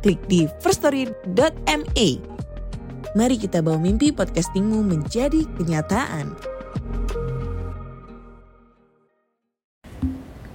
klik 0.00 0.20
di 0.26 0.48
firststory.me. 0.64 2.08
Mari 3.14 3.36
kita 3.36 3.60
bawa 3.60 3.78
mimpi 3.78 4.14
podcastingmu 4.14 4.86
menjadi 4.86 5.44
kenyataan. 5.58 6.34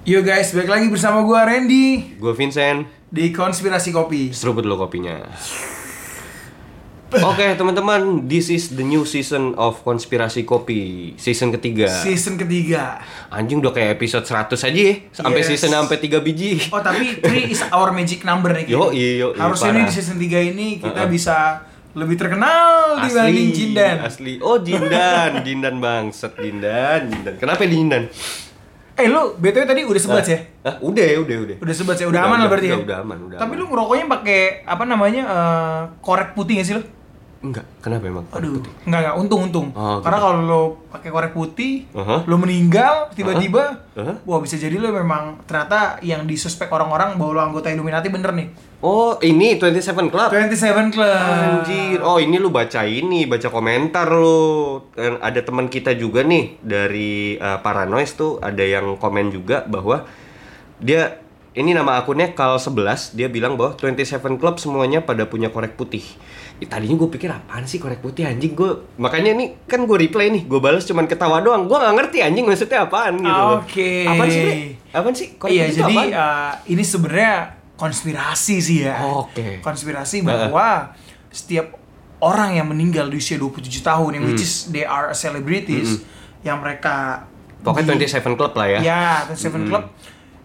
Yo 0.05 0.21
guys, 0.21 0.53
balik 0.53 0.69
lagi 0.69 0.87
bersama 0.93 1.25
gue 1.25 1.33
Randy 1.33 1.85
Gue 2.21 2.33
Vincent, 2.37 2.85
di 3.09 3.33
Konspirasi 3.33 3.89
Kopi. 3.89 4.29
seruput 4.29 4.61
dulu 4.61 4.85
kopinya. 4.85 5.25
Oke 7.25 7.53
teman-teman, 7.53 8.01
this 8.25 8.49
is 8.49 8.71
the 8.71 8.81
new 8.81 9.05
season 9.05 9.53
of 9.55 9.79
konspirasi 9.81 10.41
kopi, 10.41 11.13
season 11.15 11.47
ketiga. 11.49 11.85
Season 11.87 12.33
ketiga. 12.33 12.97
Anjing 13.29 13.61
udah 13.61 13.71
kayak 13.71 13.95
episode 13.95 14.25
100 14.25 14.57
aja 14.59 14.73
ya, 14.73 14.93
sampai 15.13 15.39
Yes. 15.39 15.47
season 15.47 15.71
sampai 15.71 15.97
3 15.97 16.19
biji. 16.19 16.65
Oh 16.67 16.81
tapi 16.81 17.21
3 17.21 17.45
is 17.45 17.61
our 17.69 17.89
magic 17.89 18.21
number 18.21 18.51
nih. 18.51 18.65
Yo, 18.67 18.89
kayaknya. 18.89 19.05
yo, 19.15 19.27
iya, 19.29 19.37
Harusnya 19.37 19.71
parah. 19.71 19.85
di 19.85 19.93
season 19.93 20.17
3 20.17 20.27
ini 20.45 20.67
kita 20.77 21.01
Uh-uh. 21.01 21.07
bisa 21.07 21.37
lebih 21.93 22.17
terkenal 22.17 22.99
dibanding 22.99 23.49
Jindan. 23.49 23.95
Asli. 24.01 24.33
Oh 24.39 24.57
Jindan, 24.57 25.31
Jindan 25.45 25.75
bangset, 25.77 26.33
Jindan, 26.35 27.07
Jindan. 27.07 27.33
Kenapa 27.37 27.63
Jindan? 27.63 28.09
Eh 28.95 29.05
lu 29.05 29.35
BTW 29.35 29.63
tadi 29.63 29.83
udah 29.83 30.01
sebat 30.01 30.23
ya? 30.25 30.39
Ah, 30.63 30.79
udah, 30.79 31.05
udah, 31.21 31.37
udah. 31.37 31.55
Udah 31.59 31.75
sebat 31.75 31.95
ya? 31.95 32.07
Udah, 32.07 32.21
aman 32.25 32.37
lah 32.39 32.47
berarti 32.47 32.67
udah, 32.67 32.79
ya? 32.79 32.83
Udah 32.83 32.97
aman, 32.97 33.17
udah 33.21 33.37
Tapi 33.37 33.51
aman. 33.51 33.59
lu 33.59 33.65
ngerokoknya 33.69 34.05
pakai 34.09 34.41
apa 34.63 34.83
namanya? 34.83 35.23
eh, 35.25 35.81
korek 35.99 36.31
putih 36.31 36.59
gak 36.59 36.65
sih 36.65 36.75
lu? 36.75 36.83
Enggak, 37.45 37.65
kenapa 37.77 38.09
emang? 38.09 38.25
Aduh, 38.33 38.57
enggak 38.89 39.01
enggak, 39.05 39.15
untung 39.21 39.41
untung. 39.45 39.67
Oh, 39.77 40.01
Karena 40.01 40.17
gitu. 40.17 40.25
kalau 40.25 40.39
lo 40.41 40.61
pakai 40.89 41.09
korek 41.13 41.31
putih, 41.31 41.85
Uh-huh. 41.93 42.25
lo 42.25 42.35
meninggal 42.41 43.13
tiba-tiba, 43.13 43.85
Uh-huh. 43.93 44.17
wah 44.25 44.41
bisa 44.41 44.57
jadi 44.57 44.73
lo 44.75 44.89
memang 44.89 45.45
ternyata 45.45 46.01
yang 46.01 46.25
disuspek 46.25 46.65
orang-orang 46.67 47.21
bahwa 47.21 47.31
lo 47.31 47.41
anggota 47.45 47.69
Illuminati 47.69 48.09
bener 48.09 48.33
nih. 48.33 48.49
Oh, 48.81 49.17
ini 49.21 49.57
27 49.57 50.09
Club. 50.09 50.29
27 50.29 50.89
Club. 50.89 51.21
Anjir, 51.61 52.01
oh 52.01 52.17
ini 52.17 52.37
lu 52.37 52.49
baca 52.49 52.81
ini, 52.81 53.25
baca 53.25 53.49
komentar 53.49 54.09
lu. 54.09 54.81
Dan 54.93 55.21
ada 55.21 55.41
teman 55.41 55.69
kita 55.69 55.93
juga 55.93 56.21
nih 56.21 56.57
dari 56.61 57.37
uh, 57.37 57.61
Paranoise 57.61 58.13
tuh 58.13 58.37
ada 58.41 58.61
yang 58.61 58.97
komen 58.97 59.29
juga 59.29 59.65
bahwa 59.65 60.05
dia 60.77 61.17
ini 61.55 61.71
nama 61.71 61.97
akunnya 61.97 62.35
Kal11, 62.35 63.15
dia 63.15 63.31
bilang 63.31 63.55
bahwa 63.55 63.79
27 63.79 64.19
Club 64.35 64.59
semuanya 64.59 64.99
pada 64.99 65.23
punya 65.23 65.47
korek 65.47 65.79
putih. 65.79 66.03
Tadinya 66.57 66.95
gue 66.95 67.09
pikir 67.09 67.27
apaan 67.27 67.63
sih 67.63 67.77
korek 67.77 67.99
putih 67.99 68.23
anjing 68.23 68.51
gue 68.51 68.71
makanya 68.95 69.33
nih 69.33 69.59
kan 69.63 69.81
gue 69.81 69.97
replay 69.97 70.29
nih 70.29 70.43
gue 70.43 70.57
balas 70.57 70.83
cuman 70.83 71.03
ketawa 71.03 71.39
doang 71.39 71.65
gue 71.65 71.75
nggak 71.75 71.95
ngerti 71.95 72.17
anjing 72.21 72.43
maksudnya 72.43 72.83
apaan 72.83 73.13
gitu. 73.17 73.43
Oke. 73.57 73.91
apaan 74.05 74.29
sih 74.29 74.41
Bre? 74.41 74.55
apaan 74.91 75.13
sih 75.13 75.27
korek 75.35 75.51
Iya, 75.51 75.63
putih 75.63 75.67
itu 75.67 75.79
jadi 75.81 75.93
apaan? 75.93 76.09
uh, 76.09 76.51
ini 76.65 76.83
sebenarnya 76.83 77.33
konspirasi 77.75 78.55
sih 78.57 78.77
ya. 78.81 78.95
Oke. 79.03 79.59
Konspirasi 79.59 80.23
bahwa 80.23 80.95
setiap 81.27 81.75
orang 82.17 82.55
yang 82.55 82.65
meninggal 82.65 83.05
di 83.05 83.17
usia 83.17 83.35
27 83.35 83.59
tahun 83.81 84.09
yang 84.13 84.23
which 84.25 84.39
is 84.39 84.71
they 84.71 84.81
are 84.81 85.11
celebrities 85.11 86.01
yang 86.41 86.57
mereka 86.57 87.27
Hmm. 87.57 87.67
pokoknya 87.67 87.97
di- 87.97 88.07
27 88.07 88.33
Club 88.33 88.53
lah 88.53 88.67
ya 88.69 88.79
Ya, 88.79 89.03
27 89.27 89.67
Club 89.67 89.83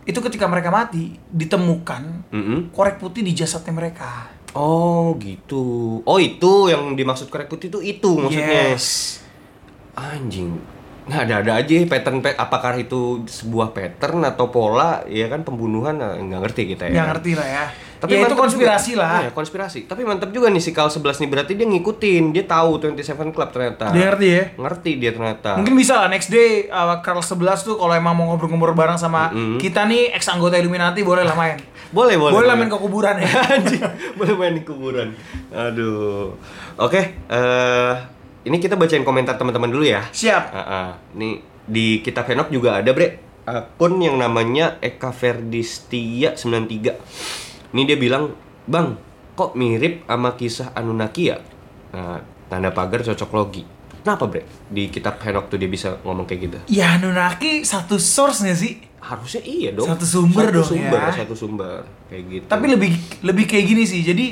itu 0.03 0.19
ketika 0.19 0.47
mereka 0.47 0.69
mati 0.69 1.15
ditemukan 1.29 2.03
Mm-mm. 2.29 2.59
korek 2.71 2.97
putih 2.97 3.21
di 3.21 3.31
jasadnya 3.31 3.71
mereka. 3.71 4.27
Oh 4.55 5.15
gitu. 5.23 6.01
Oh 6.03 6.19
itu 6.19 6.73
yang 6.73 6.99
dimaksud 6.99 7.31
korek 7.31 7.47
putih 7.47 7.71
itu 7.71 7.79
itu 7.83 8.11
maksudnya. 8.19 8.75
Yes. 8.75 8.87
Anjing. 9.95 10.59
Nah, 11.11 11.27
ada-ada 11.27 11.59
aja 11.59 11.75
pattern 11.91 12.23
pe- 12.23 12.39
apakah 12.39 12.79
itu 12.79 13.27
sebuah 13.27 13.75
pattern 13.75 14.23
atau 14.23 14.47
pola 14.51 15.03
ya 15.11 15.27
kan 15.27 15.43
pembunuhan 15.43 15.99
nah, 15.99 16.15
nggak 16.15 16.41
ngerti 16.47 16.63
kita 16.75 16.87
ya. 16.87 16.93
Nggak 16.95 17.09
ngerti 17.15 17.31
lah 17.35 17.49
ya. 17.49 17.67
Tapi 18.01 18.17
ya 18.17 18.25
itu 18.25 18.37
konspirasi 18.37 18.97
juga. 18.97 19.05
lah. 19.05 19.29
Iya, 19.29 19.31
konspirasi. 19.37 19.85
Tapi 19.85 20.03
mantap 20.09 20.33
juga 20.33 20.49
nih 20.49 20.63
si 20.65 20.73
Kal 20.73 20.89
11 20.89 21.21
nih 21.21 21.29
berarti 21.29 21.53
dia 21.53 21.69
ngikutin, 21.69 22.25
dia 22.33 22.45
tahu 22.49 22.81
27 22.81 23.29
Club 23.37 23.49
ternyata. 23.53 23.93
Dia 23.93 24.09
ngerti 24.09 24.27
ya. 24.33 24.45
Ngerti 24.57 24.91
dia 24.97 25.11
ternyata. 25.13 25.61
Mungkin 25.61 25.75
bisa 25.77 26.01
lah 26.01 26.09
next 26.09 26.33
day 26.33 26.67
uh, 26.73 26.99
Carl 27.05 27.21
11 27.21 27.37
tuh 27.61 27.77
kalau 27.77 27.93
emang 27.93 28.17
mau 28.17 28.33
ngobrol-ngobrol 28.33 28.73
bareng 28.73 28.97
sama 28.97 29.29
kita 29.61 29.85
nih 29.85 30.17
ex 30.17 30.27
anggota 30.33 30.57
Illuminati 30.57 31.05
boleh 31.05 31.29
lah 31.29 31.37
main. 31.37 31.61
Boleh, 31.91 32.15
boleh. 32.17 32.33
Boleh 32.33 32.55
main 32.55 32.71
ke 32.71 32.79
kuburan 32.79 33.19
ya. 33.19 33.31
Boleh 34.19 34.35
main 34.39 34.55
di 34.55 34.63
kuburan. 34.63 35.11
Aduh. 35.51 36.39
Oke, 36.79 37.19
eh 37.27 37.95
ini 38.47 38.57
kita 38.57 38.79
bacain 38.79 39.05
komentar 39.05 39.37
teman-teman 39.37 39.69
dulu 39.69 39.85
ya. 39.85 40.07
Siap. 40.09 40.55
Ah, 40.55 40.61
ah. 40.63 40.89
Nih 41.19 41.43
di 41.67 42.01
kitab 42.01 42.31
Henok 42.31 42.49
juga 42.49 42.79
ada, 42.79 42.95
Bre. 42.95 43.21
Akun 43.45 43.99
yang 43.99 44.15
namanya 44.15 44.79
Eka 44.79 45.11
Ferdistia 45.11 46.39
93. 46.39 47.50
Ini 47.71 47.83
dia 47.87 47.99
bilang, 47.99 48.35
"Bang, 48.67 48.99
kok 49.35 49.55
mirip 49.55 50.07
sama 50.07 50.35
kisah 50.35 50.75
Anunnaki 50.75 51.31
ya?" 51.31 51.39
Nah, 51.91 52.23
tanda 52.51 52.71
pagar 52.71 53.03
cocok 53.03 53.31
logi. 53.35 53.63
Kenapa, 54.01 54.25
Bre? 54.27 54.43
Di 54.73 54.89
kitab 54.89 55.21
Henok 55.21 55.53
tuh 55.53 55.61
dia 55.61 55.69
bisa 55.69 56.01
ngomong 56.01 56.25
kayak 56.25 56.41
gitu. 56.41 56.59
Ya 56.73 56.97
Anunnaki 56.97 57.63
satu 57.69 58.01
source 58.01 58.43
nggak 58.43 58.59
sih? 58.59 58.73
Harusnya 59.01 59.43
iya 59.45 59.71
dong. 59.77 59.89
Satu 59.89 60.05
sumber 60.09 60.49
satu 60.49 60.57
dong, 60.57 60.69
sumber, 60.73 61.01
ya. 61.01 61.13
Satu 61.13 61.35
sumber 61.37 61.81
kayak 62.09 62.23
gitu. 62.29 62.45
Tapi 62.49 62.67
lebih 62.69 62.93
lebih 63.21 63.45
kayak 63.45 63.65
gini 63.69 63.85
sih. 63.85 64.01
Jadi 64.01 64.27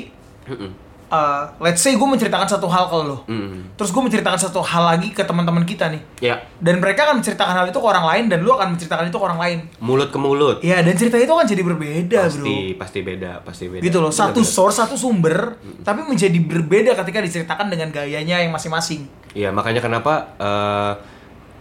Mm-mm. 0.49 0.88
Uh, 1.09 1.49
let's 1.59 1.81
say 1.81 1.97
gue 1.97 2.07
menceritakan 2.07 2.45
satu 2.47 2.69
hal 2.69 2.87
ke 2.87 2.95
lo. 3.01 3.17
Mm. 3.25 3.75
Terus 3.75 3.89
gue 3.91 4.03
menceritakan 4.05 4.39
satu 4.39 4.61
hal 4.61 4.83
lagi 4.95 5.09
ke 5.11 5.21
teman-teman 5.25 5.65
kita 5.65 5.89
nih. 5.89 6.01
Ya, 6.21 6.41
Dan 6.61 6.79
mereka 6.79 7.09
akan 7.09 7.21
menceritakan 7.21 7.53
hal 7.53 7.65
itu 7.69 7.77
ke 7.81 7.87
orang 7.89 8.05
lain 8.05 8.23
dan 8.31 8.39
lu 8.45 8.53
akan 8.55 8.77
menceritakan 8.77 9.09
itu 9.09 9.17
ke 9.17 9.25
orang 9.25 9.39
lain. 9.41 9.57
mulut 9.81 10.09
ke 10.13 10.19
mulut. 10.21 10.57
Ya, 10.61 10.79
dan 10.81 10.93
cerita 10.95 11.17
itu 11.17 11.29
kan 11.29 11.45
jadi 11.45 11.61
berbeda, 11.65 12.19
pasti, 12.29 12.39
Bro. 12.73 12.79
pasti 12.79 12.99
beda, 13.03 13.31
pasti 13.43 13.65
beda. 13.67 13.83
Gitu 13.83 13.97
loh, 13.99 14.13
satu 14.13 14.39
Bener-bener. 14.39 14.55
source, 14.55 14.75
satu 14.79 14.95
sumber, 14.95 15.57
tapi 15.81 16.05
menjadi 16.05 16.39
berbeda 16.39 16.93
ketika 16.95 17.19
diceritakan 17.25 17.67
dengan 17.67 17.89
gayanya 17.89 18.39
yang 18.39 18.53
masing-masing. 18.53 19.09
Iya, 19.33 19.53
makanya 19.53 19.81
kenapa 19.81 20.33
eh, 20.37 20.93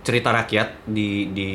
cerita 0.04 0.32
rakyat 0.32 0.88
di 0.88 1.32
di 1.36 1.48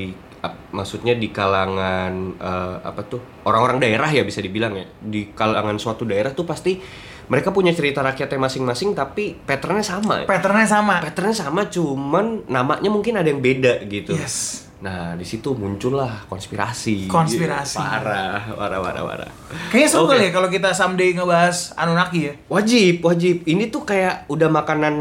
maksudnya 0.75 1.15
di 1.15 1.31
kalangan 1.31 2.35
eh, 2.35 2.75
apa 2.83 3.01
tuh 3.07 3.47
orang-orang 3.47 3.79
daerah 3.79 4.11
ya 4.11 4.27
bisa 4.27 4.43
dibilang 4.43 4.75
ya 4.75 4.85
di 4.99 5.31
kalangan 5.31 5.79
suatu 5.79 6.03
daerah 6.03 6.35
tuh 6.35 6.43
pasti 6.43 6.75
mereka 7.25 7.49
punya 7.49 7.71
cerita 7.71 7.99
rakyatnya 7.99 8.39
masing-masing 8.39 8.91
tapi 8.91 9.35
patternnya 9.37 9.81
sama 9.81 10.13
ya. 10.19 10.25
Patternnya 10.25 10.65
sama. 10.65 10.95
patternnya 10.99 11.37
sama 11.37 11.61
cuman 11.65 12.25
namanya 12.45 12.87
mungkin 12.87 13.13
ada 13.13 13.25
yang 13.25 13.39
beda 13.39 13.83
gitu 13.85 14.13
Yes. 14.13 14.65
nah 14.77 15.13
di 15.13 15.23
situ 15.23 15.51
muncullah 15.53 16.27
konspirasi 16.27 17.07
Konspirasi. 17.07 17.79
parah 17.79 18.43
parah 18.49 18.79
parah 18.79 19.03
parah 19.05 19.29
Kayaknya 19.69 19.87
seru 19.87 20.05
kali 20.05 20.23
ya 20.23 20.31
kalau 20.31 20.49
kita 20.49 20.69
someday 20.69 21.11
ngebahas 21.11 21.71
Anunnaki 21.73 22.19
ya. 22.21 22.33
Wajib, 22.47 22.99
wajib. 23.01 23.41
Ini 23.43 23.69
tuh 23.69 23.81
kayak 23.81 24.27
udah 24.27 24.49
makanan 24.49 24.95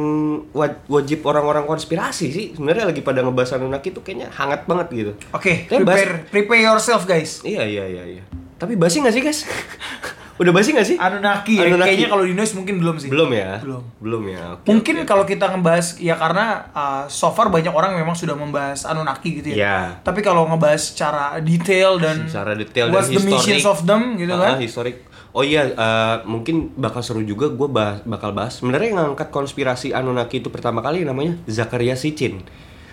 wa- 0.50 0.80
wajib 0.88 1.24
orang-orang 1.24 1.64
konspirasi 1.64 2.26
sih. 2.28 2.46
Sebenarnya 2.52 2.86
lagi 2.86 3.00
pada 3.00 3.20
ngebahas 3.20 3.56
Anunnaki 3.56 3.90
tuh 3.90 4.00
kayaknya 4.00 4.30
hangat 4.30 4.64
banget 4.64 4.86
gitu. 4.92 5.12
Oke, 5.30 5.66
Tapi 5.66 5.82
bahas- 5.82 5.98
prepare, 5.98 6.30
prepare 6.30 6.62
yourself 6.62 7.02
guys. 7.02 7.42
Iya, 7.42 7.64
iya, 7.64 7.84
iya, 7.84 8.04
iya. 8.08 8.22
Tapi 8.54 8.76
basi 8.76 9.02
nggak 9.02 9.10
sih, 9.10 9.20
guys? 9.20 9.40
udah 10.42 10.52
basi 10.52 10.74
nggak 10.74 10.84
sih? 10.84 10.96
Anunnaki, 10.96 11.54
ya. 11.56 11.66
Anunnaki. 11.66 11.88
kayaknya 11.94 12.08
kalau 12.08 12.24
di 12.24 12.34
Noise 12.34 12.54
mungkin 12.54 12.74
belum 12.76 12.96
sih. 12.98 13.08
Belum 13.08 13.30
ya? 13.30 13.62
Belum. 13.62 13.82
Belum 13.98 14.22
ya. 14.26 14.42
Oke, 14.54 14.66
Mungkin 14.68 14.94
oke. 14.98 15.06
kalau 15.06 15.24
kita 15.24 15.46
ngebahas 15.48 15.86
ya 15.96 16.14
karena 16.14 16.44
uh, 16.70 17.04
so 17.06 17.30
far 17.30 17.48
banyak 17.48 17.70
orang 17.70 17.94
memang 17.94 18.12
sudah 18.12 18.34
membahas 18.34 18.82
Anunnaki 18.84 19.38
gitu 19.38 19.52
ya. 19.52 19.56
Iya. 19.56 19.76
Tapi 20.00 20.20
kalau 20.20 20.44
ngebahas 20.44 20.82
secara 20.82 21.38
detail 21.38 21.96
dan 21.96 22.26
secara 22.26 22.52
detail 22.52 22.90
what's 22.90 23.06
dan 23.06 23.16
the 23.16 23.24
missions 23.24 23.64
of 23.64 23.82
them 23.82 24.16
gitu 24.16 24.32
Ah, 24.32 24.52
kan. 24.52 24.58
historik. 24.58 25.08
Oh 25.32 25.40
iya, 25.40 25.64
eh, 25.64 26.16
mungkin 26.24 26.76
bakal 26.76 27.00
seru 27.00 27.24
juga 27.24 27.48
gue 27.48 27.64
bahas, 27.64 28.04
bakal 28.04 28.36
bahas. 28.36 28.60
Sebenarnya 28.60 28.88
yang 28.90 28.98
ngangkat 29.08 29.32
konspirasi 29.32 29.90
Anunnaki 29.90 30.38
itu 30.38 30.52
pertama 30.52 30.80
kali 30.80 31.02
namanya 31.02 31.40
Zakaria 31.46 31.96
Sitchin. 31.96 32.44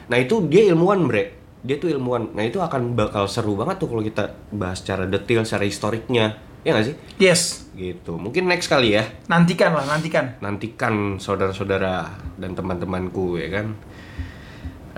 Nah 0.08 0.16
itu 0.16 0.40
dia 0.48 0.64
ilmuwan 0.66 1.04
bre, 1.04 1.36
dia 1.60 1.76
tuh 1.76 1.92
ilmuwan. 1.92 2.32
Nah 2.32 2.42
itu 2.42 2.58
akan 2.58 2.96
bakal 2.96 3.28
seru 3.28 3.60
banget 3.60 3.78
tuh 3.78 3.92
kalau 3.92 4.00
kita 4.00 4.24
bahas 4.50 4.80
secara 4.80 5.04
detail, 5.04 5.44
secara 5.44 5.68
historiknya. 5.68 6.40
Ya 6.68 6.76
nggak 6.76 6.86
sih? 6.92 6.96
Yes, 7.20 7.70
Gitu. 7.80 8.20
Mungkin 8.20 8.52
next 8.52 8.68
kali 8.68 8.92
ya. 9.00 9.08
nantikan 9.32 9.72
lah, 9.72 9.88
nantikan. 9.88 10.36
Nantikan 10.44 11.16
saudara-saudara 11.16 12.12
dan 12.36 12.52
teman-temanku 12.52 13.40
ya 13.40 13.48
kan. 13.48 13.80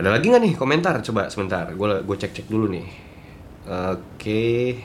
Ada 0.01 0.17
lagi 0.17 0.33
nggak 0.33 0.41
nih 0.41 0.53
komentar? 0.57 0.97
Coba 1.05 1.29
sebentar, 1.29 1.69
gue 1.69 1.87
gue 2.01 2.17
cek 2.17 2.33
cek 2.33 2.47
dulu 2.49 2.73
nih. 2.73 2.85
Oke. 3.69 4.81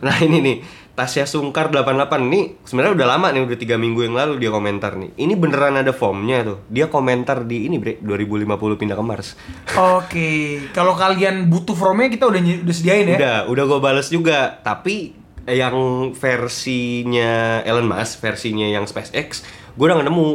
Nah 0.00 0.16
ini 0.24 0.40
nih 0.40 0.56
Tasya 0.92 1.28
Sungkar 1.28 1.68
88 1.72 2.32
nih 2.32 2.44
sebenarnya 2.64 2.92
udah 2.96 3.08
lama 3.16 3.28
nih 3.32 3.44
udah 3.48 3.58
tiga 3.60 3.76
minggu 3.76 4.08
yang 4.08 4.16
lalu 4.16 4.40
dia 4.40 4.48
komentar 4.48 4.96
nih. 4.96 5.12
Ini 5.20 5.36
beneran 5.36 5.76
ada 5.76 5.92
formnya 5.92 6.40
tuh. 6.44 6.58
Dia 6.72 6.88
komentar 6.88 7.44
di 7.44 7.68
ini 7.68 7.76
bre 7.76 8.00
2050 8.00 8.80
pindah 8.80 8.96
ke 8.96 9.04
Mars. 9.04 9.28
Oke, 9.76 10.30
kalau 10.72 10.96
kalian 10.96 11.52
butuh 11.52 11.76
formnya 11.76 12.08
kita 12.08 12.24
udah 12.24 12.40
udah 12.40 12.74
sediain 12.74 13.04
ya. 13.04 13.18
Udah, 13.20 13.36
udah 13.52 13.64
gue 13.68 13.80
bales 13.84 14.08
juga. 14.08 14.60
Tapi 14.64 15.21
yang 15.44 15.76
versinya 16.12 17.32
Elon 17.62 17.86
Musk, 17.86 18.20
versinya 18.20 18.64
yang 18.64 18.84
SpaceX, 18.84 19.42
gue 19.72 19.84
udah 19.84 19.98
nemu. 19.98 20.28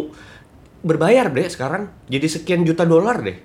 Berbayar 0.78 1.28
deh 1.28 1.48
sekarang. 1.48 1.90
Jadi 2.06 2.28
sekian 2.28 2.62
juta 2.62 2.84
dolar 2.84 3.20
deh. 3.20 3.38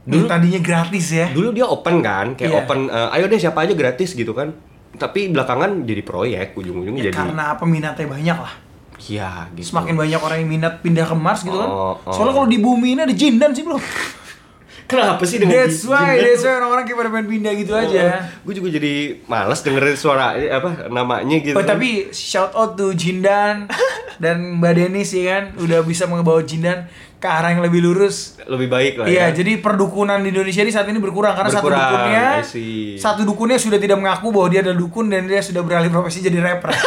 Dulu 0.00 0.24
tadinya 0.24 0.58
gratis 0.58 1.12
ya. 1.12 1.28
Dulu 1.28 1.52
dia 1.52 1.66
open 1.66 2.00
kan, 2.00 2.32
kayak 2.32 2.50
Iya. 2.50 2.58
open, 2.58 2.78
eh, 2.88 3.14
ayo 3.14 3.24
deh 3.26 3.36
siapa 3.36 3.62
aja 3.62 3.74
gratis 3.74 4.12
gitu 4.12 4.32
kan. 4.32 4.54
Tapi 4.90 5.28
belakangan 5.28 5.84
jadi 5.84 6.02
proyek, 6.02 6.56
ujung-ujungnya 6.56 7.02
Ya, 7.02 7.06
jadi. 7.10 7.16
karena 7.16 7.54
peminatnya 7.56 8.06
banyak 8.06 8.38
lah. 8.38 8.54
Iya 9.00 9.48
gitu. 9.56 9.72
Semakin 9.72 9.96
banyak 9.96 10.20
orang 10.20 10.38
yang 10.44 10.50
minat 10.50 10.74
pindah 10.80 11.04
ke 11.04 11.16
Mars 11.16 11.40
gitu 11.40 11.56
kan. 11.56 11.68
Oh, 11.68 11.96
oh. 11.96 12.12
Soalnya 12.12 12.34
kalau 12.36 12.48
di 12.48 12.60
bumi 12.60 12.92
ini 12.92 13.00
ada 13.00 13.14
jindan 13.16 13.56
sih 13.56 13.64
bro. 13.64 13.80
Kenapa 14.90 15.22
sih 15.22 15.38
dengan 15.38 15.54
That's 15.54 15.86
why, 15.86 16.18
that's 16.18 16.42
why 16.42 16.58
orang-orang 16.58 16.82
kayak 16.82 16.98
pada 16.98 17.10
pengen 17.10 17.28
pindah 17.30 17.52
gitu 17.54 17.72
aja. 17.72 18.26
Gue 18.42 18.52
juga 18.52 18.68
jadi 18.68 18.94
malas 19.24 19.62
dengerin 19.62 19.94
suara 19.94 20.34
eh, 20.34 20.50
apa 20.50 20.90
namanya 20.90 21.38
gitu. 21.38 21.54
Oh 21.54 21.62
kan. 21.62 21.78
tapi 21.78 22.10
shout 22.10 22.50
out 22.52 22.74
to 22.74 22.90
Jindan 22.92 23.70
dan 24.18 24.58
Mbak 24.58 24.72
Denis 24.74 25.10
ya 25.10 25.24
kan 25.30 25.44
udah 25.56 25.80
bisa 25.80 26.04
membawa 26.04 26.42
Jindan 26.42 26.90
ke 27.16 27.28
arah 27.28 27.52
yang 27.52 27.60
lebih 27.60 27.80
lurus. 27.80 28.40
lebih 28.42 28.66
baik 28.66 28.92
lah 28.96 29.06
Iya, 29.06 29.28
ya. 29.28 29.36
jadi 29.36 29.60
perdukunan 29.60 30.18
di 30.18 30.28
Indonesia 30.28 30.60
ini 30.60 30.72
saat 30.72 30.84
ini 30.84 30.96
berkurang 30.96 31.32
karena 31.32 31.48
satu 31.48 31.68
Berkurang, 31.68 31.84
dukunnya 31.86 32.26
I 32.34 32.42
see. 32.42 32.96
satu 32.96 33.22
dukunnya 33.22 33.56
sudah 33.56 33.76
tidak 33.76 33.94
mengaku 33.94 34.28
bahwa 34.28 34.48
dia 34.48 34.60
adalah 34.60 34.74
dukun 34.74 35.06
dan 35.06 35.24
dia 35.24 35.38
sudah 35.38 35.60
beralih 35.60 35.86
profesi 35.86 36.18
jadi 36.18 36.40
rapper. 36.40 36.72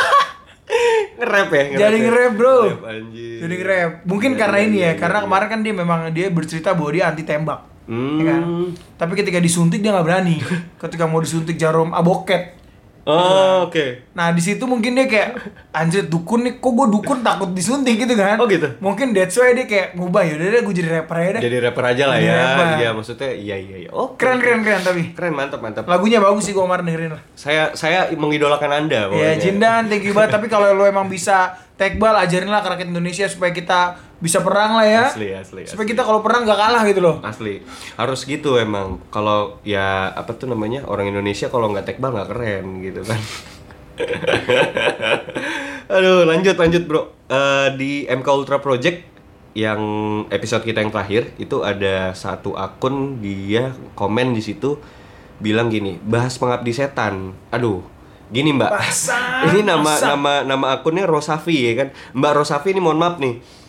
nge-rap 1.14 1.50
ya. 1.50 1.64
jadi 1.80 1.96
ya? 1.96 2.04
nge-rap, 2.04 2.32
Bro. 2.34 2.58
Nge-rap, 2.60 2.84
anjir. 2.84 3.38
jadi 3.40 3.54
nge-rap. 3.56 3.92
Mungkin 4.04 4.32
Iya, 4.34 4.40
karena 4.42 4.58
iya, 4.58 4.66
ini 4.66 4.78
ya, 4.78 4.84
iya, 4.84 4.94
karena 4.98 5.20
kemarin 5.22 5.48
kan 5.48 5.60
dia 5.62 5.74
memang 5.74 6.00
dia 6.10 6.28
bercerita 6.28 6.74
bahwa 6.74 6.90
dia 6.92 7.04
anti 7.08 7.24
tembak. 7.24 7.60
Hmm. 7.86 8.18
Ya 8.18 8.24
kan? 8.30 8.42
Tapi 8.96 9.14
ketika 9.16 9.38
disuntik 9.38 9.80
dia 9.80 9.92
nggak 9.92 10.04
berani. 10.04 10.36
ketika 10.82 11.04
mau 11.04 11.20
disuntik 11.20 11.56
jarum 11.56 11.92
aboket. 11.92 12.64
Oh, 13.04 13.68
oke. 13.68 14.16
Nah 14.16 14.32
di 14.32 14.40
situ 14.40 14.64
mungkin 14.64 14.96
dia 14.96 15.04
kayak 15.04 15.36
anjir 15.76 16.08
dukun 16.08 16.48
nih, 16.48 16.56
kok 16.56 16.72
gue 16.72 16.88
dukun 16.88 17.20
takut 17.20 17.52
disuntik 17.52 18.00
gitu 18.00 18.16
kan? 18.16 18.40
Oh, 18.40 18.48
gitu? 18.48 18.80
Mungkin 18.80 19.12
that's 19.12 19.36
why 19.36 19.52
dia 19.52 19.68
kayak 19.68 20.00
ngubah 20.00 20.24
ya, 20.24 20.40
udah 20.40 20.64
gue 20.64 20.72
jadi 20.72 20.90
rapper 20.90 21.16
aja 21.20 21.30
deh. 21.36 21.42
Jadi 21.44 21.56
rapper 21.60 21.84
aja 21.84 22.04
lah 22.08 22.16
Jadi 22.16 22.24
ya. 22.24 22.36
rapper. 22.40 22.66
Iya, 22.80 22.90
maksudnya 22.96 23.30
iya 23.36 23.56
iya 23.60 23.76
iya. 23.84 23.90
Oh, 23.92 24.16
Keren 24.16 24.40
keren 24.40 24.64
keren 24.64 24.80
tapi 24.80 25.12
Keren, 25.12 25.36
mantap 25.36 25.60
mantap. 25.60 25.84
lagunya 25.84 26.24
bagus 26.24 26.48
sih 26.48 26.56
gue 26.56 26.64
kemarin 26.64 26.88
dengerin 26.88 27.12
lah. 27.12 27.22
Saya 27.36 27.76
saya 27.76 28.08
mengidolakan 28.16 28.72
Anda 28.72 28.96
Ya 28.96 29.10
pokoknya. 29.12 29.36
Jindan, 29.36 29.82
thank 29.92 30.08
you 30.08 30.16
banget. 30.16 30.32
Tapi 30.32 30.48
kalau 30.48 30.72
lo 30.72 30.88
emang 30.88 31.12
bisa 31.12 31.60
tekbal, 31.76 32.16
ajarin 32.16 32.48
lah 32.48 32.64
ke 32.64 32.72
rakyat 32.72 32.88
Indonesia 32.88 33.28
supaya 33.28 33.52
kita 33.52 34.00
bisa 34.24 34.40
perang 34.40 34.80
lah 34.80 34.88
ya. 34.88 35.04
Asli, 35.12 35.36
asli, 35.36 35.68
Supaya 35.68 35.84
asli. 35.84 35.92
kita 35.92 36.08
kalau 36.08 36.24
perang 36.24 36.48
gak 36.48 36.56
kalah 36.56 36.88
gitu 36.88 37.04
loh. 37.04 37.20
Asli. 37.20 37.60
Harus 38.00 38.24
gitu 38.24 38.56
emang. 38.56 39.04
Kalau 39.12 39.60
ya 39.68 40.16
apa 40.16 40.32
tuh 40.32 40.48
namanya? 40.48 40.88
Orang 40.88 41.12
Indonesia 41.12 41.52
kalau 41.52 41.68
nggak 41.76 41.92
tekbal 41.92 42.16
nggak 42.16 42.32
keren 42.32 42.80
gitu 42.80 43.04
kan. 43.04 43.20
Aduh, 45.94 46.24
lanjut 46.24 46.56
lanjut, 46.56 46.84
Bro. 46.88 47.02
Eh, 47.28 47.68
di 47.76 47.92
MK 48.08 48.28
Ultra 48.32 48.64
Project 48.64 49.12
yang 49.54 49.82
episode 50.34 50.66
kita 50.66 50.82
yang 50.82 50.90
terakhir 50.90 51.30
itu 51.38 51.62
ada 51.62 52.10
satu 52.18 52.58
akun 52.58 53.22
dia 53.22 53.78
komen 53.94 54.34
di 54.34 54.42
situ 54.42 54.82
bilang 55.38 55.68
gini, 55.68 56.00
bahas 56.00 56.40
pengabdi 56.40 56.72
setan. 56.72 57.36
Aduh, 57.52 57.84
gini 58.32 58.56
Mbak. 58.56 58.72
Bangsat, 58.72 59.46
ini 59.52 59.68
nama 59.68 59.84
bangsat. 59.84 60.10
nama 60.10 60.34
nama 60.48 60.66
akunnya 60.80 61.06
Rosafi 61.06 61.70
ya 61.70 61.74
kan. 61.86 61.88
Mbak 62.16 62.34
Rosafi 62.40 62.72
ini 62.72 62.82
mohon 62.82 62.98
maaf 62.98 63.20
nih. 63.20 63.63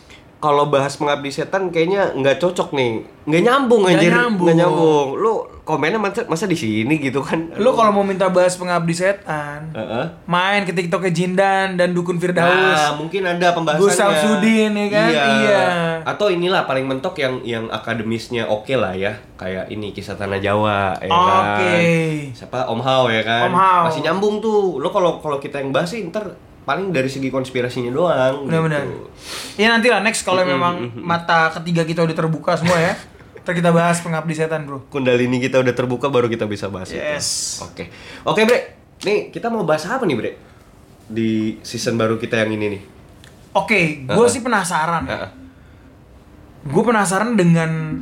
Kalau 0.45 0.69
bahas 0.69 0.93
pengabdi 0.93 1.33
setan 1.33 1.73
kayaknya 1.73 2.13
nggak 2.13 2.37
cocok 2.37 2.69
nih, 2.71 3.01
nggak 3.25 3.41
nyambung 3.41 3.81
Nggak 3.81 3.97
anjir, 3.97 4.11
nyambung. 4.13 4.45
nggak 4.45 4.57
nyambung. 4.61 5.07
Lu 5.17 5.33
komennya 5.65 5.97
masa, 5.97 6.21
masa 6.29 6.45
di 6.45 6.53
sini 6.53 7.01
gitu 7.01 7.17
kan? 7.19 7.49
Lo 7.57 7.73
kalau 7.73 7.89
mau 7.91 8.05
minta 8.05 8.29
bahas 8.29 8.53
pengabdi 8.53 8.93
setan, 8.93 9.73
Heeh. 9.73 10.05
main 10.23 10.61
ke 10.61 10.69
TikToknya 10.69 11.09
Jindan 11.09 11.67
dan 11.73 11.89
Dukun 11.91 12.21
Firdaus. 12.21 12.53
Nah, 12.53 12.93
mungkin 12.93 13.25
ada 13.25 13.49
pembahasannya. 13.49 13.81
Gus 13.81 13.97
Samsudin, 13.97 14.77
ya 14.77 14.87
kan? 14.87 15.09
Iya. 15.09 15.65
Atau 16.05 16.29
inilah 16.29 16.63
paling 16.63 16.85
mentok 16.85 17.17
yang 17.17 17.41
yang 17.41 17.65
akademisnya 17.67 18.45
oke 18.45 18.77
lah 18.77 18.93
ya, 18.93 19.17
kayak 19.35 19.73
ini 19.73 19.89
kisah 19.89 20.13
tanah 20.13 20.37
Jawa 20.37 20.93
ya 21.01 21.09
kan. 21.09 21.41
Oke. 21.57 21.75
Siapa 22.37 22.69
Om 22.69 22.81
Hao 22.85 23.09
ya 23.09 23.25
kan? 23.25 23.49
Om 23.49 23.57
Hao. 23.57 23.81
Masih 23.89 24.05
nyambung 24.05 24.37
tuh. 24.37 24.77
Lo 24.77 24.93
kalau 24.93 25.17
kalau 25.17 25.41
kita 25.41 25.57
yang 25.57 25.73
bahas 25.73 25.89
sih 25.89 26.05
ntar 26.05 26.29
paling 26.65 26.89
dari 26.89 27.05
segi 27.05 27.29
konspirasinya 27.29 27.89
doang. 27.89 28.45
Benar-benar. 28.45 28.81
gitu. 28.83 29.07
Ya 29.55 29.69
nanti 29.69 29.87
lah 29.87 30.01
next 30.01 30.21
kalau 30.21 30.41
memang 30.41 30.91
mata 30.97 31.53
ketiga 31.53 31.81
kita 31.81 32.01
udah 32.01 32.15
terbuka 32.15 32.57
semua 32.57 32.75
ya. 32.75 32.93
Ntar 33.39 33.53
kita 33.53 33.69
bahas 33.69 34.01
pengabdi 34.01 34.33
setan 34.33 34.65
bro. 34.65 34.81
Kundalini 34.89 35.37
kita 35.37 35.61
udah 35.61 35.71
terbuka 35.71 36.09
baru 36.09 36.25
kita 36.25 36.43
bisa 36.43 36.65
bahas 36.65 36.89
Yes. 36.89 37.61
itu. 37.61 37.63
Oke. 37.63 37.83
Oke, 38.25 38.41
Bre. 38.43 38.59
Nih, 39.01 39.29
kita 39.29 39.47
mau 39.47 39.61
bahas 39.61 39.85
apa 39.85 40.01
nih, 40.01 40.17
Bre? 40.17 40.31
Di 41.05 41.29
season 41.61 41.93
baru 41.93 42.17
kita 42.17 42.41
yang 42.41 42.51
ini 42.51 42.65
nih. 42.71 42.81
Oke, 43.53 44.01
gue 44.03 44.27
sih 44.27 44.41
penasaran. 44.41 45.05
ya. 45.05 45.13
Heeh. 45.15 45.29
Gue 46.65 46.81
penasaran 46.81 47.37
dengan 47.37 48.01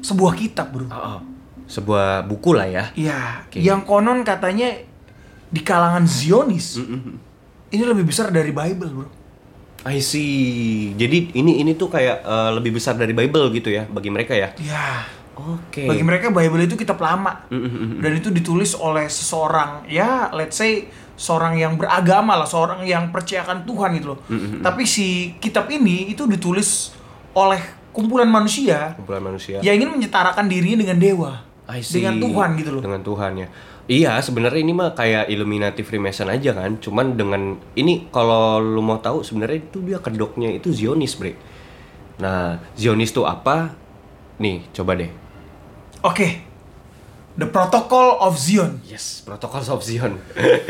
sebuah 0.00 0.32
kitab 0.32 0.72
bro. 0.72 0.88
Oh, 0.88 0.96
oh. 1.14 1.20
Sebuah 1.68 2.24
buku 2.24 2.56
lah 2.56 2.64
ya. 2.64 2.84
Iya, 2.96 3.44
Oke. 3.44 3.60
yang 3.60 3.84
konon 3.84 4.24
katanya 4.24 4.72
di 5.48 5.60
kalangan 5.60 6.08
Zionis 6.08 6.80
Mm-mm. 6.80 7.27
Ini 7.68 7.82
lebih 7.82 8.04
besar 8.04 8.28
dari 8.28 8.50
Bible 8.50 8.90
bro. 8.90 9.08
I 9.86 10.02
see. 10.02 10.92
Jadi 10.94 11.32
ini 11.34 11.62
ini 11.62 11.72
tuh 11.72 11.88
kayak 11.88 12.20
eh, 12.20 12.50
lebih 12.52 12.74
besar 12.74 12.94
dari 12.94 13.12
Bible 13.12 13.48
gitu 13.52 13.70
ya 13.70 13.86
bagi 13.86 14.10
mereka 14.10 14.34
ya. 14.34 14.50
Iya. 14.56 15.06
Oke. 15.38 15.86
Bagi 15.86 16.02
mereka 16.02 16.34
Bible 16.34 16.66
itu 16.66 16.74
kitab 16.74 16.98
lama 16.98 17.46
Mm-mm. 17.46 18.02
dan 18.02 18.10
itu 18.10 18.26
ditulis 18.28 18.74
oleh 18.74 19.06
seseorang 19.06 19.86
ya 19.86 20.34
let's 20.34 20.58
say 20.58 20.90
seorang 21.14 21.54
yang 21.54 21.78
beragama 21.78 22.34
lah, 22.34 22.46
seorang 22.46 22.82
yang 22.82 23.14
percayakan 23.14 23.62
Tuhan 23.62 23.90
gitu 23.98 24.06
loh. 24.14 24.18
Tapi 24.58 24.82
si 24.82 25.38
kitab 25.38 25.70
ini 25.70 26.10
itu 26.10 26.26
ditulis 26.26 26.90
oleh 27.34 27.58
kumpulan 27.94 28.26
manusia 28.26 28.94
Kumpulan 28.94 29.22
manusia. 29.22 29.58
yang 29.62 29.78
ingin 29.78 29.94
menyetarakan 29.94 30.46
dirinya 30.46 30.78
dengan 30.82 30.98
dewa, 30.98 31.32
I 31.66 31.82
see. 31.82 31.98
dengan 32.02 32.18
Tuhan 32.18 32.48
gitu 32.58 32.70
loh. 32.74 32.82
Dengan 32.82 33.02
Tuhan 33.02 33.32
ya. 33.34 33.48
Iya, 33.88 34.20
sebenarnya 34.20 34.60
ini 34.60 34.76
mah 34.76 34.92
kayak 34.92 35.32
Illuminati 35.32 35.80
Freemason 35.80 36.28
aja 36.28 36.52
kan. 36.52 36.76
Cuman 36.76 37.16
dengan 37.16 37.56
ini 37.72 38.12
kalau 38.12 38.60
lu 38.60 38.84
mau 38.84 39.00
tahu 39.00 39.24
sebenarnya 39.24 39.64
itu 39.64 39.80
dia 39.80 39.96
kedoknya 39.96 40.52
itu 40.52 40.68
Zionis, 40.68 41.16
Bre. 41.16 41.32
Nah, 42.20 42.60
Zionis 42.76 43.16
tuh 43.16 43.24
apa? 43.24 43.72
Nih, 44.36 44.68
coba 44.76 44.92
deh. 44.92 45.08
Oke. 46.04 46.44
The 47.38 47.46
Protocol 47.46 48.18
of 48.18 48.34
Zion. 48.36 48.82
Yes, 48.84 49.22
Protocol 49.24 49.62
of 49.62 49.80
Zion. 49.80 50.18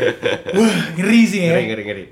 Wah, 0.57 0.75
ngeri 0.95 1.21
sih 1.25 1.41
ya. 1.43 1.59
Ngeri, 1.59 1.65
ngeri, 1.65 1.83
ngeri. 1.83 2.03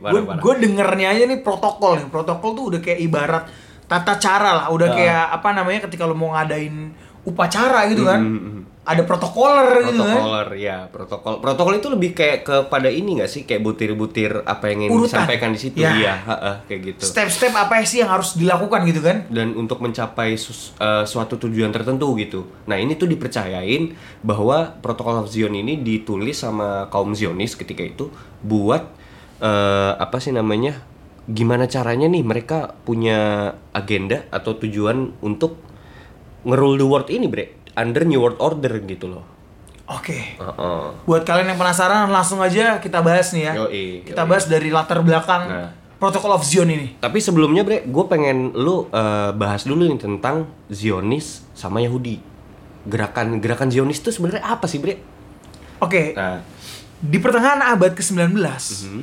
Gue 0.41 0.53
dengernya 0.57 1.13
aja 1.13 1.23
nih 1.23 1.39
protokol 1.39 2.01
nih. 2.01 2.09
Protokol 2.09 2.51
tuh 2.51 2.65
udah 2.73 2.79
kayak 2.81 2.99
ibarat 2.99 3.43
tata 3.85 4.17
cara 4.17 4.57
lah. 4.57 4.67
Udah 4.73 4.89
Ah. 4.91 4.95
kayak 4.97 5.23
apa 5.39 5.49
namanya 5.53 5.79
ketika 5.85 6.09
lo 6.09 6.17
mau 6.17 6.33
ngadain 6.33 6.89
upacara 7.21 7.85
gitu 7.87 8.01
kan. 8.03 8.17
Mm, 8.17 8.33
mm, 8.33 8.49
mm. 8.49 8.56
Ada 8.87 9.03
protokoler 9.03 9.83
gitu 9.83 9.99
kan. 9.99 10.15
Protokoler, 10.15 10.47
ya, 10.55 10.77
protokol. 10.87 11.33
Protokol 11.43 11.73
itu 11.75 11.87
lebih 11.91 12.15
kayak 12.15 12.39
kepada 12.41 12.87
ini 12.87 13.19
nggak 13.19 13.27
sih? 13.27 13.43
Kayak 13.43 13.67
butir-butir 13.67 14.47
apa 14.47 14.71
yang 14.71 14.87
ingin 14.87 14.91
Urutan. 14.95 15.27
disampaikan 15.27 15.51
di 15.51 15.59
situ. 15.59 15.83
Ya. 15.83 15.91
Iya, 15.91 16.13
heeh, 16.23 16.55
kayak 16.65 16.81
gitu. 16.87 17.01
Step-step 17.03 17.51
apa 17.51 17.83
sih 17.83 17.99
yang 17.99 18.07
harus 18.07 18.33
dilakukan 18.33 18.87
gitu 18.87 19.03
kan? 19.03 19.27
dan 19.27 19.51
untuk 19.53 19.83
mencapai 19.83 20.39
sus- 20.39 20.71
eh, 20.77 21.03
suatu 21.03 21.35
tujuan 21.37 21.67
tertentu 21.69 22.15
gitu. 22.15 22.47
Nah 22.63 22.79
ini 22.79 22.95
tuh 22.95 23.05
dipercayain 23.05 23.91
bahwa 24.23 24.79
protokol 24.79 25.19
of 25.19 25.27
Zion 25.27 25.51
ini 25.51 25.75
ditulis 25.77 26.39
sama 26.39 26.87
kaum 26.87 27.11
Zionis 27.11 27.53
ketika 27.53 27.83
itu 27.83 28.07
buat 28.39 28.87
eh, 29.37 29.91
apa 29.93 30.17
sih 30.17 30.31
namanya? 30.31 30.79
Gimana 31.27 31.67
caranya 31.67 32.07
nih 32.07 32.23
mereka 32.23 32.71
punya 32.81 33.51
agenda 33.69 34.23
atau 34.31 34.55
tujuan 34.55 35.11
untuk 35.19 35.59
ngerule 36.47 36.79
the 36.79 36.87
world 36.87 37.09
ini, 37.11 37.27
bre, 37.27 37.56
under 37.77 38.01
New 38.03 38.17
World 38.17 38.41
Order 38.41 38.81
gitu 38.83 39.05
loh. 39.07 39.23
Oke. 39.87 40.35
Heeh. 40.35 40.83
Buat 41.05 41.23
kalian 41.23 41.53
yang 41.53 41.59
penasaran 41.61 42.09
langsung 42.09 42.41
aja 42.41 42.81
kita 42.81 42.99
bahas 42.99 43.31
nih 43.31 43.43
ya. 43.45 43.53
Yoi, 43.63 43.85
kita 44.03 44.25
yoi. 44.25 44.29
bahas 44.29 44.45
dari 44.45 44.67
latar 44.67 44.99
belakang 44.99 45.43
Nah. 45.47 45.71
Protocol 45.97 46.35
of 46.35 46.45
Zion 46.45 46.69
ini. 46.69 46.93
Tapi 46.97 47.17
sebelumnya, 47.17 47.65
bre, 47.65 47.81
gue 47.81 48.05
pengen 48.05 48.53
lu 48.53 48.85
eh, 48.87 49.31
bahas 49.33 49.65
dulu 49.65 49.81
nih 49.83 49.97
tentang 49.97 50.45
Zionis 50.67 51.41
sama 51.53 51.81
Yahudi. 51.81 52.21
Gerakan 52.85 53.41
gerakan 53.41 53.73
Zionis 53.73 53.97
itu 53.97 54.13
sebenarnya 54.13 54.45
apa 54.45 54.69
sih, 54.69 54.77
bre? 54.77 55.01
Oke, 55.77 56.13
Nah, 56.13 56.41
di 56.97 57.17
pertengahan 57.17 57.61
abad 57.63 57.93
ke-19 57.93 58.33
Mhm. 58.85 59.01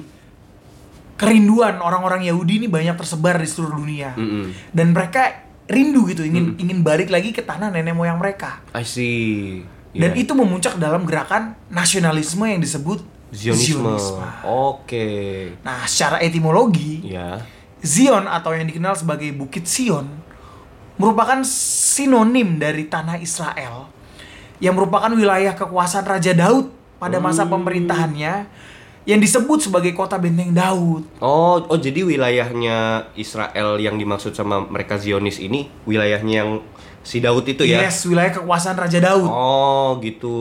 kerinduan 1.15 1.79
orang-orang 1.79 2.27
Yahudi 2.27 2.59
ini 2.59 2.67
banyak 2.67 2.95
tersebar 2.95 3.39
di 3.39 3.47
seluruh 3.47 3.75
dunia. 3.77 4.15
Mm-mm. 4.15 4.51
Dan 4.71 4.91
mereka 4.91 5.44
rindu 5.65 6.05
gitu 6.07 6.23
ingin 6.23 6.57
ingin 6.57 6.85
balik 6.85 7.09
lagi 7.09 7.33
ke 7.33 7.41
tanah 7.41 7.73
nenek 7.73 7.97
moyang 7.97 8.21
mereka. 8.21 8.61
I 8.73 8.85
see. 8.85 9.65
Dan 9.95 10.13
Iya. 10.13 10.27
itu 10.27 10.33
memuncak 10.35 10.77
dalam 10.77 11.07
gerakan 11.07 11.55
nasionalisme 11.71 12.43
yang 12.45 12.59
disebut 12.59 13.01
Zionisme. 13.31 13.95
Zionisme. 13.95 14.27
Oke. 14.47 15.09
Nah, 15.63 15.87
secara 15.87 16.23
etimologi, 16.23 17.03
Ya. 17.03 17.43
Zion 17.79 18.25
atau 18.25 18.55
yang 18.55 18.65
dikenal 18.65 18.95
sebagai 18.95 19.29
Bukit 19.31 19.67
Sion 19.67 20.07
merupakan 20.97 21.43
sinonim 21.45 22.57
dari 22.57 22.87
tanah 22.87 23.19
Israel 23.19 23.91
yang 24.57 24.73
merupakan 24.73 25.11
wilayah 25.11 25.53
kekuasaan 25.53 26.07
Raja 26.07 26.33
Daud 26.33 26.71
pada 26.97 27.19
masa 27.19 27.45
pemerintahannya 27.45 28.47
yang 29.05 29.21
disebut 29.21 29.69
sebagai 29.69 29.93
kota 29.93 30.17
benteng 30.17 30.57
Daud. 30.57 31.05
Oh, 31.21 31.61
oh 31.61 31.79
jadi 31.79 32.05
wilayahnya 32.05 33.09
Israel 33.21 33.77
yang 33.77 34.01
dimaksud 34.01 34.33
sama 34.33 34.65
mereka 34.65 34.97
Zionis 34.97 35.37
ini 35.41 35.69
wilayahnya 35.85 36.35
yang 36.35 36.51
si 37.05 37.21
Daud 37.21 37.45
itu 37.45 37.69
ya? 37.69 37.85
Yes, 37.85 38.09
wilayah 38.09 38.33
kekuasaan 38.33 38.81
Raja 38.81 38.97
Daud. 38.97 39.29
Oh, 39.29 40.01
gitu. 40.01 40.37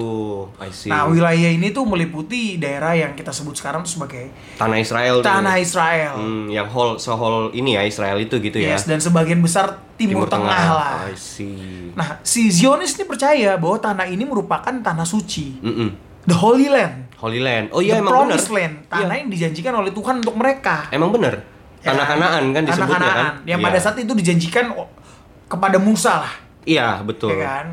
I 0.64 0.72
see. 0.72 0.88
Nah, 0.88 1.12
wilayah 1.12 1.52
ini 1.52 1.76
tuh 1.76 1.84
meliputi 1.84 2.56
daerah 2.56 2.96
yang 2.96 3.12
kita 3.20 3.36
sebut 3.36 3.52
sekarang 3.60 3.84
tuh 3.84 4.00
sebagai 4.00 4.32
Tanah 4.56 4.80
Israel 4.80 5.20
tuh. 5.20 5.28
tanah 5.28 5.60
Israel. 5.60 6.16
Hmm, 6.16 6.48
yang 6.48 6.72
whole 6.72 6.96
sehol 6.96 7.52
ini 7.52 7.76
ya 7.76 7.84
Israel 7.84 8.16
itu 8.16 8.40
gitu 8.40 8.64
ya. 8.64 8.80
Yes, 8.80 8.88
dan 8.88 9.04
sebagian 9.04 9.44
besar 9.44 9.84
Timur, 10.00 10.26
Tengah, 10.26 10.66
lah. 10.74 11.06
I 11.06 11.14
see. 11.20 11.92
Nah, 11.94 12.18
si 12.26 12.50
Zionis 12.50 12.96
ini 12.98 13.06
percaya 13.06 13.60
bahwa 13.60 13.78
tanah 13.78 14.08
ini 14.10 14.26
merupakan 14.26 14.74
tanah 14.74 15.06
suci, 15.06 15.62
Mm-mm. 15.62 15.94
the 16.26 16.34
Holy 16.34 16.66
Land, 16.72 17.03
Holy 17.24 17.40
Land. 17.40 17.72
Oh 17.72 17.80
iya 17.80 17.96
the 17.96 18.04
emang 18.04 18.28
benar. 18.28 18.36
Land, 18.36 18.76
tanah 18.92 19.08
Iya. 19.08 19.22
yang 19.24 19.30
dijanjikan 19.32 19.74
oleh 19.74 19.92
Tuhan 19.96 20.20
untuk 20.20 20.36
mereka. 20.36 20.92
Emang 20.92 21.08
benar. 21.08 21.40
Ya 21.80 21.96
Tanah 21.96 22.06
Kanaan 22.06 22.44
kan 22.52 22.64
Tanah 22.64 22.68
disebutnya 22.68 23.00
kan. 23.00 23.16
Kanaan, 23.16 23.34
Yang 23.48 23.60
Iya. 23.60 23.68
pada 23.72 23.80
saat 23.80 23.98
itu 23.98 24.12
dijanjikan 24.14 24.66
kepada 25.48 25.78
Musa 25.80 26.14
lah, 26.20 26.34
Iya, 26.64 27.00
betul. 27.00 27.32
ya 27.32 27.48
kan? 27.64 27.68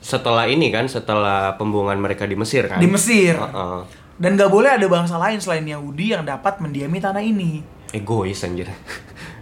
Setelah 0.00 0.44
ini 0.46 0.68
kan, 0.68 0.84
setelah 0.86 1.56
pembuangan 1.56 1.96
mereka 1.96 2.28
di 2.28 2.36
Mesir 2.36 2.68
kan. 2.68 2.76
Di 2.76 2.88
Mesir. 2.88 3.32
Heeh. 3.34 3.80
Dan 4.16 4.36
gak 4.36 4.48
boleh 4.48 4.76
ada 4.76 4.86
bangsa 4.86 5.16
lain 5.16 5.36
selain 5.36 5.64
Yahudi 5.64 6.12
yang 6.12 6.24
dapat 6.24 6.60
mendiami 6.60 6.96
tanah 6.96 7.20
ini. 7.20 7.60
Egois 7.92 8.40
anjir. 8.40 8.68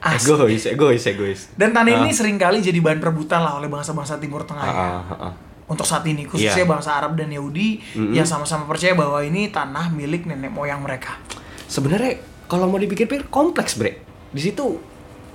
Asli. 0.05 0.31
egois, 0.31 0.65
egois, 0.69 1.05
egois. 1.07 1.41
Dan 1.55 1.73
tanah 1.73 2.05
ini 2.05 2.13
sering 2.13 2.37
kali 2.37 2.61
jadi 2.61 2.77
bahan 2.77 3.01
perebutan 3.01 3.41
lah 3.41 3.57
oleh 3.57 3.67
bangsa-bangsa 3.67 4.21
Timur 4.21 4.45
Tengah 4.45 4.63
ya. 4.63 4.75
Heeh, 4.75 5.01
heeh. 5.11 5.33
Untuk 5.65 5.83
saat 5.83 6.05
ini, 6.05 6.25
khususnya 6.25 6.61
Iya. 6.61 6.69
bangsa 6.69 6.91
Arab 6.95 7.15
dan 7.15 7.29
Yahudi 7.29 7.81
yang 8.13 8.25
sama-sama 8.25 8.65
percaya 8.65 8.93
bahwa 8.93 9.17
ini 9.19 9.49
tanah 9.49 9.89
milik 9.89 10.25
nenek 10.25 10.49
moyang 10.49 10.79
mereka. 10.79 11.17
Sebenarnya 11.65 12.19
kalau 12.45 12.67
mau 12.67 12.77
dipikir-pikir 12.77 13.27
kompleks, 13.27 13.75
Bre. 13.75 13.97
Di 14.29 14.43
situ 14.43 14.77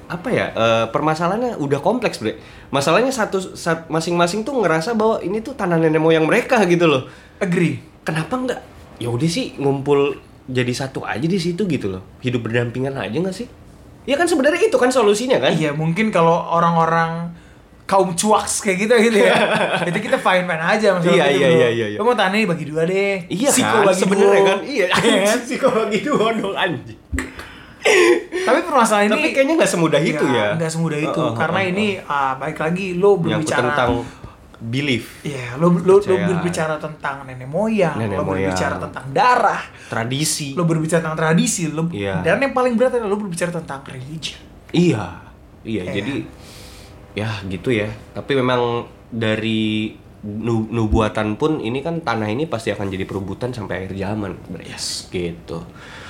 apa 0.05 0.27
ya? 0.27 0.45
eh, 0.49 0.85
permasalahannya 0.87 1.57
udah 1.57 1.79
kompleks, 1.79 2.17
Bre. 2.17 2.37
Masalahnya 2.69 3.09
satu 3.09 3.41
sa- 3.51 3.85
masing-masing 3.87 4.41
tuh 4.43 4.53
ngerasa 4.55 4.93
bahwa 4.93 5.17
ini 5.19 5.39
tuh 5.39 5.53
tanah 5.53 5.77
nenek 5.77 5.97
moyang 5.97 6.23
mereka 6.23 6.61
gitu 6.63 6.85
loh. 6.85 7.09
Agree. 7.37 7.81
Kenapa 8.01 8.33
enggak? 8.35 8.61
Ya 8.97 9.09
udah 9.09 9.25
sih 9.25 9.53
ngumpul 9.55 10.13
jadi 10.45 10.69
satu 10.71 11.01
aja 11.01 11.21
di 11.21 11.37
situ 11.37 11.65
gitu 11.65 11.89
loh. 11.89 12.05
Hidup 12.19 12.43
berdampingan 12.43 12.93
aja 12.95 13.13
nggak 13.13 13.33
sih? 13.35 13.49
Ya 14.05 14.13
kan 14.13 14.25
sebenarnya 14.25 14.61
itu 14.63 14.75
kan 14.75 14.89
solusinya 14.89 15.37
kan? 15.39 15.53
Iya, 15.53 15.73
mungkin 15.73 16.09
kalau 16.09 16.33
orang-orang 16.33 17.33
kaum 17.89 18.13
cuaks 18.13 18.61
kayak 18.61 18.85
gitu 18.85 18.93
gitu 19.09 19.17
ya. 19.25 19.33
itu 19.89 19.97
kita 19.97 20.21
fine 20.21 20.45
fine 20.45 20.61
aja 20.61 20.93
masalah 20.93 21.09
Iya, 21.09 21.25
gitu, 21.25 21.41
iya, 21.41 21.49
iya, 21.49 21.69
iya, 21.73 21.87
iya. 21.89 21.97
Lo 21.97 22.05
mau 22.05 22.13
ini 22.13 22.45
bagi 22.45 22.65
dua 22.69 22.85
deh. 22.85 23.25
Iya 23.25 23.49
Siko 23.49 23.77
kan, 23.81 23.87
bagi 23.89 24.01
sebenarnya 24.05 24.29
dua. 24.37 24.45
kan 24.45 24.59
iya. 24.61 24.85
Iya 25.09 25.17
kan? 25.25 25.37
Siko 25.41 25.67
bagi 25.73 25.99
dua 26.05 26.27
dong 26.37 26.53
anjing. 26.53 26.99
Tapi 28.29 28.59
permasalahan 28.61 29.09
ini 29.09 29.13
Tapi 29.17 29.27
kayaknya 29.33 29.53
nggak 29.57 29.71
semudah 29.71 30.01
itu 30.05 30.25
ya. 30.29 30.47
Nggak 30.53 30.71
semudah 30.71 30.99
itu, 30.99 31.19
Oh, 31.19 31.31
oh, 31.31 31.33
karena 31.33 31.59
oh, 31.65 31.71
ini 31.73 31.87
ah, 32.05 32.37
baik 32.37 32.57
lagi 32.61 32.85
lo 32.93 33.17
berbicara 33.17 33.73
tentang 33.73 34.05
belief, 34.59 35.23
Iya, 35.23 35.55
lo 35.55 35.71
lo, 35.71 36.03
lo 36.03 36.15
berbicara 36.19 36.75
tentang 36.75 37.23
nenek 37.23 37.47
moyang, 37.47 37.95
Nenek 37.95 38.19
lo 38.19 38.27
moyang. 38.27 38.51
berbicara 38.51 38.75
tentang 38.75 39.05
darah, 39.15 39.61
tradisi. 39.87 40.51
lo 40.51 40.67
berbicara 40.67 40.99
tentang 40.99 41.15
tradisi, 41.15 41.71
lo 41.71 41.87
Iya. 41.87 42.19
dan 42.19 42.43
yang 42.43 42.51
paling 42.51 42.75
berat 42.75 42.99
adalah 42.99 43.15
lo 43.15 43.17
berbicara 43.23 43.55
tentang 43.55 43.79
religion. 43.87 44.35
Iya, 44.75 45.23
iya. 45.63 45.81
Iya. 45.87 46.03
Jadi 46.03 46.13
ya 47.17 47.41
gitu 47.49 47.73
ya. 47.73 47.89
Tapi 48.13 48.31
memang 48.37 48.85
dari 49.09 49.93
nu- 50.25 50.67
nubuatan 50.69 51.39
pun 51.39 51.63
ini 51.63 51.79
kan 51.79 52.03
tanah 52.03 52.27
ini 52.27 52.45
pasti 52.45 52.69
akan 52.75 52.91
jadi 52.91 53.05
perebutan 53.07 53.55
sampai 53.55 53.85
akhir 53.85 53.95
zaman, 53.95 54.35
Bre. 54.51 54.67
Yes. 54.67 55.07
Gitu. 55.07 55.59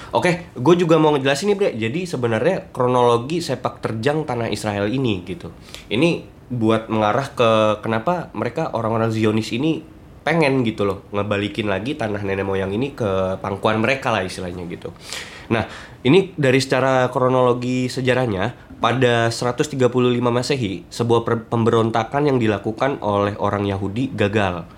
Oke, 0.09 0.49
gue 0.57 0.75
juga 0.75 0.97
mau 0.97 1.13
ngejelasin 1.13 1.53
nih, 1.53 1.57
Bre. 1.57 1.69
Jadi 1.77 2.09
sebenarnya 2.09 2.73
kronologi 2.73 3.45
sepak 3.45 3.77
terjang 3.81 4.25
tanah 4.25 4.49
Israel 4.49 4.89
ini 4.89 5.21
gitu. 5.21 5.53
Ini 5.93 6.25
buat 6.49 6.89
mengarah 6.89 7.29
ke 7.37 7.49
kenapa 7.85 8.33
mereka 8.33 8.73
orang-orang 8.73 9.13
Zionis 9.13 9.53
ini 9.53 9.85
pengen 10.29 10.61
gitu 10.61 10.85
loh 10.85 11.09
ngebalikin 11.09 11.65
lagi 11.65 11.97
tanah 11.97 12.21
nenek 12.21 12.45
moyang 12.45 12.69
ini 12.69 12.93
ke 12.93 13.41
pangkuan 13.41 13.81
mereka 13.81 14.13
lah 14.13 14.21
istilahnya 14.21 14.61
gitu. 14.69 14.93
Nah, 15.49 15.65
ini 16.05 16.37
dari 16.37 16.61
secara 16.61 17.09
kronologi 17.09 17.89
sejarahnya 17.89 18.53
pada 18.77 19.33
135 19.33 19.73
Masehi 20.21 20.85
sebuah 20.85 21.49
pemberontakan 21.49 22.29
yang 22.29 22.37
dilakukan 22.37 23.01
oleh 23.01 23.33
orang 23.41 23.65
Yahudi 23.65 24.13
gagal. 24.13 24.69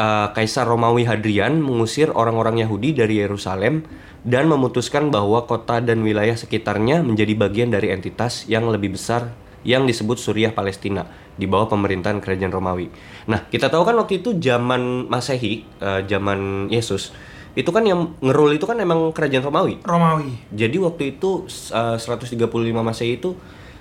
Eh, 0.00 0.28
Kaisar 0.32 0.64
Romawi 0.64 1.04
Hadrian 1.04 1.60
mengusir 1.60 2.08
orang-orang 2.16 2.64
Yahudi 2.64 2.96
dari 2.96 3.20
Yerusalem 3.20 3.84
dan 4.24 4.48
memutuskan 4.48 5.12
bahwa 5.12 5.44
kota 5.44 5.84
dan 5.84 6.00
wilayah 6.00 6.40
sekitarnya 6.40 7.04
menjadi 7.04 7.36
bagian 7.36 7.68
dari 7.68 7.92
entitas 7.92 8.48
yang 8.48 8.64
lebih 8.72 8.96
besar 8.96 9.28
yang 9.60 9.84
disebut 9.84 10.16
Suriah 10.16 10.56
Palestina 10.56 11.04
di 11.40 11.48
bawah 11.48 11.72
pemerintahan 11.72 12.20
kerajaan 12.20 12.52
Romawi. 12.52 12.92
Nah, 13.24 13.48
kita 13.48 13.72
tahu 13.72 13.88
kan 13.88 13.96
waktu 13.96 14.20
itu 14.20 14.36
zaman 14.36 15.08
Masehi, 15.08 15.64
eh, 15.80 16.00
zaman 16.04 16.68
Yesus, 16.68 17.16
itu 17.58 17.70
kan 17.74 17.82
yang 17.82 18.14
ngerul 18.22 18.54
itu 18.54 18.68
kan 18.68 18.78
emang 18.78 19.10
kerajaan 19.10 19.42
Romawi. 19.42 19.82
Romawi. 19.82 20.38
Jadi 20.54 20.76
waktu 20.78 21.18
itu 21.18 21.50
uh, 21.74 21.98
135 21.98 22.38
Masehi 22.78 23.18
itu 23.18 23.34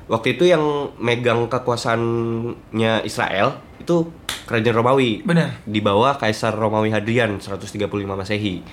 waktu 0.09 0.33
itu 0.33 0.49
yang 0.49 0.89
megang 0.97 1.45
kekuasaannya 1.45 3.05
Israel 3.05 3.61
itu 3.77 4.09
kerajaan 4.49 4.73
Romawi. 4.81 5.21
Benar. 5.21 5.61
Di 5.69 5.79
bawah 5.85 6.17
Kaisar 6.17 6.57
Romawi 6.57 6.89
Hadrian 6.89 7.37
135 7.37 7.85
Masehi. 8.09 8.65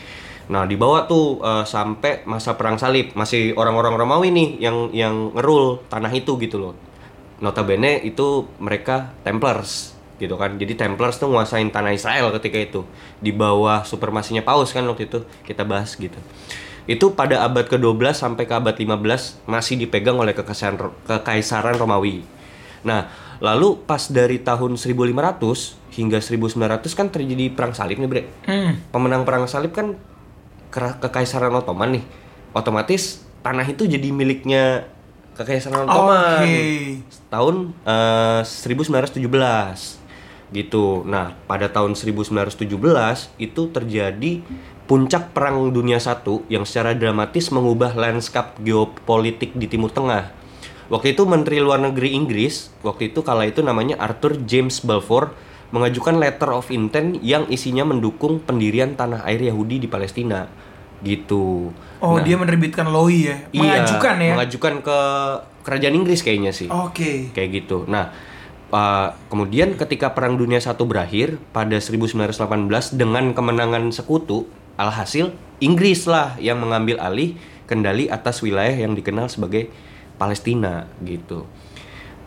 Nah, 0.47 0.63
dibawa 0.65 1.05
tuh 1.11 1.43
uh, 1.43 1.67
sampai 1.67 2.23
masa 2.25 2.55
perang 2.55 2.79
salib, 2.79 3.13
masih 3.19 3.53
orang-orang 3.59 3.99
Romawi 3.99 4.31
nih 4.31 4.49
yang 4.63 4.95
yang 4.95 5.35
ngerul 5.35 5.83
tanah 5.91 6.13
itu 6.15 6.39
gitu 6.39 6.57
loh. 6.63 6.73
Notabene 7.41 8.01
itu 8.01 8.49
mereka 8.57 9.13
Templars 9.21 9.93
gitu 10.17 10.41
kan. 10.41 10.57
Jadi 10.57 10.73
Templars 10.73 11.21
tuh 11.21 11.29
nguasain 11.29 11.69
tanah 11.69 11.93
Israel 11.93 12.33
ketika 12.41 12.57
itu 12.57 12.81
di 13.21 13.33
bawah 13.33 13.85
supremasinya 13.85 14.41
Paus 14.41 14.73
kan 14.73 14.85
waktu 14.89 15.09
itu 15.09 15.25
kita 15.45 15.65
bahas 15.69 15.93
gitu. 15.97 16.17
Itu 16.87 17.13
pada 17.13 17.43
abad 17.43 17.67
ke-12 17.67 18.15
sampai 18.15 18.47
ke 18.47 18.55
abad 18.55 18.73
15 18.73 19.45
masih 19.45 19.75
dipegang 19.77 20.17
oleh 20.17 20.33
kekaisaran 20.33 20.79
kekaisaran 21.05 21.77
Romawi. 21.77 22.23
Nah, 22.87 23.11
lalu 23.43 23.83
pas 23.85 24.07
dari 24.07 24.39
tahun 24.39 24.79
1500 24.79 25.77
hingga 25.99 26.23
1900 26.23 26.87
kan 26.95 27.11
terjadi 27.11 27.51
perang 27.51 27.75
salib 27.75 27.99
nih, 27.99 28.09
Bre. 28.09 28.23
Hmm. 28.47 28.79
Pemenang 28.95 29.27
perang 29.27 29.51
salib 29.51 29.75
kan 29.75 29.99
kekaisaran 30.71 31.51
Ottoman 31.53 31.99
nih. 31.99 32.05
Otomatis 32.55 33.27
tanah 33.43 33.67
itu 33.67 33.85
jadi 33.85 34.09
miliknya 34.15 34.87
kekaisaran 35.37 35.85
Ottoman 35.85 36.43
Oke. 36.43 37.05
tahun 37.29 37.55
eh, 37.85 38.41
1917 38.43 39.21
gitu. 40.55 41.03
Nah, 41.05 41.35
pada 41.51 41.67
tahun 41.69 41.99
1917 41.99 42.71
itu 43.37 43.63
terjadi 43.71 44.33
puncak 44.87 45.35
perang 45.35 45.75
dunia 45.75 45.99
satu 45.99 46.47
yang 46.47 46.63
secara 46.63 46.95
dramatis 46.95 47.51
mengubah 47.51 47.93
lanskap 47.99 48.55
geopolitik 48.63 49.53
di 49.59 49.67
Timur 49.67 49.91
Tengah. 49.91 50.31
Waktu 50.87 51.19
itu 51.19 51.27
Menteri 51.27 51.59
Luar 51.59 51.83
Negeri 51.83 52.15
Inggris, 52.15 52.71
waktu 52.87 53.11
itu 53.11 53.27
kala 53.27 53.51
itu 53.51 53.59
namanya 53.59 53.99
Arthur 53.99 54.39
James 54.47 54.79
Balfour 54.87 55.35
mengajukan 55.75 56.15
letter 56.15 56.55
of 56.55 56.71
intent 56.71 57.19
yang 57.27 57.51
isinya 57.51 57.83
mendukung 57.83 58.39
pendirian 58.39 58.95
tanah 58.95 59.27
air 59.27 59.43
Yahudi 59.43 59.83
di 59.83 59.89
Palestina. 59.91 60.47
Gitu. 61.05 61.73
Oh, 62.01 62.17
Nah, 62.17 62.25
dia 62.25 62.37
menerbitkan 62.37 62.89
LOI 62.89 63.19
ya. 63.33 63.37
iya, 63.53 63.61
Mengajukan 63.61 64.17
ya. 64.21 64.33
Mengajukan 64.37 64.75
ke 64.85 64.99
kerajaan 65.67 65.95
Inggris 65.99 66.23
kayaknya 66.23 66.55
sih 66.55 66.71
Oke. 66.71 67.35
kayak 67.35 67.51
gitu. 67.65 67.85
Nah, 67.91 68.15
uh, 68.71 69.11
kemudian 69.27 69.75
ketika 69.75 70.15
Perang 70.15 70.39
Dunia 70.39 70.63
Satu 70.63 70.87
berakhir 70.87 71.43
pada 71.51 71.75
1918 71.83 72.95
dengan 72.95 73.35
kemenangan 73.35 73.91
sekutu, 73.91 74.47
alhasil 74.79 75.35
Inggris 75.59 76.07
lah 76.07 76.39
yang 76.39 76.63
mengambil 76.63 77.03
alih 77.03 77.35
kendali 77.67 78.07
atas 78.07 78.45
wilayah 78.47 78.79
yang 78.79 78.95
dikenal 78.95 79.27
sebagai 79.27 79.75
Palestina 80.17 80.87
gitu. 81.03 81.45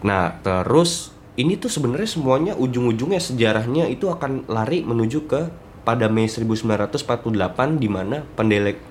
Nah, 0.04 0.36
terus 0.44 1.16
ini 1.40 1.56
tuh 1.56 1.72
sebenarnya 1.72 2.10
semuanya 2.12 2.54
ujung-ujungnya 2.60 3.24
sejarahnya 3.24 3.88
itu 3.88 4.12
akan 4.12 4.52
lari 4.52 4.84
menuju 4.84 5.30
ke 5.32 5.42
pada 5.89 6.05
Mei 6.05 6.29
1948 6.29 7.81
di 7.81 7.89
mana 7.89 8.22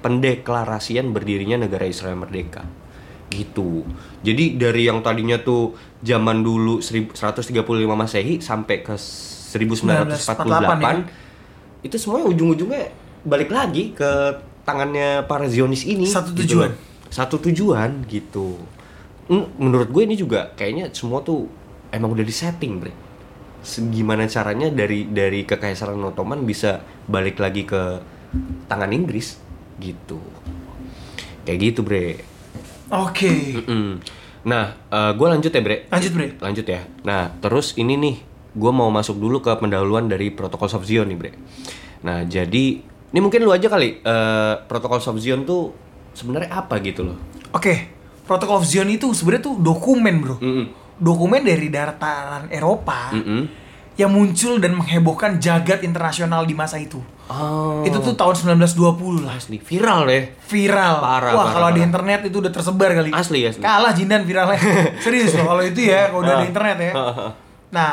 pendeklarasian 0.02 1.14
berdirinya 1.14 1.62
negara 1.62 1.86
Israel 1.86 2.18
merdeka. 2.18 2.66
Gitu. 3.30 3.86
Jadi 4.26 4.58
dari 4.58 4.90
yang 4.90 4.98
tadinya 4.98 5.38
tuh 5.38 5.78
zaman 6.02 6.42
dulu 6.42 6.82
135 6.82 7.54
Masehi 7.94 8.42
sampai 8.42 8.82
ke 8.82 8.98
1948 8.98 10.26
1948 10.26 10.82
ya? 10.82 11.06
itu 11.86 11.96
semuanya 12.02 12.26
ujung-ujungnya 12.34 12.90
balik 13.22 13.54
lagi 13.54 13.94
ke 13.94 14.10
tangannya 14.66 15.22
para 15.30 15.46
Zionis 15.46 15.86
ini. 15.86 16.10
Satu 16.10 16.34
gitu 16.34 16.58
tujuan. 16.58 16.74
loh. 16.74 16.82
Satu 17.14 17.38
tujuan 17.38 18.02
gitu. 18.10 18.58
Menurut 19.54 19.86
gue 19.94 20.02
ini 20.02 20.18
juga 20.18 20.50
kayaknya 20.58 20.90
semua 20.90 21.22
tuh 21.22 21.46
emang 21.94 22.10
udah 22.10 22.26
disetting, 22.26 22.82
bre. 22.82 22.90
Gimana 23.76 24.24
caranya 24.24 24.72
dari 24.72 25.04
dari 25.04 25.44
kekaisaran 25.44 26.00
Ottoman 26.00 26.48
bisa 26.48 26.80
balik 27.04 27.36
lagi 27.36 27.68
ke 27.68 28.00
tangan 28.64 28.88
Inggris 28.88 29.36
gitu. 29.76 30.16
Kayak 31.44 31.58
gitu, 31.60 31.80
bre. 31.84 32.20
Oke. 32.88 33.60
Mm-mm. 33.60 34.00
Nah, 34.48 34.72
gue 35.12 35.26
lanjut 35.28 35.52
ya, 35.52 35.60
bre. 35.60 35.84
Lanjut, 35.92 36.12
Bre. 36.16 36.28
Lanjut 36.40 36.64
ya. 36.64 36.88
Nah, 37.04 37.32
terus 37.40 37.76
ini 37.76 38.00
nih, 38.00 38.16
gue 38.56 38.72
mau 38.72 38.88
masuk 38.88 39.20
dulu 39.20 39.44
ke 39.44 39.52
pendahuluan 39.60 40.08
dari 40.08 40.32
Protokol 40.32 40.72
of 40.72 40.88
Zion 40.88 41.08
nih, 41.12 41.18
Bre. 41.20 41.32
Nah, 42.04 42.24
jadi 42.24 42.80
ini 42.84 43.18
mungkin 43.20 43.44
lu 43.44 43.52
aja 43.52 43.68
kali. 43.68 44.00
eh 44.00 44.54
Protokol 44.64 45.04
of 45.04 45.20
Zion 45.20 45.44
tuh 45.44 45.72
sebenarnya 46.16 46.64
apa 46.64 46.80
gitu 46.80 47.04
loh? 47.04 47.16
Oke. 47.52 47.96
Protocol 48.28 48.60
of 48.60 48.68
Zion 48.68 48.92
itu 48.92 49.08
sebenarnya 49.16 49.48
tuh 49.48 49.56
dokumen, 49.56 50.14
Bro. 50.20 50.36
Mm-mm. 50.40 50.66
Dokumen 50.98 51.40
dari 51.40 51.66
dataran 51.66 52.46
Eropa 52.48 53.10
Mm-mm. 53.10 53.46
yang 53.94 54.10
muncul 54.10 54.58
dan 54.58 54.74
menghebohkan 54.74 55.38
jagat 55.38 55.80
internasional 55.80 56.42
di 56.42 56.52
masa 56.52 56.76
itu. 56.76 56.98
Oh, 57.28 57.84
Itu 57.84 58.00
tuh 58.00 58.12
tahun 58.12 58.56
1920 58.56 59.20
lah. 59.20 59.36
asli 59.36 59.58
viral 59.58 60.06
deh. 60.06 60.32
Viral. 60.42 60.94
Parah, 60.98 61.32
Wah, 61.32 61.48
kalau 61.50 61.68
di 61.70 61.80
internet 61.80 62.24
itu 62.24 62.40
udah 62.40 62.48
tersebar 62.48 62.90
kali. 62.90 63.10
Asli, 63.10 63.44
asli. 63.44 63.60
Kalah 63.60 63.92
Jindan 63.92 64.24
viralnya. 64.24 64.56
Serius 65.04 65.34
loh 65.34 65.44
kalau 65.46 65.60
itu 65.60 65.84
ya, 65.84 66.08
kalau 66.08 66.24
udah 66.24 66.34
Ah. 66.34 66.40
di 66.40 66.46
internet 66.46 66.76
ya. 66.80 66.92
Nah, 67.68 67.92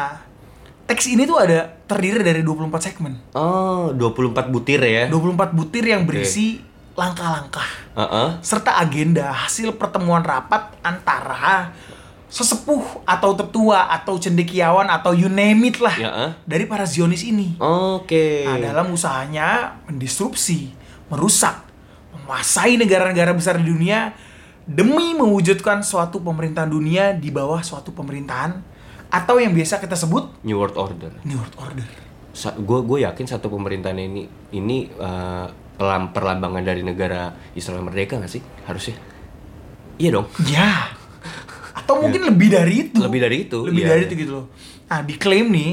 teks 0.86 1.06
ini 1.08 1.26
tuh 1.26 1.36
ada 1.36 1.68
terdiri 1.84 2.24
dari 2.24 2.42
24 2.42 2.80
segmen. 2.80 3.20
Oh, 3.34 3.92
24 3.92 4.48
butir 4.48 4.80
ya. 4.80 5.12
24 5.12 5.52
butir 5.52 5.84
yang 5.84 6.08
berisi 6.08 6.64
langkah-langkah 6.96 7.68
Heeh. 7.94 8.30
serta 8.40 8.80
agenda 8.80 9.28
hasil 9.28 9.76
pertemuan 9.76 10.24
rapat 10.24 10.80
antara 10.80 11.76
sesepuh 12.36 13.08
atau 13.08 13.32
tetua 13.32 13.88
atau 13.88 14.20
cendekiawan 14.20 14.92
atau 14.92 15.16
you 15.16 15.32
name 15.32 15.72
it 15.72 15.80
lah 15.80 15.96
Ya, 15.96 16.12
ah. 16.12 16.32
dari 16.44 16.68
para 16.68 16.84
Zionis 16.84 17.24
ini. 17.24 17.56
Oke. 17.56 18.44
Nah, 18.44 18.60
dalam 18.60 18.92
usahanya 18.92 19.80
mendisrupsi, 19.88 20.76
merusak, 21.08 21.64
menguasai 22.12 22.76
negara-negara 22.76 23.32
besar 23.32 23.56
di 23.56 23.72
dunia 23.72 24.12
demi 24.68 25.16
mewujudkan 25.16 25.80
suatu 25.80 26.20
pemerintahan 26.20 26.68
dunia 26.68 27.16
di 27.16 27.32
bawah 27.32 27.64
suatu 27.64 27.96
pemerintahan 27.96 28.60
atau 29.08 29.40
yang 29.40 29.56
biasa 29.56 29.80
kita 29.80 29.96
sebut 29.96 30.28
New 30.44 30.60
World 30.60 30.76
Order. 30.76 31.16
New 31.24 31.40
World 31.40 31.56
Order. 31.56 31.88
Gue 32.60 32.80
gue 32.84 33.00
yakin 33.08 33.32
satu 33.32 33.48
pemerintahan 33.48 33.96
ini 33.96 34.28
ini 34.52 34.92
pelam- 35.80 36.12
perlambangan 36.12 36.68
dari 36.68 36.84
negara 36.84 37.32
Israel 37.54 37.80
merdeka 37.80 38.20
nggak 38.20 38.28
sih 38.28 38.44
harusnya? 38.68 39.00
Iya 39.96 40.20
dong. 40.20 40.28
Ya. 40.52 40.92
Atau 41.86 42.02
mungkin 42.02 42.22
lebih 42.26 42.50
dari 42.50 42.74
itu. 42.84 42.98
Lebih 42.98 43.20
dari 43.22 43.38
itu, 43.46 43.58
Lebih 43.62 43.78
iya, 43.80 43.88
dari 43.88 44.02
iya. 44.02 44.08
itu 44.08 44.14
gitu 44.18 44.32
loh. 44.34 44.46
Nah, 44.86 45.00
diklaim 45.02 45.48
nih 45.48 45.72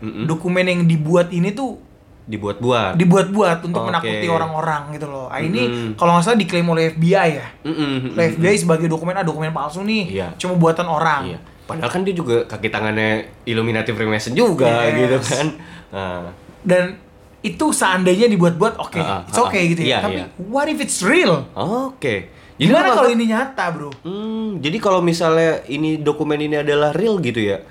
Mm-mm. 0.00 0.24
dokumen 0.26 0.64
yang 0.64 0.82
dibuat 0.82 1.30
ini 1.30 1.50
tuh 1.50 1.78
Dibuat-buat. 2.22 2.94
dibuat-buat 2.94 3.58
untuk 3.62 3.82
Oke. 3.82 3.88
menakuti 3.88 4.26
orang-orang 4.26 4.94
gitu 4.94 5.06
loh. 5.06 5.26
Nah, 5.26 5.38
ini 5.38 5.62
Mm-mm. 5.62 5.90
kalau 5.94 6.14
nggak 6.14 6.24
salah 6.24 6.38
diklaim 6.38 6.66
oleh 6.66 6.90
FBI 6.90 7.28
ya. 7.32 7.46
Mm-mm, 7.62 8.14
Oleh 8.14 8.26
mm-mm. 8.26 8.36
FBI 8.36 8.56
sebagai 8.56 8.86
dokumen 8.86 9.14
ah 9.14 9.22
dokumen 9.22 9.50
palsu 9.50 9.82
nih. 9.82 10.04
Iya. 10.12 10.28
Cuma 10.36 10.54
buatan 10.54 10.86
orang. 10.86 11.34
Iya. 11.34 11.38
Padahal 11.62 11.90
kan 11.90 12.02
dia 12.02 12.12
juga 12.12 12.42
kaki 12.44 12.68
tangannya 12.68 13.10
Illuminati 13.42 13.90
Freemason 13.90 14.34
juga 14.34 14.82
Yes. 14.84 14.94
gitu 14.96 15.16
kan. 15.24 15.46
Nah, 15.90 16.22
Dan 16.62 16.94
itu 17.42 17.66
seandainya 17.68 18.26
dibuat-buat 18.28 18.78
oke, 18.78 18.96
Ah, 18.96 19.18
ah, 19.18 19.20
it's 19.26 19.34
ah, 19.34 19.46
okay 19.46 19.62
ah. 19.62 19.70
gitu 19.70 19.82
ya. 19.82 19.88
Iya, 19.88 19.98
Tapi 20.00 20.14
iya. 20.16 20.26
what 20.46 20.66
if 20.66 20.78
it's 20.78 21.02
real? 21.02 21.42
oke. 21.52 22.14
Gimana 22.60 22.84
lu 22.84 22.90
kalau 22.92 23.08
maksud- 23.08 23.16
ini 23.16 23.24
nyata, 23.28 23.64
Bro? 23.72 23.90
Hmm, 24.04 24.48
jadi 24.60 24.76
kalau 24.76 25.00
misalnya 25.00 25.64
ini 25.66 25.96
dokumen 25.98 26.36
ini 26.36 26.60
adalah 26.60 26.92
real 26.92 27.16
gitu 27.18 27.40
ya, 27.40 27.64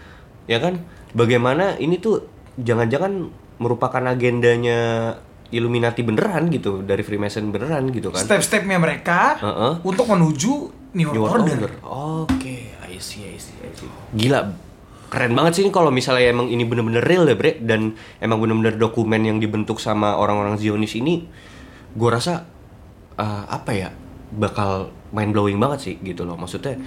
ya 0.45 0.57
kan? 0.57 0.81
Bagaimana 1.11 1.77
ini 1.77 1.99
tuh 1.99 2.25
jangan-jangan 2.57 3.29
merupakan 3.61 4.01
agendanya 4.07 5.13
Illuminati 5.51 5.99
beneran 6.01 6.47
gitu 6.47 6.79
dari 6.81 7.03
Freemason 7.03 7.51
beneran 7.51 7.91
gitu 7.91 8.09
kan? 8.09 8.23
Step-stepnya 8.23 8.79
mereka 8.79 9.35
Heeh. 9.37 9.73
untuk 9.83 10.07
menuju 10.07 10.51
New 10.95 11.07
World 11.11 11.15
New 11.15 11.23
World 11.23 11.35
Order. 11.43 11.55
Order. 11.59 11.71
Oke, 12.25 12.55
I 12.87 12.95
see, 12.97 13.27
I 13.27 13.35
see, 13.35 13.59
I 13.59 13.71
see. 13.75 13.91
Gila, 14.15 14.47
keren 15.11 15.35
banget 15.35 15.59
sih 15.59 15.61
ini 15.63 15.71
kalau 15.71 15.91
misalnya 15.91 16.31
emang 16.31 16.47
ini 16.47 16.63
bener-bener 16.63 17.03
real 17.03 17.27
ya 17.27 17.35
bre 17.35 17.59
dan 17.59 17.91
emang 18.17 18.39
bener-bener 18.39 18.79
dokumen 18.79 19.19
yang 19.23 19.37
dibentuk 19.37 19.83
sama 19.83 20.15
orang-orang 20.15 20.55
Zionis 20.55 20.95
ini, 20.95 21.27
gue 21.91 22.09
rasa 22.09 22.47
eh, 23.19 23.43
apa 23.45 23.71
ya 23.75 23.91
bakal 24.31 24.89
mind 25.11 25.35
blowing 25.35 25.59
banget 25.59 25.79
sih 25.91 25.95
gitu 26.01 26.23
loh. 26.23 26.39
Maksudnya 26.39 26.79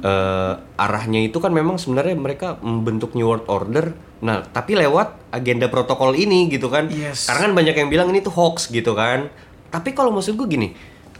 eh, 0.00 0.52
arahnya 0.78 1.20
itu 1.26 1.42
kan 1.42 1.50
memang 1.50 1.76
sebenarnya 1.76 2.14
mereka 2.14 2.56
membentuk 2.62 3.18
New 3.18 3.26
World 3.26 3.46
Order. 3.50 3.94
Nah, 4.24 4.40
tapi 4.46 4.78
lewat 4.78 5.34
agenda 5.34 5.68
protokol 5.68 6.16
ini 6.16 6.48
gitu 6.48 6.70
kan. 6.70 6.88
Yes. 6.88 7.28
Karena 7.28 7.50
kan 7.50 7.52
banyak 7.52 7.74
yang 7.76 7.88
bilang 7.90 8.08
ini 8.14 8.22
tuh 8.22 8.32
hoax 8.32 8.70
gitu 8.70 8.94
kan. 8.96 9.28
Tapi 9.68 9.90
kalau 9.90 10.14
maksud 10.14 10.38
gue 10.38 10.46
gini, 10.46 10.68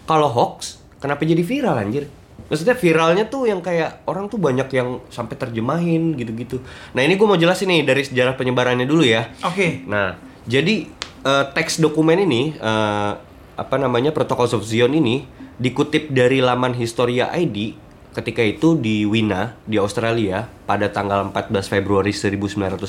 kalau 0.06 0.30
hoax 0.30 0.78
kenapa 1.02 1.26
jadi 1.26 1.42
viral 1.42 1.76
anjir? 1.76 2.06
Maksudnya 2.44 2.76
viralnya 2.76 3.24
tuh 3.26 3.48
yang 3.48 3.64
kayak 3.64 4.04
orang 4.04 4.28
tuh 4.28 4.36
banyak 4.36 4.68
yang 4.72 5.00
sampai 5.08 5.34
terjemahin 5.34 6.14
gitu-gitu. 6.14 6.60
Nah 6.92 7.00
ini 7.02 7.16
gue 7.16 7.26
mau 7.26 7.40
jelasin 7.40 7.72
nih 7.72 7.82
dari 7.82 8.02
sejarah 8.04 8.36
penyebarannya 8.36 8.84
dulu 8.84 9.04
ya. 9.04 9.32
Oke. 9.42 9.82
Nah 9.88 10.16
jadi 10.44 10.86
eh, 11.24 11.44
teks 11.56 11.80
dokumen 11.80 12.20
ini 12.20 12.54
eh, 12.56 13.12
apa 13.54 13.76
namanya 13.78 14.10
Protocols 14.10 14.52
of 14.52 14.66
Zion 14.66 14.92
ini 14.92 15.24
dikutip 15.58 16.10
dari 16.10 16.42
laman 16.42 16.74
Historia 16.74 17.30
ID 17.30 17.78
ketika 18.14 18.42
itu 18.42 18.78
di 18.78 19.02
Wina 19.06 19.58
di 19.66 19.78
Australia 19.78 20.46
pada 20.66 20.90
tanggal 20.90 21.30
14 21.34 21.66
Februari 21.66 22.14
1986 22.14 22.86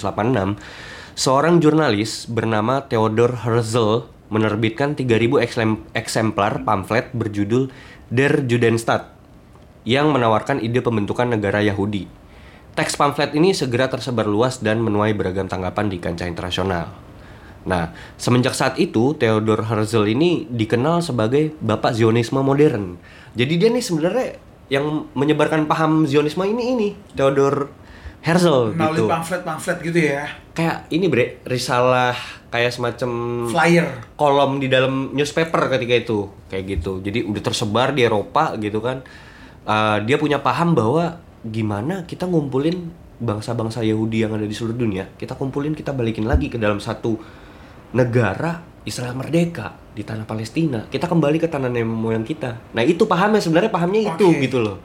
seorang 1.18 1.58
jurnalis 1.62 2.30
bernama 2.30 2.86
Theodor 2.86 3.42
Herzl 3.46 4.10
menerbitkan 4.30 4.98
3000 4.98 5.42
eksem- 5.42 5.82
eksemplar 5.94 6.66
pamflet 6.66 7.14
berjudul 7.14 7.70
Der 8.10 8.46
Judenstaat 8.46 9.14
yang 9.86 10.10
menawarkan 10.10 10.62
ide 10.62 10.82
pembentukan 10.82 11.30
negara 11.30 11.62
Yahudi. 11.62 12.10
Teks 12.74 12.98
pamflet 12.98 13.32
ini 13.38 13.54
segera 13.54 13.88
tersebar 13.88 14.26
luas 14.26 14.60
dan 14.60 14.82
menuai 14.82 15.14
beragam 15.14 15.46
tanggapan 15.46 15.88
di 15.88 16.02
kancah 16.02 16.28
internasional. 16.28 17.05
Nah, 17.66 17.94
semenjak 18.16 18.54
saat 18.54 18.78
itu 18.78 19.18
Theodor 19.18 19.66
Herzl 19.66 20.06
ini 20.06 20.46
dikenal 20.46 21.02
sebagai 21.02 21.58
bapak 21.60 21.98
Zionisme 21.98 22.42
modern. 22.46 23.02
Jadi 23.34 23.54
dia 23.58 23.70
nih 23.74 23.84
sebenarnya 23.84 24.28
yang 24.70 25.10
menyebarkan 25.18 25.66
paham 25.66 26.06
Zionisme 26.06 26.46
ini 26.46 26.64
ini 26.78 26.90
Theodor 27.18 27.70
Herzl 28.22 28.74
Melalui 28.74 29.06
gitu. 29.06 29.06
pamflet-pamflet 29.06 29.78
gitu 29.86 30.00
ya. 30.14 30.26
Kayak 30.54 30.90
ini 30.90 31.06
bre, 31.10 31.42
risalah 31.46 32.18
kayak 32.56 32.72
semacam 32.72 33.12
Flyer. 33.52 33.88
kolom 34.16 34.64
di 34.64 34.72
dalam 34.72 35.12
newspaper 35.12 35.68
ketika 35.76 35.96
itu 36.08 36.18
kayak 36.48 36.80
gitu 36.80 37.04
jadi 37.04 37.28
udah 37.28 37.44
tersebar 37.44 37.92
di 37.92 38.08
Eropa 38.08 38.56
gitu 38.56 38.80
kan 38.80 39.04
Uh, 39.66 39.98
dia 40.06 40.22
punya 40.22 40.38
paham 40.46 40.78
bahwa 40.78 41.18
gimana 41.42 42.06
kita 42.06 42.30
ngumpulin 42.30 42.86
bangsa-bangsa 43.18 43.82
Yahudi 43.82 44.22
yang 44.22 44.38
ada 44.38 44.46
di 44.46 44.54
seluruh 44.54 44.78
dunia 44.78 45.10
kita 45.18 45.34
kumpulin 45.34 45.74
kita 45.74 45.90
balikin 45.90 46.30
lagi 46.30 46.54
ke 46.54 46.62
dalam 46.62 46.78
satu 46.78 47.18
negara 47.96 48.62
Israel 48.86 49.16
merdeka 49.18 49.74
di 49.96 50.04
tanah 50.04 50.28
Palestina. 50.28 50.86
Kita 50.86 51.08
kembali 51.08 51.42
ke 51.42 51.48
tanah 51.48 51.72
nenek 51.72 51.88
moyang 51.88 52.28
kita. 52.28 52.76
Nah 52.76 52.84
itu 52.84 53.08
pahamnya 53.08 53.42
sebenarnya 53.42 53.72
pahamnya 53.72 54.14
itu 54.14 54.28
gitu 54.44 54.62
loh. 54.62 54.78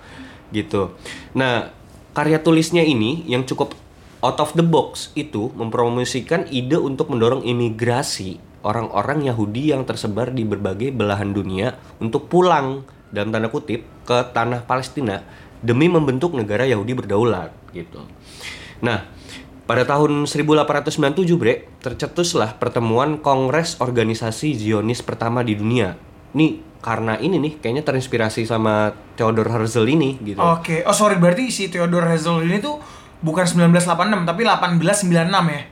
Gitu. 0.55 0.95
Nah 1.37 1.75
karya 2.15 2.39
tulisnya 2.41 2.87
ini 2.87 3.27
yang 3.27 3.43
cukup 3.45 3.77
out 4.23 4.39
of 4.41 4.55
the 4.57 4.65
box 4.65 5.13
itu 5.19 5.53
mempromosikan 5.53 6.49
ide 6.49 6.79
untuk 6.79 7.13
mendorong 7.13 7.45
imigrasi 7.45 8.41
orang-orang 8.65 9.29
Yahudi 9.29 9.73
yang 9.73 9.85
tersebar 9.89 10.33
di 10.33 10.45
berbagai 10.45 10.93
belahan 10.93 11.33
dunia 11.33 11.77
untuk 12.01 12.29
pulang 12.29 12.85
dalam 13.11 13.33
tanda 13.35 13.49
kutip 13.51 13.85
ke 14.07 14.19
tanah 14.33 14.65
Palestina 14.65 15.25
demi 15.61 15.89
membentuk 15.89 16.33
negara 16.33 16.65
Yahudi 16.65 16.93
berdaulat 16.97 17.53
gitu. 17.73 18.05
Nah, 18.81 19.05
pada 19.71 19.87
tahun 19.87 20.27
1897 20.27 21.31
Bre, 21.39 21.71
tercetuslah 21.79 22.59
pertemuan 22.59 23.23
Kongres 23.23 23.79
Organisasi 23.79 24.59
Zionis 24.59 24.99
pertama 24.99 25.47
di 25.47 25.55
dunia. 25.55 25.95
Nih, 26.35 26.59
karena 26.83 27.15
ini 27.23 27.39
nih 27.39 27.63
kayaknya 27.63 27.87
terinspirasi 27.87 28.51
sama 28.51 28.91
Theodor 29.15 29.47
Herzl 29.47 29.87
ini 29.87 30.19
gitu. 30.27 30.43
Oke. 30.43 30.83
Oh, 30.83 30.91
sorry 30.91 31.23
berarti 31.23 31.55
si 31.55 31.71
Theodor 31.71 32.03
Herzl 32.03 32.43
ini 32.43 32.59
tuh 32.59 32.83
bukan 33.23 33.47
1986 33.47 34.27
tapi 34.27 34.43
1896 34.43 35.55
ya. 35.55 35.63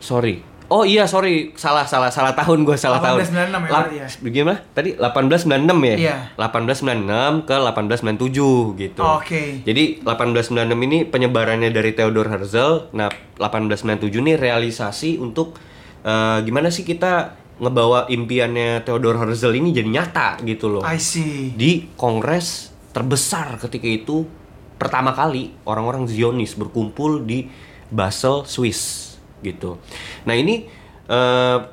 Sorry. 0.00 0.40
Oh 0.74 0.82
iya, 0.82 1.06
sorry. 1.06 1.54
Salah, 1.54 1.86
salah, 1.86 2.10
salah 2.10 2.34
tahun 2.34 2.66
gue 2.66 2.74
salah 2.74 2.98
tahun. 2.98 3.22
1896 3.22 3.30
ya, 3.30 3.46
Lap- 3.46 3.62
berarti 3.70 3.96
ya? 4.02 4.08
Gimana? 4.26 4.58
Tadi 4.74 4.90
1896 4.98 5.78
ya? 5.86 5.96
Iya. 6.02 6.16
1896 6.34 7.46
ke 7.46 7.56
1897 7.62 8.82
gitu. 8.82 9.00
Oke. 9.06 9.42
Jadi 9.62 9.84
1896 10.02 10.74
ini 10.90 10.98
penyebarannya 11.06 11.70
dari 11.70 11.94
Theodor 11.94 12.26
Herzl. 12.26 12.90
Nah, 12.90 13.06
1897 13.38 14.18
ini 14.18 14.34
realisasi 14.34 15.22
untuk 15.22 15.54
eh, 16.02 16.42
gimana 16.42 16.74
sih 16.74 16.82
kita 16.82 17.38
ngebawa 17.62 18.10
impiannya 18.10 18.82
Theodor 18.82 19.22
Herzl 19.22 19.54
ini 19.54 19.70
jadi 19.70 19.86
nyata 19.86 20.42
gitu 20.42 20.74
loh. 20.74 20.82
I 20.82 20.98
see. 20.98 21.54
Di 21.54 21.86
kongres 21.94 22.74
terbesar 22.90 23.62
ketika 23.62 23.86
itu 23.86 24.26
pertama 24.74 25.14
kali 25.14 25.54
orang-orang 25.70 26.10
Zionis 26.10 26.58
berkumpul 26.58 27.22
di 27.22 27.46
Basel, 27.94 28.42
Swiss 28.42 29.13
gitu. 29.44 29.76
Nah, 30.24 30.32
ini 30.32 30.64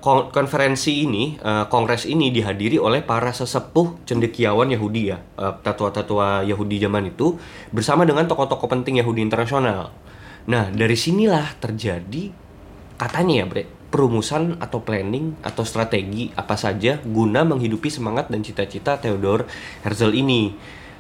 kon- 0.04 0.28
konferensi 0.28 1.08
ini, 1.08 1.40
eh, 1.40 1.66
kongres 1.72 2.04
ini 2.04 2.36
dihadiri 2.36 2.76
oleh 2.76 3.00
para 3.00 3.32
sesepuh 3.32 4.04
cendekiawan 4.04 4.68
Yahudi 4.68 5.08
ya, 5.08 5.24
eh, 5.40 5.54
tatua-tatua 5.64 6.44
Yahudi 6.44 6.84
zaman 6.84 7.16
itu 7.16 7.40
bersama 7.72 8.04
dengan 8.04 8.28
tokoh-tokoh 8.28 8.68
penting 8.68 9.00
Yahudi 9.00 9.24
internasional. 9.24 9.96
Nah, 10.52 10.68
dari 10.68 11.00
sinilah 11.00 11.56
terjadi 11.64 12.28
katanya 13.00 13.40
ya, 13.40 13.46
Bre, 13.48 13.64
perumusan 13.88 14.60
atau 14.60 14.84
planning 14.84 15.40
atau 15.48 15.64
strategi 15.64 16.32
apa 16.36 16.60
saja 16.60 17.00
guna 17.00 17.48
menghidupi 17.48 17.88
semangat 17.88 18.28
dan 18.28 18.44
cita-cita 18.44 19.00
Theodor 19.00 19.48
Herzl 19.88 20.12
ini. 20.12 20.56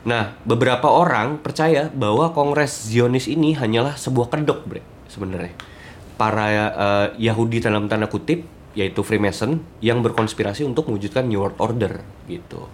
Nah, 0.07 0.39
beberapa 0.47 0.87
orang 0.87 1.43
percaya 1.43 1.91
bahwa 1.91 2.31
Kongres 2.31 2.89
Zionis 2.89 3.27
ini 3.27 3.59
hanyalah 3.59 3.99
sebuah 3.99 4.31
kedok, 4.31 4.71
Bre, 4.71 4.81
sebenarnya. 5.11 5.51
Para 6.21 6.45
eh, 6.53 7.07
Yahudi 7.17 7.57
dalam 7.57 7.89
tanda 7.89 8.05
kutip, 8.05 8.45
yaitu 8.77 9.01
Freemason, 9.01 9.57
yang 9.81 10.05
berkonspirasi 10.05 10.61
untuk 10.61 10.85
mewujudkan 10.85 11.25
New 11.25 11.41
World 11.41 11.57
Order, 11.57 12.05
gitu. 12.29 12.69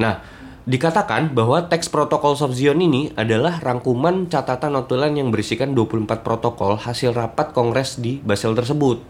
Nah, 0.00 0.24
dikatakan 0.64 1.36
bahwa 1.36 1.68
teks 1.68 1.92
Protocols 1.92 2.40
of 2.40 2.56
Zion 2.56 2.80
ini 2.80 3.12
adalah 3.12 3.60
rangkuman 3.60 4.24
catatan 4.32 4.72
notulen 4.72 5.20
yang 5.20 5.28
berisikan 5.28 5.76
24 5.76 6.24
protokol 6.24 6.80
hasil 6.80 7.12
rapat 7.12 7.52
kongres 7.52 8.00
di 8.00 8.24
Basel 8.24 8.56
tersebut. 8.56 9.04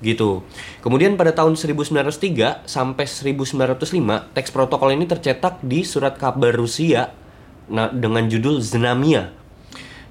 Gitu. 0.00 0.40
Kemudian 0.80 1.20
pada 1.20 1.36
tahun 1.36 1.60
1903 1.60 2.64
sampai 2.64 3.04
1905, 3.04 4.32
teks 4.32 4.48
protokol 4.48 4.96
ini 4.96 5.04
tercetak 5.04 5.60
di 5.60 5.84
surat 5.84 6.16
kabar 6.16 6.56
Rusia 6.56 7.12
nah, 7.68 7.92
dengan 7.92 8.24
judul 8.32 8.64
Znamia 8.64 9.43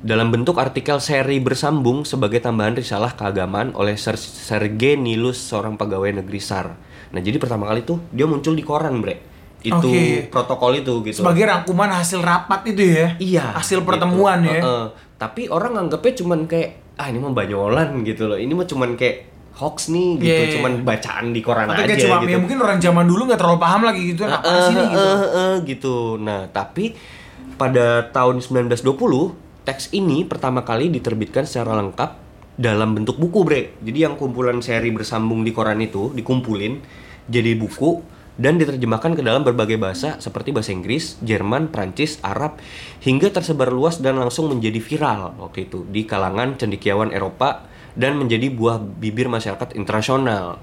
dalam 0.03 0.35
bentuk 0.35 0.59
artikel 0.59 0.99
seri 0.99 1.39
bersambung 1.39 2.03
sebagai 2.03 2.43
tambahan 2.43 2.75
risalah 2.75 3.15
keagamaan 3.15 3.71
oleh 3.71 3.95
Ser 3.95 4.19
Sergei 4.19 4.99
Nilus, 4.99 5.39
seorang 5.39 5.79
pegawai 5.79 6.19
negeri 6.19 6.43
SAR. 6.43 6.75
Nah, 7.15 7.21
jadi 7.23 7.39
pertama 7.39 7.71
kali 7.71 7.87
tuh 7.87 8.03
dia 8.11 8.27
muncul 8.27 8.51
di 8.51 8.67
koran, 8.67 8.99
Bre. 8.99 9.31
Itu 9.63 9.79
Oke. 9.79 10.27
protokol 10.27 10.83
itu 10.83 10.99
gitu. 11.07 11.23
Sebagai 11.23 11.47
rangkuman 11.47 11.87
hasil 11.87 12.19
rapat 12.19 12.67
itu 12.67 12.83
ya. 12.83 13.15
Iya. 13.15 13.45
Hasil 13.55 13.79
gitu. 13.79 13.87
pertemuan 13.87 14.43
ya. 14.43 14.59
Heeh. 14.59 14.85
Tapi 15.15 15.47
orang 15.47 15.79
anggapnya 15.87 16.19
cuman 16.19 16.51
kayak 16.51 16.99
ah 16.99 17.07
ini 17.07 17.23
mah 17.23 17.31
banyolan 17.31 18.03
gitu 18.03 18.27
loh. 18.27 18.35
Ini 18.35 18.51
mah 18.51 18.67
cuman 18.67 18.99
kayak 18.99 19.31
hoax 19.55 19.87
nih 19.93 20.19
gitu, 20.19 20.27
Iya, 20.27 20.35
iya, 20.43 20.53
cuman 20.57 20.71
bacaan 20.83 21.25
di 21.31 21.39
koran 21.45 21.69
Atau 21.69 21.85
aja 21.85 21.93
kayak 21.93 22.03
cuma 22.09 22.15
gitu. 22.25 22.31
ya 22.33 22.37
mungkin 22.41 22.57
orang 22.59 22.79
zaman 22.81 23.05
dulu 23.05 23.21
nggak 23.29 23.39
terlalu 23.39 23.59
paham 23.61 23.81
lagi 23.85 24.01
gitu 24.09 24.19
kan 24.25 24.31
apa 24.41 24.49
sih 24.65 24.73
nih 24.73 24.87
gitu. 24.89 24.97
eh, 25.07 25.23
eh, 25.29 25.53
gitu. 25.63 25.95
Nah, 26.17 26.39
tapi 26.49 26.85
pada 27.55 28.09
tahun 28.09 28.41
1920 28.41 29.42
teks 29.63 29.95
ini 29.95 30.27
pertama 30.27 30.67
kali 30.67 30.91
diterbitkan 30.91 31.47
secara 31.47 31.79
lengkap 31.79 32.19
dalam 32.59 32.93
bentuk 32.93 33.17
buku, 33.17 33.41
Bre. 33.47 33.61
Jadi 33.81 34.05
yang 34.05 34.19
kumpulan 34.19 34.61
seri 34.61 34.93
bersambung 34.93 35.41
di 35.41 35.55
koran 35.55 35.81
itu 35.81 36.13
dikumpulin 36.13 36.83
jadi 37.25 37.55
buku 37.55 38.03
dan 38.33 38.57
diterjemahkan 38.57 39.13
ke 39.13 39.21
dalam 39.21 39.45
berbagai 39.45 39.77
bahasa 39.77 40.17
seperti 40.17 40.51
bahasa 40.53 40.73
Inggris, 40.73 41.21
Jerman, 41.21 41.69
Prancis, 41.69 42.17
Arab 42.25 42.57
hingga 43.01 43.29
tersebar 43.29 43.69
luas 43.69 44.01
dan 44.01 44.17
langsung 44.17 44.49
menjadi 44.49 44.81
viral 44.81 45.37
waktu 45.37 45.69
itu 45.69 45.85
di 45.89 46.03
kalangan 46.03 46.57
cendekiawan 46.57 47.13
Eropa 47.13 47.65
dan 47.93 48.17
menjadi 48.17 48.49
buah 48.49 48.81
bibir 48.81 49.29
masyarakat 49.29 49.77
internasional. 49.77 50.57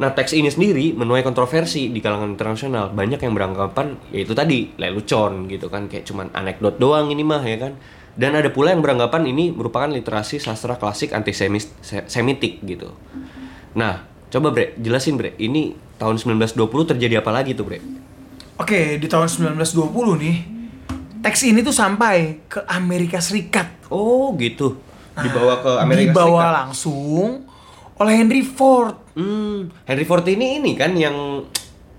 Nah, 0.00 0.10
teks 0.16 0.32
ini 0.32 0.48
sendiri 0.48 0.96
menuai 0.96 1.20
kontroversi 1.20 1.92
di 1.92 2.00
kalangan 2.00 2.32
internasional. 2.32 2.90
Banyak 2.96 3.20
yang 3.20 3.36
beranggapan 3.36 4.00
yaitu 4.08 4.32
tadi 4.32 4.72
lelucon 4.80 5.46
gitu 5.52 5.68
kan, 5.68 5.86
kayak 5.86 6.08
cuman 6.08 6.32
anekdot 6.32 6.80
doang 6.80 7.12
ini 7.12 7.20
mah 7.20 7.44
ya 7.44 7.60
kan. 7.60 7.76
Dan 8.12 8.36
ada 8.36 8.52
pula 8.52 8.76
yang 8.76 8.84
beranggapan 8.84 9.24
ini 9.24 9.48
merupakan 9.48 9.88
literasi 9.88 10.36
sastra 10.36 10.76
klasik 10.76 11.16
antisemitik 11.16 12.60
gitu. 12.60 12.92
Nah, 13.72 14.04
coba 14.28 14.52
Bre, 14.52 14.76
jelasin 14.76 15.16
Bre, 15.16 15.32
ini 15.40 15.72
tahun 15.96 16.20
1920 16.20 16.92
terjadi 16.92 17.24
apa 17.24 17.32
lagi 17.32 17.56
tuh 17.56 17.64
Bre? 17.64 17.80
Oke, 18.60 19.00
di 19.00 19.08
tahun 19.08 19.26
1920 19.56 20.22
nih 20.22 20.36
teks 21.24 21.40
ini 21.48 21.64
tuh 21.64 21.72
sampai 21.72 22.44
ke 22.50 22.60
Amerika 22.68 23.22
Serikat. 23.22 23.88
Oh 23.88 24.36
gitu, 24.36 24.76
dibawa 25.16 25.64
ke 25.64 25.70
Amerika 25.80 26.12
Dibawa 26.12 26.28
Serikat. 26.28 26.52
langsung 26.52 27.28
oleh 27.96 28.14
Henry 28.18 28.42
Ford 28.42 29.02
Hmm, 29.12 29.68
Henry 29.84 30.08
Ford 30.08 30.24
ini 30.24 30.56
ini 30.56 30.72
kan 30.72 30.96
yang 30.96 31.44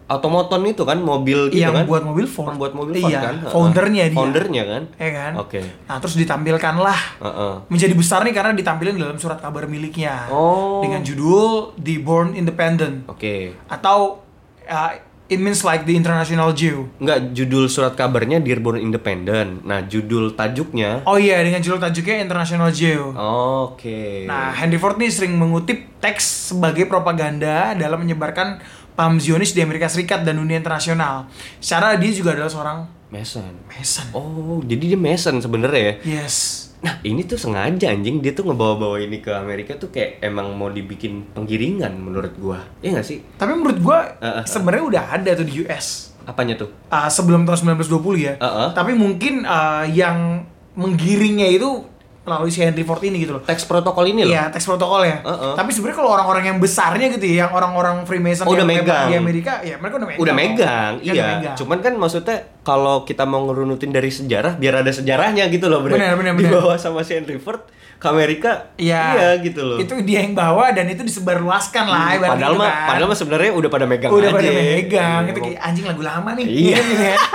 automoton 0.06 0.62
itu 0.68 0.84
kan 0.84 1.00
mobil 1.00 1.48
gitu 1.48 1.63
yang 1.63 1.74
kan? 1.74 1.86
buat 1.88 2.04
mobil 2.04 2.28
Ford. 2.28 2.54
Pembuat 2.54 2.76
mobil 2.76 3.00
Ford 3.00 3.12
iya, 3.12 3.20
kan? 3.24 3.36
Foundernya 3.48 4.04
dia. 4.12 4.18
Foundernya 4.18 4.63
kan? 4.68 4.84
Ya 5.00 5.10
kan? 5.12 5.32
Oke. 5.39 5.62
Nah, 5.88 5.98
terus 6.00 6.16
ditampilkanlah 6.20 7.00
Heeh. 7.24 7.54
menjadi 7.72 7.94
besar 7.96 8.20
nih 8.28 8.36
karena 8.36 8.52
ditampilkan 8.52 8.96
dalam 9.00 9.18
surat 9.18 9.39
kabar 9.39 9.66
miliknya 9.66 10.28
Oh. 10.28 10.84
dengan 10.84 11.02
judul 11.02 11.74
The 11.80 12.04
Born 12.04 12.36
Independent 12.36 13.08
Oke. 13.08 13.56
atau 13.68 14.22
uh, 14.68 14.92
it 15.32 15.39
means 15.39 15.63
like 15.63 15.88
the 15.88 15.96
international 15.96 16.52
Jew. 16.52 16.92
Enggak, 17.00 17.34
judul 17.34 17.66
surat 17.66 17.96
kabarnya 17.96 18.44
Dearborn 18.44 18.78
Independent. 18.78 19.63
Nah, 19.63 19.82
judul 19.88 20.36
tajuknya 20.36 21.02
Oh 21.08 21.16
iya, 21.18 21.42
dengan 21.42 21.63
judul 21.63 21.80
tajuknya 21.80 22.22
International 22.22 22.70
Jew. 22.70 23.16
Oke. 23.18 24.28
Nah, 24.28 24.54
Henry 24.54 24.78
Ford 24.78 25.00
nih 25.00 25.10
sering 25.10 25.34
mengutip 25.34 25.98
teks 25.98 26.54
sebagai 26.54 26.86
propaganda 26.86 27.72
dalam 27.74 28.04
menyebarkan 28.04 28.60
paham 28.94 29.18
Zionis 29.18 29.54
di 29.54 29.62
Amerika 29.62 29.90
Serikat 29.90 30.22
dan 30.26 30.38
dunia 30.38 30.58
internasional. 30.58 31.30
Secara 31.58 31.98
dia 31.98 32.12
juga 32.14 32.38
adalah 32.38 32.50
seorang 32.50 32.80
Mason. 33.14 33.54
Mason. 33.70 34.08
Oh, 34.18 34.58
jadi 34.66 34.94
dia 34.94 35.00
Mason 35.00 35.38
sebenarnya 35.38 35.82
ya. 35.82 35.94
Yes. 36.26 36.70
Nah, 36.84 37.00
ini 37.06 37.24
tuh 37.24 37.40
sengaja 37.40 37.94
anjing 37.94 38.20
dia 38.20 38.36
tuh 38.36 38.44
ngebawa-bawa 38.44 39.00
ini 39.00 39.24
ke 39.24 39.32
Amerika 39.32 39.80
tuh 39.80 39.88
kayak 39.88 40.20
emang 40.20 40.52
mau 40.58 40.68
dibikin 40.68 41.32
penggiringan 41.32 41.96
menurut 41.96 42.36
gua. 42.36 42.60
Iya 42.84 43.00
gak 43.00 43.08
sih? 43.08 43.24
Tapi 43.40 43.56
menurut 43.56 43.80
gua 43.80 44.20
Uh, 44.20 44.26
uh, 44.26 44.38
uh. 44.42 44.46
sebenarnya 44.50 44.84
udah 44.84 45.04
ada 45.16 45.32
tuh 45.32 45.48
di 45.48 45.64
US. 45.64 46.12
Apanya 46.28 46.60
tuh? 46.60 46.74
Uh, 46.92 47.08
sebelum 47.08 47.48
tahun 47.48 47.80
1920 47.80 48.20
ya. 48.20 48.34
Uh, 48.36 48.48
uh. 48.48 48.68
Tapi 48.76 48.98
mungkin 49.00 49.48
uh, 49.48 49.88
yang 49.88 50.44
menggiringnya 50.74 51.54
itu 51.54 51.86
melalui 52.24 52.52
si 52.56 52.64
Henry 52.64 52.88
Ford 52.88 53.04
ini 53.04 53.20
gitu 53.20 53.36
loh. 53.36 53.44
Teks 53.44 53.68
protokol 53.68 54.08
ini 54.08 54.24
loh. 54.24 54.32
Iya, 54.32 54.48
teks 54.48 54.64
protokol 54.64 55.04
ya. 55.04 55.20
Uh-uh. 55.28 55.60
Tapi 55.60 55.76
sebenarnya 55.76 55.98
kalau 56.00 56.12
orang-orang 56.16 56.44
yang 56.56 56.58
besarnya 56.64 57.12
gitu 57.12 57.26
ya, 57.28 57.36
yang 57.48 57.52
orang-orang 57.52 58.08
Freemason 58.08 58.48
Oh, 58.48 58.56
udah 58.56 58.64
yang 58.64 58.88
megang. 58.88 59.08
di 59.12 59.16
Amerika, 59.20 59.60
ya 59.60 59.76
mereka 59.76 60.00
udah 60.00 60.08
megang. 60.08 60.24
Udah 60.24 60.34
megang, 60.34 60.92
udah 61.04 61.14
iya. 61.14 61.24
megang. 61.36 61.56
Cuman 61.60 61.78
kan 61.84 61.94
maksudnya 62.00 62.38
kalau 62.64 63.04
kita 63.04 63.28
mau 63.28 63.44
ngerunutin 63.44 63.92
dari 63.92 64.08
sejarah, 64.08 64.56
biar 64.56 64.88
ada 64.88 64.92
sejarahnya 64.96 65.52
gitu 65.52 65.68
loh, 65.68 65.84
Bre. 65.84 66.00
Benar, 66.00 66.16
benar, 66.16 66.34
benar. 66.40 66.50
Dibawa 66.64 66.76
sama 66.80 67.04
si 67.04 67.20
Henry 67.20 67.36
Ford 67.44 67.60
ke 68.04 68.08
Amerika, 68.10 68.52
Iya. 68.76 69.02
iya 69.10 69.30
gitu 69.39 69.63
loh. 69.63 69.78
Itu 69.80 69.96
dia 70.04 70.20
yang 70.20 70.36
bawa 70.36 70.70
dan 70.70 70.86
itu 70.86 71.00
disebarluaskan 71.02 71.86
lah. 71.86 72.20
Hmm, 72.20 72.28
padahal 72.28 72.52
gitu 72.52 72.60
mah, 72.60 72.68
kan. 72.68 72.88
padahal 72.92 73.08
mah 73.08 73.18
sebenarnya 73.18 73.52
udah 73.54 73.70
pada 73.72 73.86
megang 73.86 74.12
udah 74.12 74.28
aja. 74.28 74.36
pada 74.36 74.52
megang. 74.52 75.22
Iya, 75.22 75.32
Itu 75.32 75.39
kayak 75.42 75.60
anjing 75.63 75.86
lagu 75.86 76.04
lama 76.04 76.30
nih. 76.36 76.46
Iya. 76.46 76.78
Gitu 76.78 76.96
kan. 77.02 77.20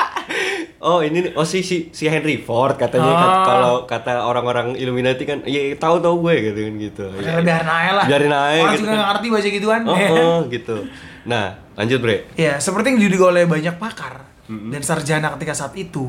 Oh 0.79 1.03
ini 1.03 1.19
nih, 1.21 1.33
oh 1.35 1.43
si 1.43 1.59
si, 1.61 1.91
si 1.91 2.07
Henry 2.07 2.39
Ford 2.39 2.77
katanya 2.77 3.03
Oh. 3.05 3.19
kat- 3.19 3.43
kalau 3.45 3.75
kata 3.85 4.13
orang-orang 4.23 4.79
Illuminati 4.79 5.27
kan, 5.27 5.43
iya 5.43 5.75
tahu 5.75 5.99
tahu 5.99 6.23
gue 6.23 6.35
gitu 6.45 6.59
kan 6.61 6.75
gitu. 6.79 7.05
Udah 7.11 7.43
biarin 7.43 7.67
aja 7.67 7.93
lah. 7.93 8.05
Biarin 8.07 8.31
aja 8.31 8.61
Orang 8.61 8.71
gitu 8.71 8.81
juga 8.81 8.95
kan. 8.95 9.07
ngerti 9.11 9.27
baca 9.29 9.49
gituan. 9.51 9.81
Oh, 9.83 9.99
oh, 10.15 10.37
gitu. 10.47 10.77
Nah 11.25 11.45
lanjut 11.75 11.99
bre. 11.99 12.31
Ya, 12.37 12.63
seperti 12.63 12.95
yang 12.95 13.01
diduga 13.01 13.25
oleh 13.29 13.45
banyak 13.45 13.75
pakar 13.75 14.23
dan 14.47 14.81
sarjana 14.81 15.35
ketika 15.35 15.51
saat 15.53 15.75
itu, 15.75 16.07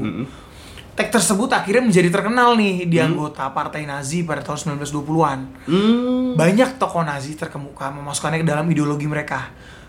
teks 0.99 1.15
tersebut 1.15 1.47
akhirnya 1.49 1.79
menjadi 1.81 2.11
terkenal 2.11 2.53
nih 2.53 2.83
di 2.83 2.99
anggota 2.99 3.47
partai 3.49 3.87
Nazi 3.87 4.21
pada 4.21 4.43
tahun 4.43 4.75
1920-an. 4.75 5.39
Hmm. 5.63 6.35
Banyak 6.35 6.75
tokoh 6.75 7.01
Nazi 7.01 7.33
terkemuka 7.33 7.87
memasukkannya 7.89 8.43
ke 8.43 8.45
dalam 8.45 8.67
ideologi 8.67 9.07
mereka. 9.07 9.47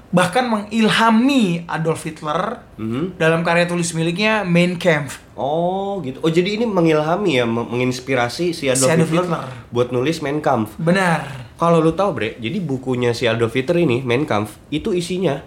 Bahkan 0.09 0.45
mengilhami 0.45 1.67
Adolf 1.67 2.03
Hitler 2.03 2.63
Mhm. 2.77 3.15
dalam 3.17 3.43
karya 3.43 3.63
tulis 3.65 3.91
miliknya 3.91 4.43
Mein 4.45 4.75
Kampf. 4.75 5.19
Oh 5.35 5.99
gitu. 6.01 6.19
Oh 6.21 6.29
jadi 6.29 6.55
ini 6.55 6.65
mengilhami 6.65 7.37
ya, 7.37 7.45
meng- 7.45 7.67
menginspirasi 7.69 8.51
si 8.51 8.67
Adolf, 8.67 8.87
Si 8.87 8.91
Adolf 8.93 9.07
Hitler, 9.09 9.27
Hitler. 9.29 9.47
buat 9.69 9.89
nulis 9.91 10.19
Mein 10.19 10.39
Kampf. 10.39 10.75
Benar. 10.77 11.51
Kalau 11.55 11.79
lu 11.79 11.91
tahu 11.91 12.11
bre, 12.13 12.35
jadi 12.37 12.59
bukunya 12.59 13.11
si 13.11 13.27
Adolf 13.27 13.51
Hitler 13.53 13.79
ini 13.81 13.99
Mein 14.01 14.23
Kampf 14.25 14.59
itu 14.69 14.91
isinya 14.91 15.43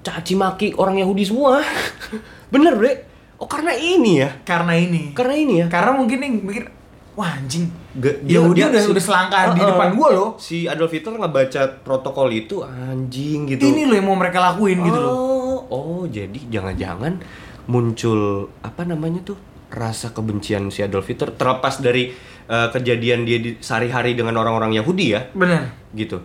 caci 0.00 0.34
maki 0.34 0.74
orang 0.74 0.96
Yahudi 0.96 1.22
semua. 1.24 1.62
Bener 2.54 2.74
bre. 2.74 3.15
Oh 3.36 3.44
karena 3.44 3.72
ini 3.72 4.20
ya. 4.20 4.30
Karena 4.42 4.72
ini. 4.72 5.12
Karena 5.12 5.34
ini 5.34 5.54
ya. 5.60 5.66
Karena 5.68 5.92
mungkin 5.92 6.18
yang 6.18 6.34
mikir, 6.40 6.64
wah 7.12 7.36
anjing. 7.36 7.68
Ga- 7.92 8.20
Yahudi 8.22 8.60
dia- 8.60 8.68
udah, 8.68 8.80
si- 8.80 8.90
udah 8.90 9.02
selangkah 9.02 9.42
di 9.52 9.60
depan 9.60 9.92
gua 9.92 10.08
loh. 10.10 10.28
Si 10.36 10.64
Adolf 10.64 10.90
Hitler 10.90 11.16
ngebaca 11.16 11.60
protokol 11.80 12.28
itu 12.30 12.60
anjing 12.60 13.44
gitu. 13.46 13.60
Ini 13.62 13.84
loh 13.84 13.94
yang 13.94 14.06
mau 14.06 14.16
mereka 14.16 14.40
lakuin 14.42 14.80
gitu 14.80 14.96
loh. 14.96 15.12
Oh, 15.12 15.58
oh 15.68 16.02
jadi 16.06 16.36
jangan-jangan 16.48 17.20
muncul 17.66 18.20
apa 18.60 18.84
namanya 18.84 19.20
tuh 19.24 19.36
rasa 19.66 20.14
kebencian 20.14 20.70
si 20.70 20.80
Adolf 20.80 21.04
Hitler 21.04 21.34
terlepas 21.34 21.82
dari 21.82 22.14
uh, 22.46 22.70
kejadian 22.70 23.26
dia 23.26 23.36
di 23.36 23.58
sehari-hari 23.58 24.14
dengan 24.14 24.38
orang-orang 24.38 24.70
Yahudi 24.72 25.06
ya, 25.10 25.26
Benar. 25.34 25.74
gitu. 25.90 26.22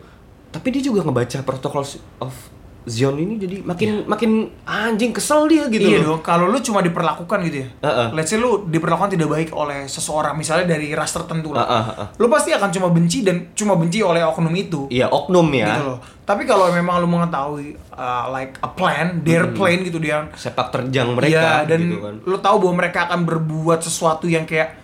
tapi 0.52 0.69
dia 0.69 0.84
juga 0.84 1.02
ngebaca 1.02 1.41
protokol 1.41 1.82
of 2.19 2.36
Zion 2.81 3.13
ini 3.13 3.37
jadi 3.37 3.61
makin 3.61 4.09
makin 4.09 4.31
anjing 4.65 5.13
kesel 5.13 5.45
dia 5.45 5.69
gitu 5.69 5.85
iya 5.85 6.01
loh. 6.01 6.17
dong, 6.17 6.21
kalau 6.25 6.49
lu 6.49 6.57
cuma 6.59 6.81
diperlakukan 6.81 7.37
gitu 7.45 7.61
ya. 7.61 7.67
Heeh. 7.85 8.07
Let's 8.11 8.33
say 8.33 8.41
lu 8.41 8.65
diperlakukan 8.65 9.13
tidak 9.13 9.29
baik 9.29 9.53
oleh 9.53 9.85
seseorang, 9.85 10.33
misalnya 10.33 10.73
dari 10.73 10.89
ras 10.91 11.13
tertentu 11.13 11.53
lah. 11.53 11.61
Heeh, 11.61 11.83
heeh. 11.93 12.07
Lu 12.17 12.25
pasti 12.25 12.49
akan 12.49 12.69
cuma 12.73 12.89
benci 12.89 13.21
dan 13.21 13.53
cuma 13.53 13.77
benci 13.77 14.01
oleh 14.01 14.25
oknum 14.25 14.49
itu. 14.57 14.89
Iya, 14.89 15.13
oknum 15.13 15.45
ya. 15.53 15.69
Gitu 15.69 15.83
loh. 15.85 15.99
Tapi 16.25 16.49
kalau 16.49 16.73
memang 16.73 16.97
lu 16.97 17.05
mengetahui 17.05 17.77
uh, 17.93 18.33
like 18.33 18.57
a 18.59 18.69
plan, 18.73 19.21
their 19.21 19.53
plan 19.53 19.85
gitu 19.85 20.01
dia. 20.01 20.25
Sepak 20.33 20.73
terjang 20.73 21.13
mereka 21.13 21.61
Iya, 21.61 21.69
dan 21.69 21.79
gitu 21.85 22.01
kan. 22.01 22.15
lu 22.25 22.37
tahu 22.39 22.55
bahwa 22.65 22.73
mereka 22.81 23.05
akan 23.05 23.29
berbuat 23.29 23.85
sesuatu 23.85 24.25
yang 24.25 24.49
kayak 24.49 24.80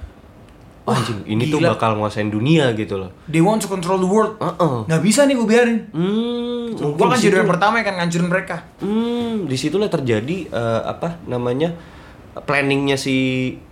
Oh, 0.87 0.95
anjing, 0.95 1.19
ini 1.25 1.43
tuh 1.45 1.59
gila. 1.59 1.75
bakal 1.75 1.93
nguasain 1.93 2.27
dunia 2.27 2.71
gitu 2.71 2.95
loh. 2.95 3.11
they 3.27 3.39
want 3.39 3.59
to 3.59 3.67
control 3.67 3.95
the 3.95 4.07
world. 4.07 4.39
Heeh. 4.39 4.87
Nggak 4.87 5.01
bisa 5.01 5.21
nih 5.21 5.35
gue 5.35 5.43
biarin. 5.45 5.79
Hmm, 5.91 6.71
Gue 6.71 6.87
mungkin 6.87 7.05
akan 7.05 7.19
di 7.19 7.25
jadi 7.25 7.35
yang 7.37 7.49
pertama 7.49 7.73
yang 7.75 7.85
akan 7.85 7.95
ngancurin 7.99 8.27
mereka. 8.27 8.55
Hmm, 8.79 9.35
di 9.43 9.55
situlah 9.55 9.87
terjadi 9.87 10.37
eh, 10.45 10.81
apa 10.81 11.19
namanya 11.23 11.75
planningnya 12.37 12.95
si 12.95 13.15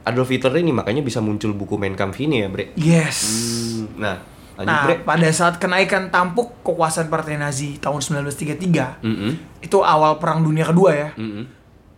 Adolf 0.02 0.28
Hitler 0.28 0.58
ini 0.58 0.72
makanya 0.72 1.00
bisa 1.00 1.20
muncul 1.20 1.54
buku 1.54 1.76
Mein 1.76 1.94
Kampf 1.94 2.18
ini 2.18 2.42
ya, 2.42 2.48
Bre. 2.48 2.76
Yes. 2.76 3.18
Hmm, 3.24 3.96
nah, 3.96 4.16
lanjut 4.56 4.68
Nah, 4.68 4.84
Bre. 4.84 4.96
pada 5.02 5.30
saat 5.30 5.56
kenaikan 5.56 6.10
tampuk 6.10 6.64
kekuasaan 6.64 7.08
Partai 7.08 7.38
Nazi 7.38 7.78
tahun 7.78 8.02
1933, 8.02 9.00
Mm-mm, 9.02 9.32
itu 9.62 9.78
awal 9.80 10.18
Perang 10.18 10.42
Dunia 10.42 10.66
Kedua 10.66 10.92
ya. 10.92 11.10
mm-mm. 11.14 11.46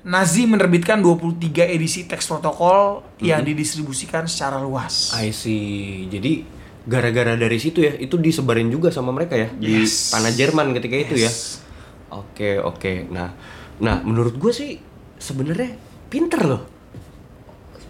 Nazi 0.08 0.48
menerbitkan 0.48 1.04
23 1.04 1.68
edisi 1.68 2.08
teks 2.08 2.32
protokol 2.32 3.04
yang 3.20 3.44
didistribusikan 3.44 4.24
secara 4.24 4.56
luas. 4.64 5.12
I 5.20 5.36
see. 5.36 6.08
Jadi 6.08 6.48
gara-gara 6.88 7.36
dari 7.36 7.60
situ 7.60 7.84
ya, 7.84 7.92
itu 8.00 8.16
disebarin 8.16 8.72
juga 8.72 8.88
sama 8.88 9.12
mereka 9.12 9.36
ya 9.36 9.52
di 9.52 9.84
Yes. 9.84 10.16
tanah 10.16 10.32
Jerman 10.32 10.72
ketika 10.80 10.96
itu 10.96 11.16
ya. 11.20 11.28
Yes. 11.28 11.60
Oke, 12.08 12.56
oke. 12.56 13.12
Nah, 13.12 13.36
nah 13.84 14.00
menurut 14.00 14.40
gue 14.40 14.56
sih 14.56 14.80
sebenarnya 15.20 15.76
pinter 16.08 16.40
loh. 16.40 16.64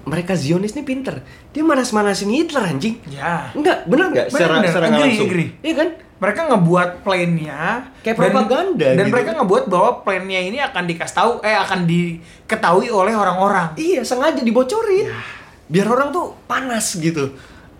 Mereka 0.10 0.34
Zionis 0.34 0.74
nih 0.74 0.88
pinter. 0.88 1.22
Dia 1.54 1.62
manas-manasin 1.62 2.34
Hitler 2.34 2.66
anjing. 2.66 2.98
Ya. 3.14 3.54
Enggak, 3.54 3.86
benar 3.86 4.10
nggak? 4.10 4.28
Benar, 4.34 4.66
Secara, 4.66 4.66
secara 4.66 4.86
langsung. 4.90 5.30
Iya 5.62 5.74
kan? 5.78 5.90
Mereka 6.18 6.50
ngebuat 6.50 6.90
plan-nya 7.02 7.86
Kayak 8.02 8.16
dan- 8.16 8.22
propaganda 8.24 8.88
dan 8.90 9.06
gitu. 9.06 9.14
mereka 9.14 9.32
ngebuat 9.36 9.64
bahwa 9.68 9.90
plan-nya 10.02 10.40
ini 10.42 10.58
akan 10.58 10.84
dikasih 10.86 11.16
tahu 11.16 11.32
eh 11.42 11.54
akan 11.54 11.86
diketahui 11.86 12.90
oleh 12.90 13.14
orang-orang. 13.14 13.74
Iya, 13.74 14.02
sengaja 14.02 14.42
dibocorin. 14.42 15.14
Biar 15.68 15.86
orang 15.86 16.10
tuh 16.10 16.34
panas 16.44 16.96
gitu. 16.96 17.38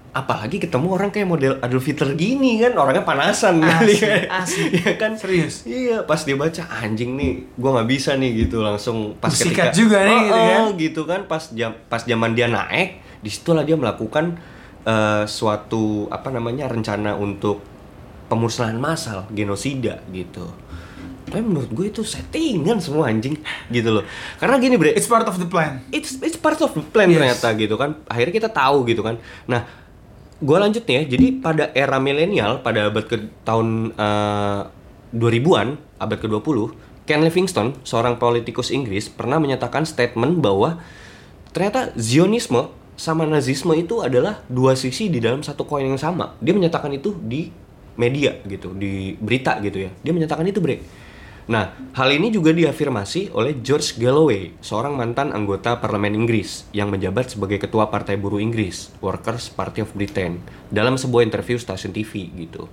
Apalagi 0.10 0.58
ketemu 0.58 0.88
orang 0.92 1.10
kayak 1.10 1.26
model 1.26 1.54
Adolf 1.60 1.86
Hitler 1.86 2.14
gini 2.14 2.58
kan, 2.58 2.74
orangnya 2.74 3.02
panasan 3.02 3.62
Asli, 3.62 3.96
kan. 3.96 4.42
asli. 4.42 4.66
Iya 4.76 4.92
kan? 4.98 5.12
Serius. 5.14 5.62
Iya, 5.62 6.02
pas 6.04 6.18
dia 6.20 6.34
baca 6.34 6.64
anjing 6.76 7.14
nih, 7.14 7.32
gua 7.54 7.78
nggak 7.78 7.88
bisa 7.88 8.14
nih 8.14 8.46
gitu 8.46 8.60
langsung 8.60 9.14
pas 9.16 9.30
Sikat 9.30 9.70
ketika 9.70 9.78
juga 9.78 9.98
nih, 10.04 10.18
Oh, 10.18 10.22
gitu 10.24 10.34
kan. 10.34 10.58
oh, 10.58 10.68
gitu 10.74 11.02
kan 11.04 11.22
pas 11.24 11.44
jam 11.52 11.72
pas 11.86 12.02
zaman 12.02 12.34
dia 12.34 12.46
naik, 12.46 12.98
di 13.20 13.30
situlah 13.30 13.62
dia 13.62 13.74
melakukan 13.74 14.42
eh, 14.84 15.24
suatu 15.24 16.10
apa 16.10 16.30
namanya 16.30 16.66
rencana 16.66 17.14
untuk 17.14 17.62
pemusnahan 18.28 18.76
massal, 18.76 19.26
genosida 19.32 20.04
gitu. 20.12 20.48
Tapi 21.28 21.44
menurut 21.44 21.68
gue 21.68 21.92
itu 21.92 22.08
settingan 22.08 22.80
semua 22.80 23.12
anjing 23.12 23.36
gitu 23.68 23.90
loh. 23.92 24.04
Karena 24.38 24.56
gini 24.58 24.76
bre, 24.76 24.96
It's 24.96 25.08
part 25.08 25.28
of 25.28 25.36
the 25.36 25.44
plan. 25.44 25.84
it's 25.92 26.16
it's 26.20 26.36
part 26.36 26.56
of 26.58 26.72
the 26.72 26.84
plan 26.84 27.08
Yes. 27.08 27.20
ternyata 27.20 27.48
gitu 27.56 27.76
kan 27.76 28.00
akhirnya 28.06 28.34
kita 28.34 28.50
tahu 28.50 28.88
gitu 28.88 29.04
kan 29.04 29.20
nah 29.44 29.68
gue 30.38 30.56
lanjut 30.56 30.86
nih 30.86 30.96
ya 30.96 31.04
jadi 31.18 31.26
pada 31.42 31.64
era 31.74 31.98
milenial 31.98 32.62
pada 32.62 32.88
abad 32.88 33.04
ke 33.04 33.18
tahun 33.44 33.92
eh, 33.92 34.60
2000-an 35.12 35.68
abad 35.98 36.18
ke-20 36.22 36.58
Ken 37.04 37.24
Livingstone 37.24 37.76
seorang 37.82 38.16
politikus 38.16 38.70
Inggris 38.70 39.08
pernah 39.08 39.36
menyatakan 39.36 39.84
statement 39.84 40.40
bahwa 40.40 40.80
ternyata 41.52 41.92
Zionisme 41.96 42.70
sama 42.96 43.24
Nazisme 43.24 43.74
itu 43.74 44.00
adalah 44.00 44.44
dua 44.48 44.74
sisi 44.74 45.08
di 45.08 45.20
dalam 45.20 45.42
satu 45.42 45.64
koin 45.64 45.86
yang 45.86 46.00
sama 46.00 46.40
dia 46.40 46.54
menyatakan 46.54 46.92
itu 46.92 47.16
di 47.20 47.50
media 47.98 48.40
gitu 48.46 48.72
di 48.78 49.18
berita 49.20 49.60
gitu 49.60 49.84
ya 49.84 49.92
dia 50.02 50.14
menyatakan 50.16 50.46
itu 50.48 50.62
bre 50.62 50.80
Nah, 51.48 51.72
hal 51.96 52.12
ini 52.12 52.28
juga 52.28 52.52
diafirmasi 52.52 53.32
oleh 53.32 53.64
George 53.64 53.96
Galloway, 53.96 54.52
seorang 54.60 55.00
mantan 55.00 55.32
anggota 55.32 55.80
parlemen 55.80 56.12
Inggris 56.12 56.68
yang 56.76 56.92
menjabat 56.92 57.32
sebagai 57.32 57.56
ketua 57.56 57.88
Partai 57.88 58.20
Buruh 58.20 58.44
Inggris, 58.44 58.92
Workers 59.00 59.48
Party 59.56 59.80
of 59.80 59.96
Britain, 59.96 60.44
dalam 60.68 61.00
sebuah 61.00 61.24
interview 61.24 61.56
stasiun 61.56 61.96
TV 61.96 62.28
gitu. 62.36 62.68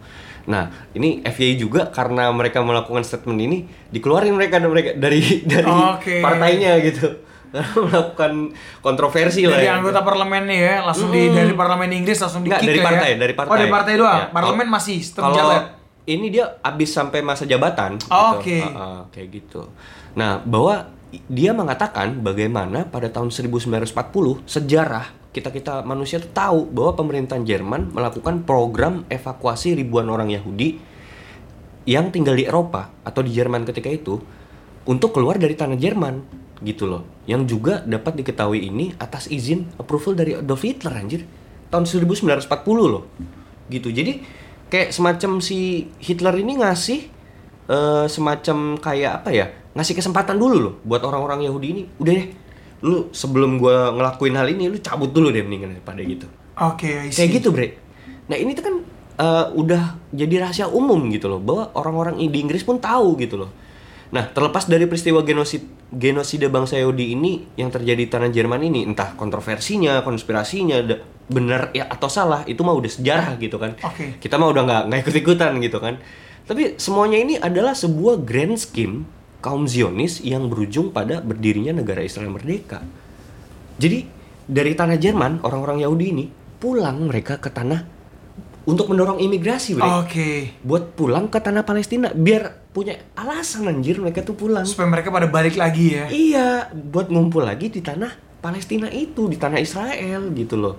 Nah, 0.50 0.90
ini 0.90 1.22
FYI 1.22 1.54
juga 1.54 1.86
karena 1.94 2.26
mereka 2.34 2.66
melakukan 2.66 3.06
statement 3.06 3.38
ini 3.38 3.58
dikeluarin 3.94 4.34
mereka 4.34 4.58
dari 4.58 4.70
mereka 4.74 4.90
dari 4.98 5.22
dari 5.46 5.70
Oke. 5.70 6.18
partainya 6.18 6.74
gitu. 6.82 7.22
melakukan 7.86 8.50
kontroversi 8.80 9.46
lah 9.46 9.56
Dari 9.56 9.68
ya. 9.68 9.78
anggota 9.78 10.02
parlemennya 10.02 10.56
ya, 10.56 10.76
langsung 10.82 11.08
di 11.08 11.30
dari 11.30 11.54
parlemen 11.54 11.90
Inggris 11.92 12.18
langsung 12.18 12.42
di 12.42 12.50
Enggak, 12.50 12.60
kick 12.60 12.68
dari 12.68 12.80
ya. 12.80 12.86
partai, 12.86 13.10
dari 13.14 13.34
partai. 13.34 13.50
Oh, 13.50 13.56
dari 13.56 13.70
partai 13.70 13.92
doang. 13.94 14.18
Ya, 14.18 14.26
Parlemen 14.28 14.66
kalau- 14.66 14.74
masih 14.74 14.98
tetap 14.98 15.22
kalau 15.22 15.36
jalan. 15.36 15.60
ini 16.04 16.26
dia 16.28 16.44
abis 16.60 16.90
sampai 16.90 17.20
masa 17.20 17.44
jabatan. 17.44 17.96
gitu. 17.96 18.10
Oke. 18.10 18.58
Heeh, 18.60 18.98
kayak 19.08 19.28
gitu. 19.32 19.62
Nah, 20.14 20.38
bahwa 20.38 20.90
dia 21.24 21.54
mengatakan 21.54 22.18
bagaimana 22.20 22.84
pada 22.84 23.06
tahun 23.06 23.30
1940 23.30 24.42
sejarah 24.44 25.06
kita 25.30 25.50
kita 25.50 25.82
manusia 25.82 26.18
tuh 26.18 26.30
tahu 26.30 26.66
bahwa 26.68 26.94
pemerintahan 26.96 27.42
Jerman 27.42 27.90
melakukan 27.90 28.42
program 28.42 29.02
evakuasi 29.08 29.74
ribuan 29.74 30.06
orang 30.06 30.30
Yahudi 30.30 30.78
yang 31.84 32.10
tinggal 32.10 32.34
di 32.34 32.46
Eropa 32.46 32.90
atau 33.02 33.20
di 33.20 33.30
Jerman 33.30 33.62
ketika 33.62 33.90
itu 33.90 34.18
untuk 34.84 35.10
keluar 35.10 35.36
dari 35.36 35.54
tanah 35.54 35.74
Jerman 35.74 36.14
gitu 36.64 36.88
loh. 36.88 37.04
Yang 37.28 37.54
juga 37.56 37.84
dapat 37.84 38.18
diketahui 38.18 38.64
ini 38.64 38.96
atas 38.96 39.28
izin 39.28 39.68
approval 39.76 40.16
dari 40.16 40.32
Adolf 40.34 40.64
Hitler 40.64 40.96
anjir. 40.96 41.22
Tahun 41.68 41.84
1940 41.84 42.48
loh. 42.88 43.04
Gitu. 43.68 43.92
Jadi 43.92 44.24
kayak 44.72 44.90
semacam 44.90 45.38
si 45.44 45.86
Hitler 46.00 46.34
ini 46.40 46.58
ngasih 46.58 47.00
eh, 47.68 48.06
semacam 48.08 48.80
kayak 48.80 49.12
apa 49.22 49.30
ya? 49.30 49.46
Ngasih 49.76 49.94
kesempatan 50.00 50.40
dulu 50.40 50.56
loh 50.58 50.74
buat 50.82 51.04
orang-orang 51.04 51.44
Yahudi 51.44 51.66
ini. 51.70 51.82
Udah 52.00 52.12
deh. 52.16 52.28
Lu 52.84 53.08
sebelum 53.12 53.60
gua 53.60 53.92
ngelakuin 53.92 54.34
hal 54.36 54.48
ini 54.48 54.72
lu 54.72 54.80
cabut 54.80 55.12
dulu 55.12 55.28
deh 55.28 55.44
mendingan 55.44 55.76
daripada 55.76 56.00
gitu. 56.00 56.26
Oke, 56.54 57.10
see. 57.10 57.24
Kayak 57.24 57.30
gitu, 57.42 57.48
Bre. 57.50 57.68
Nah, 58.30 58.36
ini 58.38 58.54
tuh 58.54 58.64
kan 58.64 58.74
eh, 59.18 59.46
udah 59.56 59.98
jadi 60.14 60.46
rahasia 60.46 60.66
umum 60.70 61.10
gitu 61.10 61.26
loh, 61.26 61.42
bahwa 61.42 61.74
orang-orang 61.74 62.20
di 62.22 62.38
Inggris 62.38 62.62
pun 62.62 62.78
tahu 62.78 63.18
gitu 63.18 63.40
loh. 63.40 63.50
Nah, 64.12 64.28
terlepas 64.30 64.68
dari 64.68 64.84
peristiwa 64.84 65.24
genosid 65.24 65.64
genosida 65.94 66.50
bangsa 66.50 66.76
Yahudi 66.76 67.14
ini 67.14 67.46
yang 67.54 67.70
terjadi 67.70 68.02
di 68.04 68.10
tanah 68.10 68.30
Jerman 68.34 68.60
ini, 68.66 68.84
entah 68.84 69.14
kontroversinya, 69.14 70.02
konspirasinya, 70.02 70.82
benar 71.30 71.72
ya 71.72 71.88
atau 71.88 72.10
salah, 72.10 72.44
itu 72.44 72.60
mah 72.60 72.74
udah 72.74 72.90
sejarah 72.90 73.38
gitu 73.40 73.56
kan. 73.56 73.78
Oke. 73.80 74.20
Kita 74.20 74.36
mah 74.36 74.50
udah 74.50 74.62
nggak 74.66 74.82
nggak 74.90 75.00
ikut-ikutan 75.06 75.52
gitu 75.62 75.78
kan. 75.80 76.02
Tapi 76.44 76.76
semuanya 76.76 77.18
ini 77.22 77.34
adalah 77.40 77.72
sebuah 77.72 78.20
grand 78.20 78.60
scheme 78.60 79.08
kaum 79.40 79.64
Zionis 79.64 80.20
yang 80.20 80.48
berujung 80.48 80.92
pada 80.92 81.24
berdirinya 81.24 81.72
negara 81.72 82.04
Israel 82.04 82.32
merdeka. 82.32 82.84
Jadi 83.80 84.04
dari 84.44 84.72
tanah 84.76 85.00
Jerman 85.00 85.40
orang-orang 85.40 85.84
Yahudi 85.84 86.06
ini 86.12 86.24
pulang 86.60 87.08
mereka 87.08 87.40
ke 87.40 87.48
tanah 87.48 87.84
untuk 88.64 88.88
mendorong 88.88 89.20
imigrasi. 89.20 89.76
Oke. 89.76 90.56
Buat 90.64 90.96
pulang 90.96 91.28
ke 91.28 91.40
tanah 91.40 91.64
Palestina 91.64 92.12
biar 92.12 92.63
punya 92.74 92.98
alasan 93.14 93.70
anjir 93.70 94.02
mereka 94.02 94.26
tuh 94.26 94.34
pulang. 94.34 94.66
Supaya 94.66 94.90
mereka 94.90 95.14
pada 95.14 95.30
balik 95.30 95.54
lagi 95.54 95.94
ya. 95.94 96.10
Iya, 96.10 96.48
buat 96.74 97.06
ngumpul 97.06 97.46
lagi 97.46 97.70
di 97.70 97.78
tanah 97.78 98.42
Palestina 98.42 98.90
itu, 98.90 99.30
di 99.30 99.38
tanah 99.38 99.62
Israel 99.62 100.34
gitu 100.34 100.58
loh. 100.58 100.74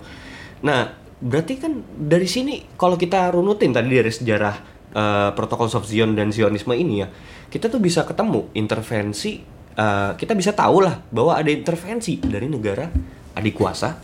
Nah, 0.60 0.92
berarti 1.18 1.56
kan 1.56 1.80
dari 1.96 2.28
sini 2.28 2.76
kalau 2.76 3.00
kita 3.00 3.32
runutin 3.32 3.72
tadi 3.72 3.88
dari 3.88 4.12
sejarah 4.12 4.54
eh, 4.92 5.30
protokol 5.32 5.72
of 5.72 5.88
Zion 5.88 6.12
dan 6.12 6.28
Zionisme 6.28 6.76
ini 6.76 7.00
ya, 7.00 7.08
kita 7.48 7.72
tuh 7.72 7.80
bisa 7.80 8.04
ketemu 8.04 8.52
intervensi, 8.52 9.40
eh, 9.72 10.12
kita 10.20 10.36
bisa 10.36 10.52
tahu 10.52 10.84
lah 10.84 11.00
bahwa 11.08 11.32
ada 11.32 11.48
intervensi 11.48 12.20
dari 12.20 12.44
negara 12.52 12.92
adik 13.32 13.56
kuasa 13.56 13.96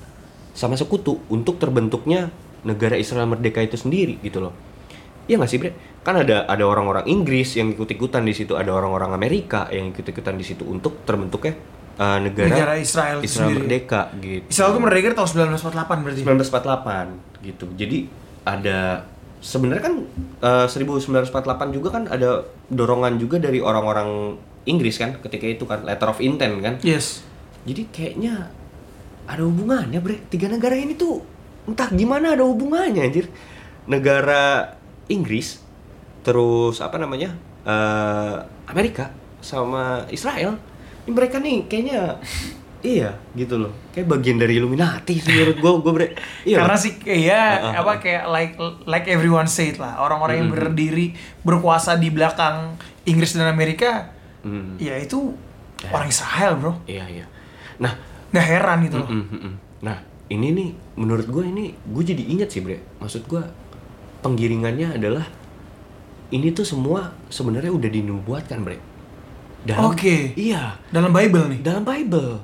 sama 0.57 0.81
sekutu 0.81 1.29
untuk 1.29 1.61
terbentuknya 1.61 2.33
negara 2.65 2.97
Israel 2.97 3.29
merdeka 3.29 3.61
itu 3.61 3.77
sendiri 3.77 4.17
gitu 4.25 4.41
loh. 4.49 4.72
Iya 5.31 5.39
nggak 5.39 5.51
sih 5.51 5.59
Bre? 5.63 5.71
Kan 6.03 6.19
ada 6.19 6.45
ada 6.51 6.65
orang-orang 6.67 7.07
Inggris 7.07 7.55
yang 7.55 7.71
ikut-ikutan 7.71 8.27
di 8.27 8.35
situ, 8.35 8.59
ada 8.59 8.75
orang-orang 8.75 9.15
Amerika 9.15 9.71
yang 9.71 9.95
ikut-ikutan 9.95 10.35
di 10.35 10.43
situ 10.43 10.67
untuk 10.67 11.07
terbentuknya 11.07 11.55
uh, 11.99 12.19
negara, 12.19 12.51
Negara 12.51 12.75
Israel 12.79 13.19
Israel 13.23 13.51
sendiri. 13.55 13.59
merdeka 13.63 14.11
gitu. 14.19 14.47
Israel 14.51 14.71
itu 14.75 14.81
merdeka 14.83 15.07
tahun 15.15 15.29
1948 15.63 16.05
berarti. 16.05 16.21
1948 16.27 17.47
gitu. 17.47 17.65
Jadi 17.79 17.99
ada 18.43 18.79
sebenarnya 19.43 19.83
kan 19.83 19.95
uh, 20.43 20.67
1948 20.67 21.77
juga 21.77 21.89
kan 21.95 22.05
ada 22.11 22.47
dorongan 22.71 23.19
juga 23.19 23.43
dari 23.43 23.59
orang-orang 23.59 24.39
Inggris 24.63 24.95
kan 24.95 25.19
ketika 25.19 25.47
itu 25.47 25.65
kan 25.67 25.83
letter 25.83 26.09
of 26.11 26.19
intent 26.23 26.63
kan. 26.63 26.75
Yes. 26.83 27.27
Jadi 27.63 27.91
kayaknya 27.95 28.51
ada 29.27 29.43
hubungannya, 29.47 30.03
Bre. 30.03 30.19
Tiga 30.31 30.51
negara 30.51 30.75
ini 30.75 30.99
tuh 30.99 31.23
entah 31.67 31.91
gimana 31.95 32.35
ada 32.35 32.43
hubungannya 32.43 33.07
anjir. 33.07 33.27
Negara 33.87 34.75
Inggris 35.09 35.59
terus 36.23 36.79
apa 36.79 36.99
namanya 36.99 37.35
eh, 37.67 38.37
Amerika 38.71 39.11
sama 39.43 40.07
Israel. 40.09 40.55
Ini 41.03 41.11
mereka 41.11 41.43
nih 41.43 41.67
kayaknya 41.67 42.15
iya 42.83 43.11
gitu 43.35 43.59
loh. 43.59 43.71
Kayak 43.91 44.07
bagian 44.11 44.39
dari 44.39 44.59
Illuminati 44.59 45.19
sih 45.19 45.31
menurut 45.35 45.57
gue 45.59 45.73
gue 45.83 45.93
bre 45.93 46.09
iya 46.43 46.63
Karena 46.63 46.75
loh. 46.75 46.83
sih 46.83 46.93
ya 47.07 47.43
Ah, 47.59 47.59
ah, 47.59 47.73
apa 47.83 47.93
kayak 47.99 48.25
like 48.31 48.55
like 48.87 49.07
everyone 49.07 49.47
said 49.47 49.79
lah 49.79 49.99
orang-orang 49.99 50.47
yang 50.47 50.51
berdiri 50.51 51.15
berkuasa 51.43 51.99
di 51.99 52.11
belakang 52.11 52.75
Inggris 53.03 53.35
dan 53.35 53.51
Amerika 53.51 54.11
Hmm, 54.43 54.75
ya 54.75 54.99
itu 54.99 55.31
orang 55.87 56.11
Israel 56.11 56.59
bro. 56.59 56.75
Iya 56.83 57.07
iya. 57.07 57.27
Nah 57.79 57.95
nggak 58.35 58.43
heran 58.43 58.79
gitu 58.83 58.99
loh. 58.99 59.07
Mm, 59.07 59.23
mm, 59.23 59.39
mm. 59.39 59.55
nah 59.87 59.97
ini 60.27 60.51
nih 60.51 60.69
menurut 60.99 61.31
gue 61.31 61.45
ini 61.47 61.71
gue 61.79 62.03
jadi 62.03 62.23
ingat 62.27 62.51
sih 62.51 62.59
bre. 62.59 62.83
Maksud 62.99 63.31
gue 63.31 63.39
penggiringannya 64.23 64.97
adalah 64.97 65.27
ini 66.33 66.49
tuh 66.55 66.65
semua 66.65 67.13
sebenarnya 67.29 67.69
udah 67.75 67.91
dinubuatkan 67.93 68.65
bre. 68.65 68.79
Dalam 69.63 69.93
Oke. 69.95 70.35
iya. 70.35 70.81
Dalam 70.91 71.13
Bible 71.13 71.55
nih? 71.55 71.61
Dalam 71.61 71.85
Bible. 71.85 72.41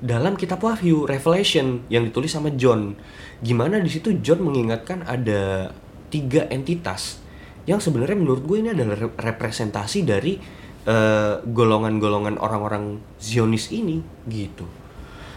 Dalam 0.00 0.34
kitab 0.34 0.64
Wahyu 0.64 1.04
Revelation 1.04 1.84
yang 1.92 2.08
ditulis 2.08 2.32
sama 2.32 2.50
John. 2.56 2.96
Gimana 3.44 3.78
di 3.78 3.90
situ 3.92 4.16
John 4.24 4.42
mengingatkan 4.42 5.04
ada 5.04 5.70
tiga 6.08 6.48
entitas 6.48 7.20
yang 7.66 7.82
sebenarnya 7.82 8.16
menurut 8.16 8.46
gue 8.46 8.62
ini 8.62 8.70
adalah 8.72 8.94
re- 8.94 9.14
representasi 9.14 10.06
dari 10.06 10.38
eh, 10.86 11.34
golongan-golongan 11.42 12.38
orang-orang 12.38 13.02
Zionis 13.18 13.74
ini 13.74 14.00
gitu. 14.30 14.64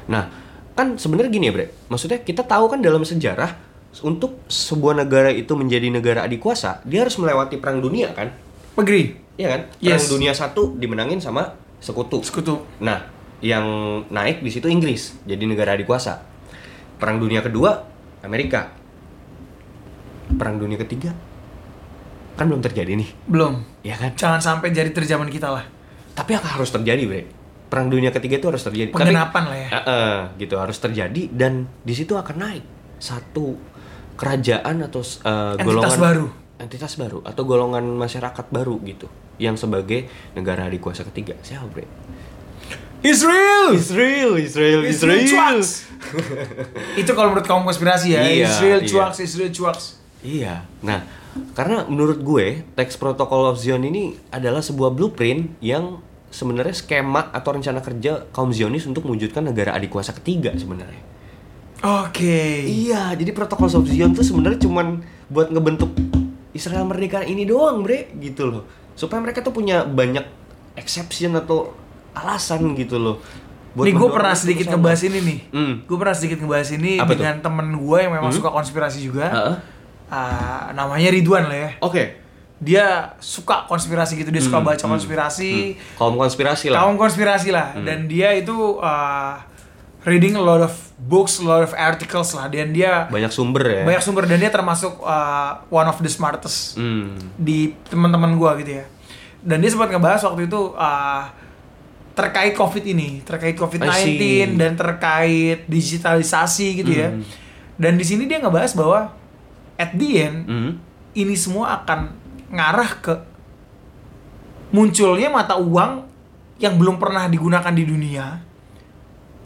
Nah 0.07 0.29
kan 0.77 0.95
sebenarnya 0.95 1.31
gini 1.33 1.49
ya 1.49 1.53
bre. 1.53 1.65
Maksudnya 1.91 2.23
kita 2.23 2.45
tahu 2.45 2.71
kan 2.71 2.79
dalam 2.79 3.03
sejarah 3.03 3.68
untuk 3.99 4.45
sebuah 4.45 4.93
negara 4.97 5.29
itu 5.29 5.51
menjadi 5.51 5.89
negara 5.89 6.21
adikuasa 6.21 6.83
dia 6.83 7.01
harus 7.01 7.15
melewati 7.15 7.57
perang 7.57 7.79
dunia 7.79 8.11
kan 8.11 8.29
agree 8.75 9.17
Iya 9.35 9.47
kan 9.49 9.61
perang 9.73 9.95
Yes. 9.97 10.11
dunia 10.11 10.31
satu 10.31 10.75
dimenangin 10.75 11.17
sama 11.17 11.55
sekutu 11.79 12.19
sekutu 12.19 12.59
Nah, 12.77 13.07
yang 13.39 13.63
naik 14.07 14.39
di 14.39 14.51
situ 14.51 14.67
Inggris, 14.67 15.15
jadi 15.23 15.39
negara 15.41 15.71
adikuasa. 15.71 16.19
Perang 16.99 17.15
Dunia 17.17 17.39
Kedua, 17.39 17.71
Amerika. 18.19 18.67
Perang 20.29 20.59
Dunia 20.59 20.75
Ketiga, 20.77 21.15
kan 22.35 22.45
belum 22.45 22.59
terjadi 22.59 22.93
nih, 22.93 23.09
belum 23.25 23.63
ya 23.81 23.95
kan? 23.95 24.11
jangan 24.13 24.39
sampai 24.39 24.69
jadi 24.69 24.91
terjaman 24.91 25.27
kita 25.27 25.49
lah 25.49 25.63
Tapi 26.11 26.35
akan 26.35 26.59
harus 26.59 26.69
terjadi, 26.69 26.99
bre. 27.01 27.23
Perang 27.65 27.87
Dunia 27.87 28.11
Ketiga 28.11 28.35
itu 28.35 28.47
harus 28.47 28.59
terjadi. 28.59 28.91
Tapi- 28.91 28.99
penggenapan 28.99 29.43
lah 29.45 29.57
ya 29.57 29.69
Eh, 29.71 29.83
eh, 29.87 30.15
gitu 30.37 30.55
harus 30.57 30.75
terjadi 30.75 31.31
dan 31.31 31.63
di 31.79 31.93
situ 31.93 32.11
akan 32.13 32.35
naik 32.35 32.63
satu 32.99 33.55
kerajaan 34.19 34.83
atau 34.83 34.99
eh, 34.99 35.55
Entitas 35.55 35.63
golongan 35.63 35.95
baru. 35.97 36.25
entitas 36.59 36.93
baru 36.93 37.19
atau 37.23 37.43
golongan 37.43 37.85
masyarakat 37.95 38.45
baru 38.51 38.75
gitu 38.83 39.07
yang 39.39 39.55
sebagai 39.55 40.11
negara 40.35 40.67
adikuasa 40.67 41.07
ketiga 41.07 41.39
siapa 41.39 41.65
bre 41.65 41.87
Israel 42.99 43.71
Israel 43.71 44.31
Israel 44.35 44.81
Israel 44.83 45.23
cuaks. 45.23 45.87
itu 47.01 47.11
kalau 47.15 47.31
menurut 47.31 47.47
kaum 47.47 47.63
konspirasi 47.63 48.11
ya 48.11 48.21
Iya, 48.21 48.43
Israel 48.45 48.79
iya. 48.83 48.89
cuaks 48.89 49.17
Israel 49.19 49.49
cuaks 49.49 49.85
Iya. 50.19 50.67
Nah, 50.83 51.07
karena 51.55 51.87
menurut 51.87 52.19
gue 52.19 52.67
teks 52.75 52.99
Protocol 52.99 53.47
of 53.47 53.55
Zion 53.55 53.87
ini 53.87 54.19
adalah 54.27 54.59
sebuah 54.59 54.91
blueprint 54.91 55.55
yang 55.63 56.03
sebenarnya 56.27 56.75
skema 56.75 57.31
atau 57.31 57.55
rencana 57.55 57.79
kerja 57.79 58.27
kaum 58.29 58.51
Zionis 58.51 58.83
untuk 58.83 59.07
mewujudkan 59.07 59.47
negara 59.47 59.71
adikuasa 59.71 60.11
ketiga 60.11 60.51
sebenarnya. 60.59 60.99
Oke 61.81 62.39
Iya, 62.63 63.13
jadi 63.13 63.31
Protocol 63.31 63.69
of 63.69 63.85
Zion 63.85 64.11
tuh 64.11 64.21
sebenarnya 64.21 64.59
cuman 64.59 64.99
buat 65.27 65.47
ngebentuk 65.47 65.91
Israel 66.51 66.83
merdeka 66.83 67.21
ini 67.21 67.43
doang, 67.43 67.81
Bre, 67.81 68.09
gitu 68.15 68.45
loh. 68.45 68.63
Supaya 68.93 69.19
mereka 69.19 69.39
tuh 69.39 69.51
punya 69.51 69.83
banyak 69.83 70.25
exception 70.75 71.33
atau 71.33 71.71
alasan 72.11 72.73
gitu 72.73 72.97
loh. 72.97 73.17
buat 73.69 73.85
nih 73.85 73.93
gue 73.93 74.09
pernah 74.09 74.33
sedikit 74.33 74.65
bersama. 74.65 74.81
ngebahas 74.81 75.01
ini 75.03 75.19
nih 75.21 75.39
Hmm. 75.47 75.73
gue 75.79 75.93
pernah 75.95 76.11
sedikit 76.11 76.37
ngebahas 76.39 76.69
ini 76.73 76.91
Apa 76.97 77.05
tuh? 77.07 77.17
dengan 77.17 77.37
temen 77.39 77.67
gue 77.71 77.97
yang 77.99 78.11
memang 78.11 78.31
suka 78.31 78.49
konspirasi 78.49 78.97
juga 78.99 79.25
Heeh. 79.29 79.55
Ah, 80.09 80.73
namanya 80.73 81.05
Ridwan 81.07 81.45
lah 81.45 81.59
ya 81.59 81.69
Oke. 81.79 82.17
dia 82.57 82.85
suka 83.19 83.63
konspirasi 83.63 84.17
gitu 84.17 84.33
dia 84.33 84.41
suka 84.41 84.57
Hmm, 84.57 84.67
baca 84.67 84.81
konspirasi 84.83 85.77
Kaum 85.95 86.17
konspirasi 86.17 86.65
lah. 86.67 86.81
kaum 86.81 86.97
konspirasi 86.97 87.53
lah 87.53 87.71
Hmm. 87.71 87.85
dan 87.85 88.03
dia 88.03 88.33
itu 88.33 88.51
uh, 88.75 89.37
reading 90.01 90.33
a 90.33 90.41
lot 90.41 90.59
of 90.59 90.71
books 90.97 91.37
a 91.37 91.45
lot 91.45 91.59
of 91.59 91.71
articles 91.73 92.31
lah 92.31 92.47
dan 92.47 92.71
dia 92.71 93.07
Banyak 93.07 93.29
sumber 93.29 93.63
ya. 93.63 93.83
banyak 93.83 93.99
sumber 93.99 94.23
dan 94.23 94.37
dia 94.37 94.47
termasuk 94.47 94.99
uh, 94.99 95.59
one 95.67 95.85
of 95.85 95.97
the 95.97 96.07
smartest 96.07 96.75
Hmm. 96.75 97.15
di 97.35 97.75
teman-teman 97.85 98.35
gua 98.35 98.55
gitu 98.55 98.73
ya 98.73 98.85
dan 99.39 99.59
dia 99.59 99.67
sempat 99.67 99.87
ngebahas 99.87 100.23
waktu 100.25 100.45
itu 100.45 100.61
uh, 100.71 101.23
terkait 102.11 102.51
covid 102.53 102.83
ini 102.85 103.23
terkait 103.23 103.55
covid 103.55 103.79
I 103.81 103.95
see. 103.97 104.43
19 104.43 104.55
dan 104.55 104.71
terkait 104.73 105.63
digitalisasi 105.65 106.67
gitu 106.77 106.91
ya 106.93 107.09
Hmm. 107.09 107.23
dan 107.75 107.95
di 107.95 108.03
sini 108.03 108.23
dia 108.23 108.37
ngebahas 108.37 108.71
bahwa 108.73 109.11
at 109.75 109.91
the 109.93 110.09
end 110.17 110.37
Hmm. 110.43 110.71
ini 111.11 111.35
semua 111.35 111.75
akan 111.77 112.11
ngarah 112.49 112.91
ke 112.97 113.13
munculnya 114.69 115.27
mata 115.27 115.55
uang 115.55 116.05
yang 116.57 116.75
belum 116.75 116.95
pernah 116.95 117.25
digunakan 117.25 117.71
di 117.71 117.83
dunia 117.83 118.25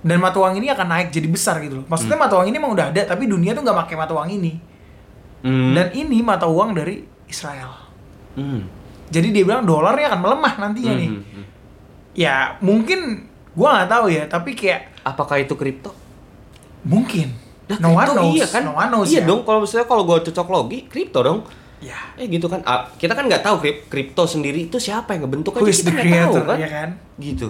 dan 0.03 0.17
mata 0.19 0.37
uang 0.37 0.59
ini 0.59 0.67
akan 0.67 0.87
naik 0.87 1.07
jadi 1.15 1.27
besar 1.31 1.63
gitu 1.63 1.81
loh. 1.81 1.85
Maksudnya 1.87 2.19
mata 2.19 2.35
uang 2.35 2.47
ini 2.51 2.55
emang 2.59 2.75
udah 2.75 2.91
ada 2.91 3.01
tapi 3.07 3.25
dunia 3.25 3.55
tuh 3.55 3.63
nggak 3.63 3.77
pakai 3.87 3.95
mata 3.95 4.11
uang 4.11 4.29
ini. 4.29 4.53
Hmm. 5.43 5.71
Dan 5.75 5.87
ini 5.95 6.19
mata 6.19 6.45
uang 6.47 6.75
dari 6.75 7.03
Israel. 7.27 7.71
Hmm. 8.35 8.67
Jadi 9.07 9.31
dia 9.31 9.43
bilang 9.47 9.63
dolarnya 9.63 10.11
akan 10.11 10.19
melemah 10.19 10.53
nantinya 10.59 10.93
nih. 10.99 11.09
Hmm, 11.09 11.23
hmm. 11.23 11.45
Ya 12.13 12.59
mungkin 12.59 13.29
gua 13.55 13.79
nggak 13.79 13.89
tahu 13.89 14.05
ya, 14.11 14.23
tapi 14.27 14.51
kayak 14.53 14.93
Apakah 15.03 15.35
itu 15.43 15.53
kripto? 15.59 15.91
mungkin. 16.83 17.31
Nah, 17.67 17.79
no 17.79 17.95
one 17.95 18.03
kripto 18.03 18.19
knows. 18.19 18.35
Iya 18.35 18.47
kan? 18.51 18.61
No 18.67 18.73
one 18.75 18.89
knows 18.91 19.07
iya 19.11 19.23
ya. 19.23 19.27
dong. 19.27 19.41
Kalau 19.47 19.59
misalnya 19.63 19.87
kalau 19.87 20.03
gue 20.03 20.17
cocok 20.19 20.47
logi, 20.51 20.79
kripto 20.87 21.19
dong. 21.23 21.39
Ya. 21.79 21.99
Eh 22.19 22.27
gitu 22.27 22.47
kan. 22.47 22.59
Ah, 22.63 22.87
kita 22.95 23.15
kan 23.15 23.27
nggak 23.27 23.43
tahu 23.43 23.59
krip- 23.59 23.87
kripto 23.87 24.23
sendiri 24.23 24.67
itu 24.67 24.79
siapa 24.79 25.15
yang 25.15 25.27
ngebentuk 25.27 25.59
aja 25.59 25.67
kita 25.67 25.91
nggak 25.91 26.31
tahu 26.31 26.43
kan. 26.47 26.57
ya 26.59 26.69
kan? 26.71 26.89
Gitu. 27.19 27.47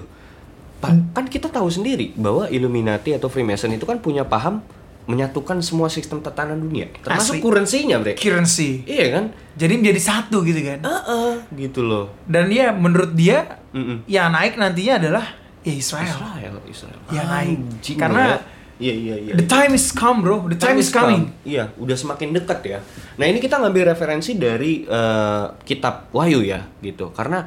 Pa- 0.84 1.00
kan 1.16 1.26
kita 1.32 1.48
tahu 1.48 1.72
sendiri 1.72 2.12
bahwa 2.20 2.52
Illuminati 2.52 3.16
atau 3.16 3.32
Freemason 3.32 3.72
itu 3.72 3.88
kan 3.88 4.04
punya 4.04 4.28
paham 4.28 4.60
menyatukan 5.04 5.60
semua 5.60 5.92
sistem 5.92 6.24
tatanan 6.24 6.60
dunia, 6.60 6.88
termasuk 7.04 7.40
Asli. 7.40 7.44
currency-nya, 7.44 8.00
Bre. 8.00 8.16
Currency. 8.16 8.88
Iya 8.88 9.06
kan? 9.12 9.26
Jadi 9.56 9.74
menjadi 9.80 10.00
satu 10.00 10.44
gitu 10.48 10.60
kan. 10.64 10.80
Heeh, 10.80 11.34
gitu 11.60 11.84
loh. 11.84 12.12
Dan 12.24 12.48
dia 12.48 12.72
menurut 12.72 13.12
dia 13.12 13.60
Mm-mm. 13.76 14.08
yang 14.08 14.32
naik 14.32 14.56
nantinya 14.56 15.04
adalah 15.04 15.26
ya 15.64 15.76
Israel. 15.76 16.08
Israel, 16.08 16.56
Israel. 16.68 17.00
Ya, 17.12 17.24
naik. 17.28 17.60
Anjing 17.60 17.98
Karena 18.00 18.24
ya. 18.24 18.40
Iya, 18.84 18.94
iya, 18.96 19.16
iya. 19.30 19.34
The 19.40 19.48
time 19.48 19.76
is 19.76 19.92
come, 19.92 20.20
bro. 20.24 20.48
The 20.50 20.60
time, 20.60 20.80
is 20.80 20.92
coming. 20.92 21.30
come. 21.30 21.46
Iya, 21.48 21.72
udah 21.80 21.96
semakin 21.96 22.36
dekat 22.36 22.60
ya. 22.64 22.80
Nah 23.16 23.26
ini 23.28 23.40
kita 23.40 23.60
ngambil 23.60 23.96
referensi 23.96 24.36
dari 24.36 24.84
eh, 24.84 25.46
kitab 25.64 26.12
Wahyu 26.12 26.44
ya, 26.44 26.64
gitu. 26.80 27.12
Karena 27.12 27.44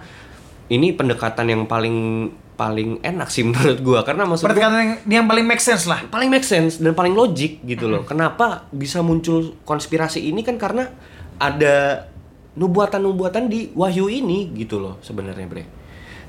ini 0.68 0.92
pendekatan 0.92 1.51
yang 1.51 1.64
paling 1.64 2.31
paling 2.57 3.05
enak 3.05 3.29
sih 3.29 3.45
menurut 3.49 3.79
gua. 3.85 4.01
Karena 4.03 4.25
maksud 4.25 4.49
gua 4.49 4.51
Pendekatan 4.57 4.81
yang, 4.81 4.92
yang 5.23 5.27
paling 5.29 5.47
make 5.47 5.62
sense 5.62 5.85
lah. 5.85 6.03
paling 6.09 6.33
make 6.33 6.45
sense 6.45 6.81
dan 6.81 6.97
paling 6.97 7.12
logik 7.12 7.62
gitu 7.62 7.87
loh. 7.87 8.03
Kenapa 8.09 8.66
bisa 8.73 9.05
muncul 9.05 9.55
konspirasi 9.62 10.25
ini 10.25 10.40
kan 10.42 10.57
karena 10.57 10.88
ada 11.37 12.09
nubuatan-nubuatan 12.57 13.53
di 13.53 13.69
Wahyu 13.77 14.09
ini 14.09 14.49
gitu 14.57 14.81
loh 14.81 14.97
sebenarnya 15.05 15.45
Bre. 15.45 15.64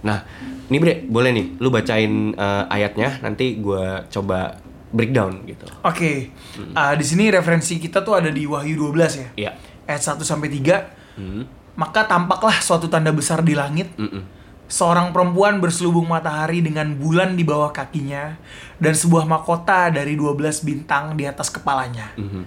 Nah, 0.04 0.22
nih 0.68 0.80
Bre, 0.84 0.94
boleh 1.08 1.32
nih 1.32 1.46
lu 1.64 1.72
bacain 1.72 2.36
eh, 2.36 2.64
ayatnya 2.68 3.24
nanti 3.24 3.56
gua 3.64 4.04
coba 4.12 4.60
breakdown 4.92 5.44
gitu. 5.48 5.68
Oke. 5.84 6.32
Ah, 6.76 6.96
di 6.96 7.04
sini 7.04 7.28
referensi 7.28 7.76
kita 7.80 8.04
tuh 8.04 8.20
ada 8.20 8.32
di 8.32 8.44
Wahyu 8.48 8.76
12 8.92 9.20
ya. 9.20 9.28
Iya. 9.36 9.52
Ayat 9.88 10.04
1 10.20 10.24
sampai 10.24 10.48
3. 10.52 11.20
Hmm. 11.20 11.44
Maka 11.76 12.08
tampaklah 12.08 12.58
suatu 12.60 12.88
tanda 12.88 13.12
besar 13.12 13.44
di 13.44 13.54
langit. 13.54 13.92
Mm-mm. 14.00 14.37
Seorang 14.68 15.16
perempuan 15.16 15.64
berselubung 15.64 16.12
matahari 16.12 16.60
dengan 16.60 16.92
bulan 17.00 17.40
di 17.40 17.48
bawah 17.48 17.72
kakinya 17.72 18.36
dan 18.84 18.92
sebuah 18.92 19.24
mahkota 19.24 19.88
dari 19.88 20.20
12 20.20 20.68
bintang 20.68 21.16
di 21.16 21.24
atas 21.24 21.48
kepalanya. 21.48 22.12
Mhm. 22.20 22.44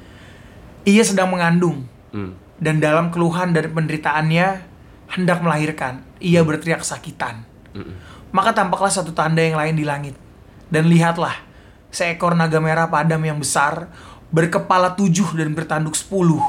Ia 0.85 1.05
sedang 1.05 1.33
mengandung 1.33 1.85
Mm. 2.11 2.33
dan 2.61 2.77
dalam 2.83 3.09
keluhan 3.09 3.55
dan 3.55 3.73
penderitaannya 3.73 4.47
hendak 5.17 5.39
melahirkan. 5.41 6.03
Ia 6.21 6.45
berteriak 6.45 6.83
kesakitan. 6.83 7.47
Mm-mm. 7.73 7.97
Maka 8.31 8.55
tampaklah 8.55 8.91
satu 8.91 9.11
tanda 9.15 9.43
yang 9.43 9.59
lain 9.59 9.75
di 9.75 9.85
langit. 9.87 10.15
Dan 10.71 10.87
lihatlah, 10.87 11.35
seekor 11.91 12.39
naga 12.39 12.63
merah 12.63 12.87
padam 12.87 13.19
yang 13.23 13.39
besar, 13.39 13.91
berkepala 14.31 14.95
tujuh 14.95 15.35
dan 15.35 15.51
bertanduk 15.55 15.99
sepuluh. 15.99 16.43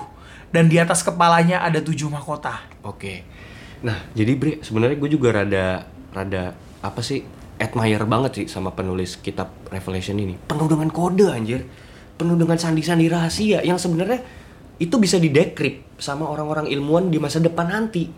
Dan 0.52 0.68
di 0.68 0.78
atas 0.78 1.02
kepalanya 1.02 1.64
ada 1.64 1.80
tujuh 1.80 2.12
mahkota. 2.12 2.62
Oke. 2.86 3.26
Nah, 3.82 3.98
jadi 4.14 4.38
Bre, 4.38 4.62
sebenarnya 4.62 4.98
gue 4.98 5.10
juga 5.10 5.34
rada 5.34 5.86
rada 6.12 6.54
apa 6.82 7.02
sih 7.02 7.26
admire 7.58 8.06
banget 8.06 8.32
sih 8.34 8.46
sama 8.50 8.74
penulis 8.74 9.18
kitab 9.18 9.54
Revelation 9.70 10.18
ini. 10.18 10.38
Penuh 10.38 10.68
dengan 10.70 10.90
kode 10.90 11.30
anjir. 11.30 11.66
Penuh 12.18 12.38
dengan 12.38 12.58
sandi-sandi 12.58 13.10
rahasia 13.10 13.66
yang 13.66 13.82
sebenarnya 13.82 14.22
itu 14.78 14.98
bisa 14.98 15.22
didekrip 15.22 15.98
sama 16.02 16.26
orang-orang 16.26 16.66
ilmuwan 16.66 17.14
di 17.14 17.22
masa 17.22 17.38
depan 17.38 17.70
nanti 17.70 18.10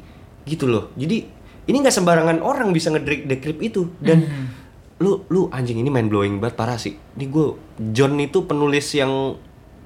gitu 0.43 0.67
loh 0.67 0.95
jadi 0.95 1.27
ini 1.67 1.75
nggak 1.75 1.91
sembarangan 1.91 2.39
orang 2.39 2.71
bisa 2.71 2.87
ngedekrip 2.91 3.59
itu 3.59 3.91
dan 3.99 4.23
Hmm. 4.23 4.47
lu 5.03 5.27
lu 5.27 5.51
anjing 5.51 5.75
ini 5.75 5.91
main 5.91 6.07
blowing 6.07 6.39
banget 6.39 6.55
parah 6.55 6.79
sih 6.79 6.95
ini 6.95 7.25
gue 7.27 7.59
John 7.91 8.15
itu 8.15 8.47
penulis 8.47 8.87
yang 8.95 9.35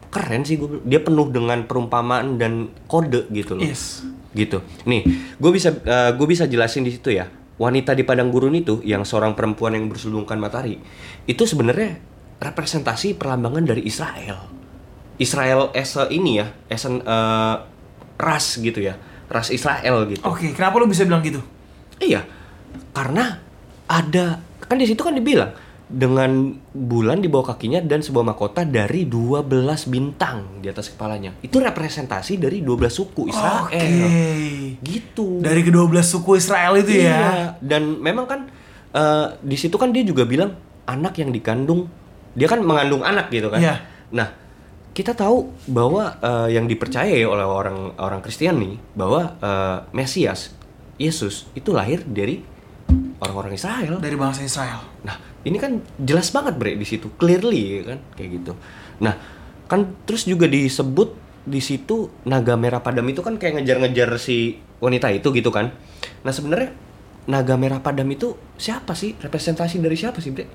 keren 0.07 0.47
sih 0.47 0.55
gue 0.55 0.81
dia 0.87 1.03
penuh 1.03 1.27
dengan 1.29 1.63
perumpamaan 1.67 2.39
dan 2.39 2.71
kode 2.87 3.27
gitu 3.31 3.59
loh. 3.59 3.63
Yes. 3.65 4.03
gitu. 4.35 4.61
Nih 4.85 5.03
gue 5.39 5.51
bisa 5.51 5.73
gue 6.13 6.27
bisa 6.27 6.45
jelasin 6.45 6.85
di 6.85 6.93
situ 6.93 7.11
ya. 7.13 7.27
Wanita 7.57 7.97
di 7.97 8.05
padang 8.05 8.29
gurun 8.29 8.53
itu 8.53 8.85
yang 8.85 9.01
seorang 9.01 9.33
perempuan 9.33 9.73
yang 9.73 9.89
berselubungkan 9.89 10.37
matahari 10.37 10.77
itu 11.25 11.41
sebenarnya 11.41 11.97
representasi 12.37 13.17
perlambangan 13.17 13.65
dari 13.73 13.81
Israel. 13.81 14.45
Israel 15.17 15.73
as 15.73 15.97
a 15.97 16.05
ini 16.13 16.37
ya 16.37 16.53
as 16.69 16.85
an, 16.85 17.01
eh, 17.01 17.55
ras 18.21 18.61
gitu 18.61 18.77
ya. 18.77 18.93
Ras 19.27 19.49
Israel 19.49 20.05
gitu. 20.07 20.21
Oke, 20.23 20.53
kenapa 20.53 20.77
lu 20.77 20.85
bisa 20.85 21.03
bilang 21.03 21.25
gitu? 21.25 21.41
Iya, 21.97 22.23
karena 22.93 23.41
ada 23.89 24.39
kan 24.69 24.77
di 24.77 24.85
situ 24.85 25.01
kan 25.01 25.17
dibilang 25.17 25.51
dengan 25.87 26.51
bulan 26.75 27.23
di 27.23 27.31
bawah 27.31 27.55
kakinya 27.55 27.79
dan 27.79 28.03
sebuah 28.03 28.35
mahkota 28.35 28.67
dari 28.67 29.07
12 29.07 29.47
bintang 29.87 30.59
di 30.59 30.67
atas 30.67 30.91
kepalanya. 30.91 31.39
Itu 31.39 31.63
representasi 31.63 32.35
dari 32.35 32.59
12 32.59 32.91
suku 32.91 33.31
Israel. 33.31 33.71
Oke. 33.71 33.87
Gitu. 34.83 35.39
Dari 35.39 35.63
kedua 35.63 35.87
belas 35.87 36.11
suku 36.11 36.35
Israel 36.35 36.75
itu 36.75 36.91
ya. 36.91 37.07
Iya, 37.07 37.27
dan 37.63 38.03
memang 38.03 38.27
kan 38.27 38.39
eh, 38.91 39.27
di 39.39 39.55
situ 39.55 39.79
kan 39.79 39.95
dia 39.95 40.03
juga 40.03 40.27
bilang 40.27 40.59
anak 40.83 41.23
yang 41.23 41.31
dikandung 41.31 41.87
dia 42.37 42.45
kan 42.51 42.59
mengandung 42.61 43.01
anak 43.07 43.31
gitu 43.31 43.47
kan. 43.47 43.63
Iya. 43.63 43.75
Nah, 44.11 44.27
kita 44.91 45.15
tahu 45.15 45.55
bahwa 45.71 46.19
eh, 46.19 46.59
yang 46.59 46.67
dipercayai 46.67 47.23
oleh 47.23 47.47
orang 47.47 47.95
orang 47.95 48.19
Kristen 48.19 48.59
nih 48.59 48.75
bahwa 48.91 49.39
eh, 49.39 49.77
Mesias 49.95 50.51
Yesus 50.99 51.47
itu 51.55 51.71
lahir 51.71 52.03
dari 52.03 52.56
orang-orang 53.21 53.53
Israel. 53.57 53.93
Dari 53.99 54.17
bangsa 54.17 54.41
Israel. 54.45 54.81
Nah, 55.03 55.17
ini 55.43 55.57
kan 55.57 55.81
jelas 56.01 56.29
banget 56.29 56.57
bre 56.57 56.77
di 56.77 56.85
situ, 56.87 57.13
clearly 57.17 57.83
kan 57.83 57.99
kayak 58.13 58.29
gitu. 58.41 58.53
Nah, 59.01 59.15
kan 59.65 59.95
terus 60.05 60.25
juga 60.25 60.45
disebut 60.45 61.13
di 61.47 61.63
situ 61.63 62.11
naga 62.27 62.59
merah 62.59 62.83
padam 62.83 63.07
itu 63.07 63.23
kan 63.23 63.39
kayak 63.39 63.63
ngejar-ngejar 63.63 64.19
si 64.19 64.59
wanita 64.83 65.07
itu 65.11 65.31
gitu 65.31 65.49
kan. 65.49 65.71
Nah, 66.21 66.33
sebenarnya 66.35 66.75
naga 67.27 67.55
merah 67.59 67.79
padam 67.79 68.07
itu 68.11 68.35
siapa 68.59 68.95
sih? 68.95 69.15
Representasi 69.19 69.79
dari 69.79 69.95
siapa 69.95 70.19
sih, 70.19 70.31
Bre? 70.31 70.45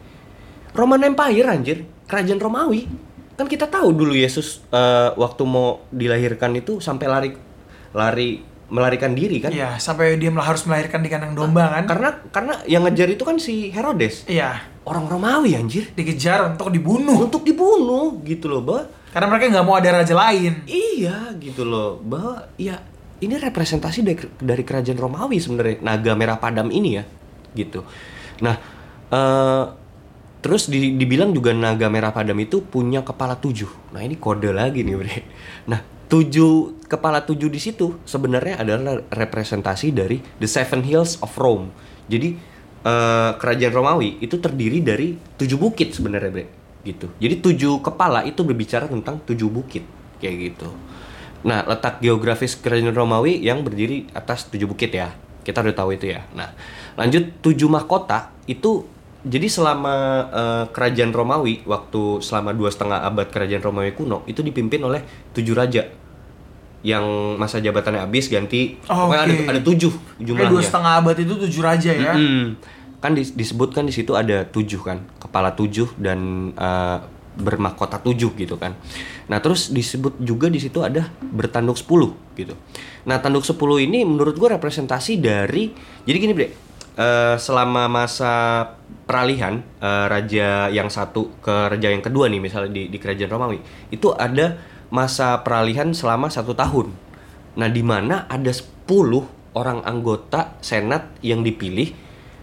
Roman 0.72 1.05
Empire 1.05 1.49
anjir, 1.53 1.85
kerajaan 2.09 2.41
Romawi. 2.41 2.89
Kan 3.37 3.49
kita 3.49 3.68
tahu 3.68 3.93
dulu 3.93 4.12
Yesus 4.16 4.64
eh, 4.72 5.11
waktu 5.16 5.43
mau 5.45 5.85
dilahirkan 5.93 6.53
itu 6.57 6.80
sampai 6.80 7.07
lari 7.09 7.30
lari 7.93 8.51
melarikan 8.69 9.13
diri 9.13 9.41
kan? 9.41 9.51
Iya, 9.51 9.77
sampai 9.77 10.15
dia 10.17 10.31
harus 10.31 10.63
melahirkan 10.65 11.01
di 11.01 11.09
kandang 11.09 11.33
domba 11.33 11.71
kan. 11.71 11.85
Karena 11.85 12.09
karena 12.29 12.55
yang 12.65 12.85
ngejar 12.85 13.09
itu 13.09 13.23
kan 13.23 13.37
si 13.37 13.69
Herodes. 13.69 14.27
Iya, 14.27 14.63
Orang 14.83 15.07
Romawi 15.07 15.55
anjir. 15.55 15.91
dikejar 15.93 16.53
untuk 16.53 16.69
dibunuh. 16.69 17.25
untuk 17.25 17.43
dibunuh 17.43 18.19
gitu 18.23 18.47
loh 18.47 18.61
bahwa 18.61 18.83
Karena 19.13 19.27
mereka 19.29 19.45
nggak 19.51 19.65
mau 19.65 19.77
ada 19.77 19.91
raja 19.95 20.15
lain. 20.15 20.65
iya 20.65 21.31
gitu 21.37 21.63
loh 21.63 22.01
bahwa 22.01 22.49
ya 22.57 22.81
ini 23.19 23.37
representasi 23.37 24.03
dari, 24.03 24.19
dari 24.37 24.65
kerajaan 24.65 24.99
Romawi 24.99 25.39
sebenarnya 25.39 25.79
naga 25.79 26.13
merah 26.17 26.35
padam 26.37 26.67
ini 26.69 26.97
ya 26.97 27.05
gitu 27.53 27.85
nah 28.41 28.57
eh, 29.07 29.65
terus 30.41 30.67
di- 30.67 30.97
dibilang 30.97 31.31
juga 31.31 31.53
naga 31.53 31.87
merah 31.87 32.11
padam 32.11 32.35
itu 32.35 32.65
punya 32.65 33.05
kepala 33.05 33.37
tujuh 33.37 33.69
nah 33.93 34.01
ini 34.01 34.17
kode 34.17 34.51
lagi 34.51 34.83
nih 34.83 34.97
bre 34.97 35.17
nah 35.69 35.79
tujuh 36.09 36.82
kepala 36.93 37.24
tujuh 37.24 37.49
di 37.49 37.57
situ 37.57 37.97
sebenarnya 38.05 38.61
adalah 38.61 39.01
representasi 39.09 39.97
dari 39.97 40.20
the 40.36 40.45
seven 40.45 40.84
hills 40.84 41.16
of 41.24 41.32
Rome. 41.40 41.72
Jadi 42.12 42.36
eh, 42.84 43.30
kerajaan 43.40 43.72
Romawi 43.72 44.20
itu 44.20 44.36
terdiri 44.36 44.84
dari 44.84 45.16
tujuh 45.16 45.57
bukit 45.57 45.97
sebenarnya 45.97 46.28
bre. 46.28 46.45
Gitu. 46.84 47.09
Jadi 47.16 47.34
tujuh 47.40 47.80
kepala 47.80 48.28
itu 48.28 48.45
berbicara 48.45 48.84
tentang 48.93 49.24
tujuh 49.24 49.49
bukit 49.49 49.88
kayak 50.20 50.53
gitu. 50.53 50.68
Nah 51.49 51.64
letak 51.64 52.05
geografis 52.05 52.61
kerajaan 52.61 52.93
Romawi 52.93 53.40
yang 53.40 53.64
berdiri 53.64 54.12
atas 54.12 54.53
tujuh 54.53 54.68
bukit 54.68 54.93
ya. 54.93 55.16
Kita 55.43 55.64
udah 55.64 55.74
tahu 55.74 55.97
itu 55.97 56.12
ya. 56.12 56.28
Nah 56.36 56.53
lanjut 57.01 57.40
tujuh 57.40 57.72
mahkota 57.72 58.36
itu 58.45 58.84
jadi 59.22 59.47
selama 59.47 59.95
eh, 60.28 60.64
kerajaan 60.74 61.14
Romawi 61.14 61.64
waktu 61.64 62.20
selama 62.20 62.53
dua 62.53 62.68
setengah 62.68 63.07
abad 63.07 63.30
kerajaan 63.30 63.62
Romawi 63.62 63.95
kuno 63.95 64.26
itu 64.28 64.43
dipimpin 64.43 64.82
oleh 64.82 65.01
tujuh 65.32 65.55
raja 65.55 66.01
yang 66.83 67.39
masa 67.39 67.62
jabatannya 67.62 68.03
habis 68.03 68.26
ganti 68.26 68.74
Oh, 68.91 69.07
pokoknya 69.07 69.22
ada 69.22 69.35
ada 69.55 69.61
tujuh 69.62 69.93
jumlahnya 70.18 70.51
dua 70.51 70.62
setengah 70.62 70.93
abad 70.99 71.16
itu 71.18 71.35
tujuh 71.47 71.62
raja 71.62 71.91
ya. 71.95 72.12
Mm-mm. 72.18 72.59
Kan 72.99 73.14
dis- 73.14 73.35
disebutkan 73.35 73.87
di 73.87 73.95
situ 73.95 74.14
ada 74.14 74.47
tujuh 74.47 74.83
kan, 74.83 75.03
kepala 75.18 75.55
tujuh 75.55 75.95
dan 75.99 76.51
eh, 76.55 76.99
bermahkota 77.33 78.03
tujuh 78.03 78.35
gitu 78.35 78.59
kan. 78.59 78.74
Nah 79.30 79.39
terus 79.39 79.70
disebut 79.70 80.20
juga 80.20 80.51
di 80.51 80.59
situ 80.59 80.83
ada 80.83 81.09
bertanduk 81.18 81.78
sepuluh 81.78 82.14
gitu. 82.35 82.59
Nah 83.07 83.18
tanduk 83.22 83.47
sepuluh 83.47 83.78
ini 83.83 84.03
menurut 84.03 84.35
gua 84.39 84.59
representasi 84.59 85.18
dari, 85.22 85.72
jadi 86.07 86.16
gini 86.18 86.33
bre, 86.35 86.49
eh, 86.99 87.35
selama 87.39 87.87
masa 87.91 88.66
peralihan 89.03 89.62
eh, 89.83 90.07
raja 90.07 90.70
yang 90.70 90.87
satu 90.87 91.43
ke 91.43 91.70
raja 91.70 91.91
yang 91.91 92.03
kedua 92.03 92.30
nih 92.30 92.39
misalnya 92.39 92.70
di, 92.70 92.91
di 92.91 92.99
kerajaan 93.03 93.30
Romawi 93.30 93.59
itu 93.91 94.14
ada 94.14 94.72
masa 94.93 95.40
peralihan 95.40 95.97
selama 95.97 96.28
satu 96.28 96.53
tahun. 96.53 96.93
Nah, 97.57 97.68
di 97.72 97.80
mana 97.80 98.28
ada 98.28 98.53
10 98.53 98.84
orang 99.57 99.80
anggota 99.88 100.61
senat 100.61 101.09
yang 101.24 101.40
dipilih 101.40 101.97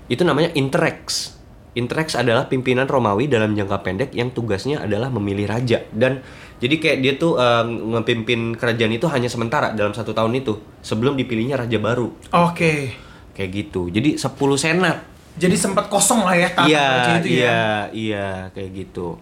itu 0.10 0.22
namanya 0.26 0.50
Interrex. 0.58 1.38
Interrex 1.78 2.18
adalah 2.18 2.50
pimpinan 2.50 2.90
Romawi 2.90 3.30
dalam 3.30 3.54
jangka 3.54 3.86
pendek 3.86 4.12
yang 4.18 4.34
tugasnya 4.34 4.82
adalah 4.82 5.14
memilih 5.14 5.46
raja 5.46 5.86
dan 5.94 6.26
jadi 6.58 6.76
kayak 6.82 6.98
dia 7.06 7.14
tuh 7.16 7.38
eh, 7.38 7.66
ngepimpin 7.70 8.58
kerajaan 8.58 8.94
itu 8.98 9.06
hanya 9.06 9.30
sementara 9.30 9.78
dalam 9.78 9.94
satu 9.94 10.12
tahun 10.12 10.42
itu 10.42 10.58
sebelum 10.82 11.14
dipilihnya 11.14 11.62
raja 11.62 11.78
baru 11.78 12.10
Oke. 12.34 12.98
kayak 13.38 13.50
gitu. 13.54 13.94
Jadi 13.94 14.18
10 14.18 14.26
senat 14.58 14.98
Jadi 15.40 15.56
sempat 15.56 15.88
kosong 15.88 16.28
lah 16.28 16.36
ya 16.36 16.52
tahta 16.52 16.68
Iya, 16.68 16.88
itu 17.24 17.28
ya. 17.32 17.36
iya, 17.40 17.62
iya, 17.96 18.28
kayak 18.52 18.70
gitu. 18.76 19.16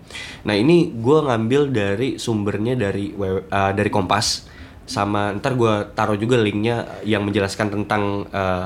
Nah 0.43 0.57
ini 0.57 0.89
gua 0.97 1.30
ngambil 1.30 1.70
dari 1.70 2.09
sumbernya 2.18 2.74
dari 2.74 3.13
uh, 3.13 3.72
dari 3.72 3.89
Kompas, 3.93 4.49
sama 4.89 5.30
ntar 5.38 5.53
gua 5.53 5.86
taruh 5.93 6.18
juga 6.18 6.41
linknya 6.41 7.05
yang 7.05 7.22
menjelaskan 7.22 7.70
tentang 7.70 8.26
uh, 8.34 8.65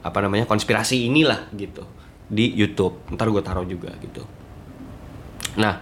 apa 0.00 0.18
namanya 0.20 0.44
konspirasi 0.44 1.08
inilah 1.08 1.48
gitu 1.56 1.88
di 2.28 2.52
YouTube. 2.52 3.00
Ntar 3.16 3.32
gua 3.32 3.40
taruh 3.40 3.64
juga 3.64 3.96
gitu. 4.04 4.20
Nah 5.56 5.80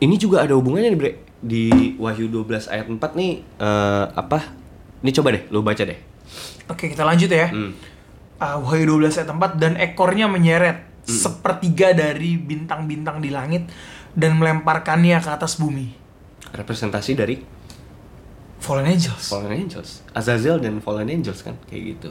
ini 0.00 0.16
juga 0.16 0.48
ada 0.48 0.56
hubungannya 0.56 0.96
nih 0.96 0.98
Bre 0.98 1.12
di 1.40 1.96
Wahyu 2.00 2.28
12 2.28 2.72
ayat 2.72 2.86
4 2.88 2.96
nih 3.16 3.32
eh, 3.44 4.04
apa? 4.16 4.56
Ini 5.00 5.10
coba 5.16 5.32
deh, 5.32 5.44
lu 5.48 5.60
baca 5.64 5.80
deh. 5.80 5.96
Oke, 6.68 6.92
kita 6.92 7.04
lanjut 7.04 7.28
ya. 7.32 7.48
Hmm. 7.48 7.72
Ah, 8.40 8.56
Wahyu 8.56 8.88
12 8.96 9.20
ayat 9.20 9.28
4 9.28 9.60
dan 9.60 9.72
ekornya 9.76 10.24
menyeret 10.24 10.88
sepertiga 11.04 11.92
dari 11.92 12.34
bintang-bintang 12.34 13.20
di 13.20 13.28
langit 13.28 13.68
dan 14.10 14.34
melemparkannya 14.34 15.18
ke 15.18 15.28
atas 15.28 15.56
bumi. 15.56 15.92
Representasi 16.50 17.12
dari 17.14 17.36
Fallen 18.56 18.84
angels. 18.86 19.24
Fallen 19.26 19.56
Angels, 19.58 20.04
Azazel 20.12 20.60
dan 20.60 20.80
Fallen 20.80 21.08
Angels 21.08 21.40
kan 21.40 21.56
kayak 21.64 21.96
gitu. 21.96 22.08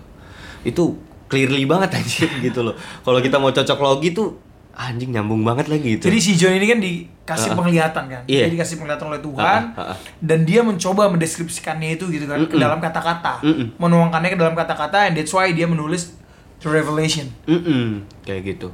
Itu 0.64 0.98
clearly 1.26 1.66
banget 1.66 1.94
anjir 1.96 2.26
gitu 2.44 2.62
loh. 2.62 2.74
Kalau 3.00 3.22
kita 3.22 3.38
mau 3.38 3.50
cocok 3.50 3.78
logi 3.80 4.12
tuh 4.12 4.34
anjing 4.74 5.14
nyambung 5.14 5.42
banget 5.42 5.70
lagi 5.70 5.98
gitu. 5.98 6.10
Jadi 6.10 6.18
si 6.18 6.34
John 6.34 6.54
ini 6.54 6.66
kan 6.66 6.80
dikasih 6.80 7.54
Ah. 7.54 7.56
penglihatan 7.56 8.04
kan. 8.08 8.22
Iya. 8.26 8.50
Dia 8.50 8.54
dikasih 8.56 8.76
penglihatan 8.78 9.08
oleh 9.08 9.22
Tuhan 9.22 9.62
Ah, 9.70 9.78
ah, 9.78 9.82
ah. 9.94 9.98
dan 10.18 10.42
dia 10.42 10.62
mencoba 10.62 11.06
mendeskripsikannya 11.10 11.90
itu 11.96 12.10
gitu 12.10 12.26
kan 12.26 12.42
ke 12.42 12.50
Mm-mm. 12.50 12.62
dalam 12.62 12.80
kata-kata. 12.80 13.46
Mm-mm. 13.46 13.78
Menuangkannya 13.78 14.30
ke 14.34 14.40
dalam 14.40 14.54
kata-kata 14.54 15.06
and 15.06 15.22
that's 15.22 15.30
why 15.30 15.46
dia 15.50 15.70
menulis 15.70 16.18
the 16.60 16.70
revelation. 16.70 17.32
Mm-mm, 17.48 18.06
kayak 18.28 18.56
gitu. 18.56 18.70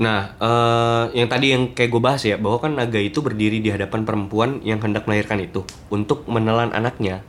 Nah, 0.00 0.32
eh, 0.40 1.04
yang 1.20 1.28
tadi 1.28 1.52
yang 1.52 1.76
kayak 1.76 1.90
gue 1.92 2.02
bahas 2.02 2.24
ya, 2.24 2.40
bahwa 2.40 2.56
kan 2.56 2.72
naga 2.72 2.96
itu 2.96 3.20
berdiri 3.20 3.60
di 3.60 3.68
hadapan 3.68 4.08
perempuan 4.08 4.64
yang 4.64 4.80
hendak 4.80 5.04
melahirkan 5.04 5.44
itu 5.44 5.60
untuk 5.92 6.24
menelan 6.24 6.72
anaknya 6.72 7.20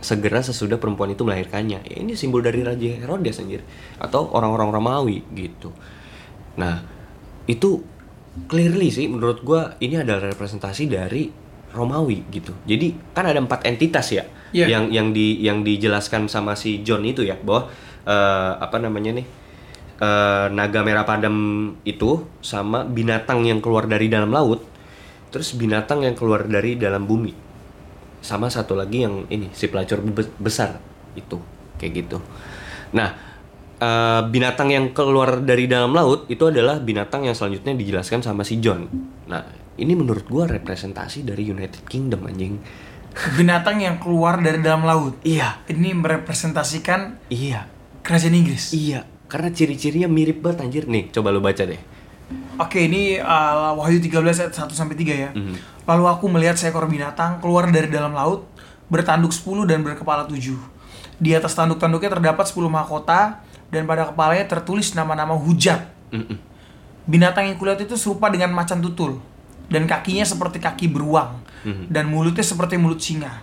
segera 0.00 0.40
sesudah 0.40 0.80
perempuan 0.80 1.12
itu 1.12 1.26
melahirkannya. 1.26 1.84
Ya, 1.84 1.96
ini 2.00 2.16
simbol 2.16 2.40
dari 2.40 2.64
Raja 2.64 3.02
Herodes 3.02 3.42
anjir 3.42 3.60
atau 4.00 4.30
orang-orang 4.32 4.72
Romawi 4.72 5.20
gitu. 5.34 5.74
Nah, 6.56 6.80
itu 7.44 7.84
clearly 8.48 8.88
sih 8.88 9.10
menurut 9.12 9.44
gua 9.44 9.76
ini 9.82 10.00
adalah 10.00 10.32
representasi 10.32 10.88
dari 10.88 11.28
Romawi 11.74 12.24
gitu. 12.32 12.56
Jadi 12.64 13.12
kan 13.12 13.28
ada 13.28 13.42
empat 13.42 13.68
entitas 13.68 14.08
ya 14.12 14.24
Iya. 14.52 14.68
yang 14.68 14.84
yang 14.92 15.08
di 15.16 15.40
yang 15.40 15.64
dijelaskan 15.64 16.28
sama 16.28 16.52
si 16.52 16.84
John 16.84 17.00
itu 17.08 17.24
ya 17.24 17.40
bahwa 17.40 17.72
eh, 18.06 18.52
apa 18.58 18.76
namanya 18.78 19.16
nih 19.18 19.26
eh, 20.00 20.46
naga 20.52 20.80
merah 20.86 21.04
padam 21.06 21.36
itu 21.86 22.26
sama 22.42 22.84
binatang 22.86 23.44
yang 23.46 23.60
keluar 23.64 23.86
dari 23.86 24.06
dalam 24.10 24.30
laut, 24.32 24.60
terus 25.32 25.54
binatang 25.56 26.04
yang 26.06 26.14
keluar 26.18 26.46
dari 26.46 26.76
dalam 26.78 27.04
bumi. 27.06 27.34
sama 28.22 28.46
satu 28.46 28.78
lagi 28.78 29.02
yang 29.02 29.26
ini 29.34 29.50
si 29.50 29.66
pelacur 29.66 29.98
be- 30.06 30.30
besar 30.38 30.78
itu 31.18 31.38
kayak 31.78 31.92
gitu. 32.06 32.18
Nah, 32.94 33.10
eh, 33.80 34.22
binatang 34.30 34.70
yang 34.70 34.94
keluar 34.94 35.42
dari 35.42 35.66
dalam 35.66 35.92
laut 35.94 36.26
itu 36.30 36.44
adalah 36.46 36.78
binatang 36.78 37.26
yang 37.26 37.34
selanjutnya 37.34 37.74
dijelaskan 37.74 38.22
sama 38.22 38.42
si 38.46 38.62
John. 38.62 38.86
Nah, 39.26 39.42
ini 39.74 39.92
menurut 39.98 40.26
gua 40.30 40.46
representasi 40.46 41.26
dari 41.26 41.50
United 41.50 41.84
Kingdom 41.88 42.22
anjing. 42.28 42.62
Binatang 43.38 43.76
yang 43.82 44.00
keluar 44.00 44.40
dari 44.40 44.62
dalam 44.64 44.88
laut. 44.88 45.20
Iya, 45.22 45.60
Ini 45.68 45.92
merepresentasikan 45.92 47.20
iya, 47.28 47.68
kerajaan 48.02 48.34
Inggris. 48.34 48.70
iya. 48.72 49.06
Karena 49.26 49.48
ciri-cirinya 49.48 50.06
mirip 50.06 50.44
banget 50.44 50.60
anjir. 50.60 50.84
Nih, 50.84 51.08
coba 51.08 51.32
lu 51.32 51.40
baca 51.40 51.64
deh. 51.64 51.80
Oke, 52.60 52.84
ini 52.84 53.16
uh, 53.16 53.72
Wahyu 53.80 53.96
13 53.96 54.20
ayat 54.44 54.52
1 54.52 54.68
sampai 54.70 54.92
3 54.92 55.08
ya. 55.08 55.30
Mhm. 55.32 55.56
Lalu 55.88 56.04
aku 56.04 56.28
melihat 56.28 56.60
seekor 56.60 56.84
binatang 56.84 57.40
keluar 57.40 57.64
dari 57.68 57.88
dalam 57.88 58.12
laut, 58.12 58.44
bertanduk 58.92 59.32
10 59.32 59.64
dan 59.64 59.80
berkepala 59.80 60.28
7. 60.28 60.52
Di 61.16 61.32
atas 61.32 61.56
tanduk-tanduknya 61.56 62.12
terdapat 62.12 62.44
10 62.44 62.68
mahkota 62.68 63.40
dan 63.72 63.88
pada 63.88 64.12
kepalanya 64.12 64.44
tertulis 64.44 64.92
nama-nama 64.92 65.32
hujat. 65.32 65.88
Mm-mm. 66.12 66.36
Binatang 67.02 67.48
yang 67.48 67.56
kulihat 67.56 67.80
itu 67.80 67.96
serupa 67.96 68.28
dengan 68.28 68.52
macan 68.52 68.78
tutul 68.78 69.18
dan 69.66 69.88
kakinya 69.88 70.22
seperti 70.22 70.60
kaki 70.60 70.86
beruang 70.86 71.40
Mhm. 71.64 71.88
dan 71.88 72.04
mulutnya 72.06 72.44
seperti 72.44 72.76
mulut 72.76 73.00
singa. 73.00 73.42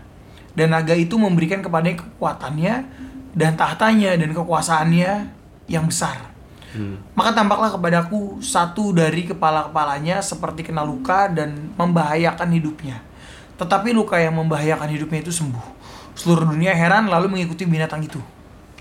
Dan 0.54 0.70
naga 0.70 0.94
itu 0.94 1.18
memberikan 1.18 1.60
kepadanya 1.60 2.04
kekuatannya 2.04 2.74
dan 3.34 3.54
tahtanya 3.54 4.18
dan 4.18 4.34
kekuasaannya 4.34 5.12
yang 5.70 5.86
besar. 5.86 6.30
Hmm. 6.70 7.02
Maka 7.18 7.34
tampaklah 7.34 7.74
kepadaku 7.74 8.42
satu 8.46 8.94
dari 8.94 9.26
kepala-kepalanya 9.26 10.22
seperti 10.22 10.70
kena 10.70 10.86
luka 10.86 11.26
dan 11.30 11.74
membahayakan 11.74 12.50
hidupnya. 12.54 13.02
Tetapi 13.58 13.90
luka 13.92 14.22
yang 14.22 14.38
membahayakan 14.38 14.90
hidupnya 14.94 15.26
itu 15.26 15.34
sembuh. 15.34 15.82
Seluruh 16.14 16.46
dunia 16.46 16.72
heran 16.78 17.10
lalu 17.10 17.32
mengikuti 17.32 17.66
binatang 17.66 18.06
itu. 18.06 18.22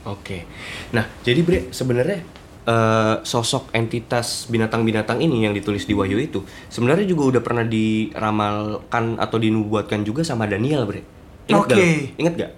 Oke. 0.04 0.44
Nah, 0.92 1.04
jadi 1.24 1.40
Bre, 1.40 1.60
sebenarnya 1.72 2.20
eh, 2.68 3.14
sosok 3.24 3.72
entitas 3.72 4.46
binatang-binatang 4.52 5.18
ini 5.24 5.48
yang 5.48 5.56
ditulis 5.56 5.88
di 5.88 5.96
Wahyu 5.96 6.20
itu 6.20 6.44
sebenarnya 6.68 7.08
juga 7.08 7.36
udah 7.36 7.42
pernah 7.42 7.64
diramalkan 7.64 9.16
atau 9.16 9.36
dinubuatkan 9.40 10.04
juga 10.04 10.20
sama 10.22 10.44
Daniel, 10.44 10.84
Bre. 10.84 11.02
Oke. 11.56 11.72
gak? 11.72 12.20
Ingat 12.20 12.34
gak? 12.36 12.52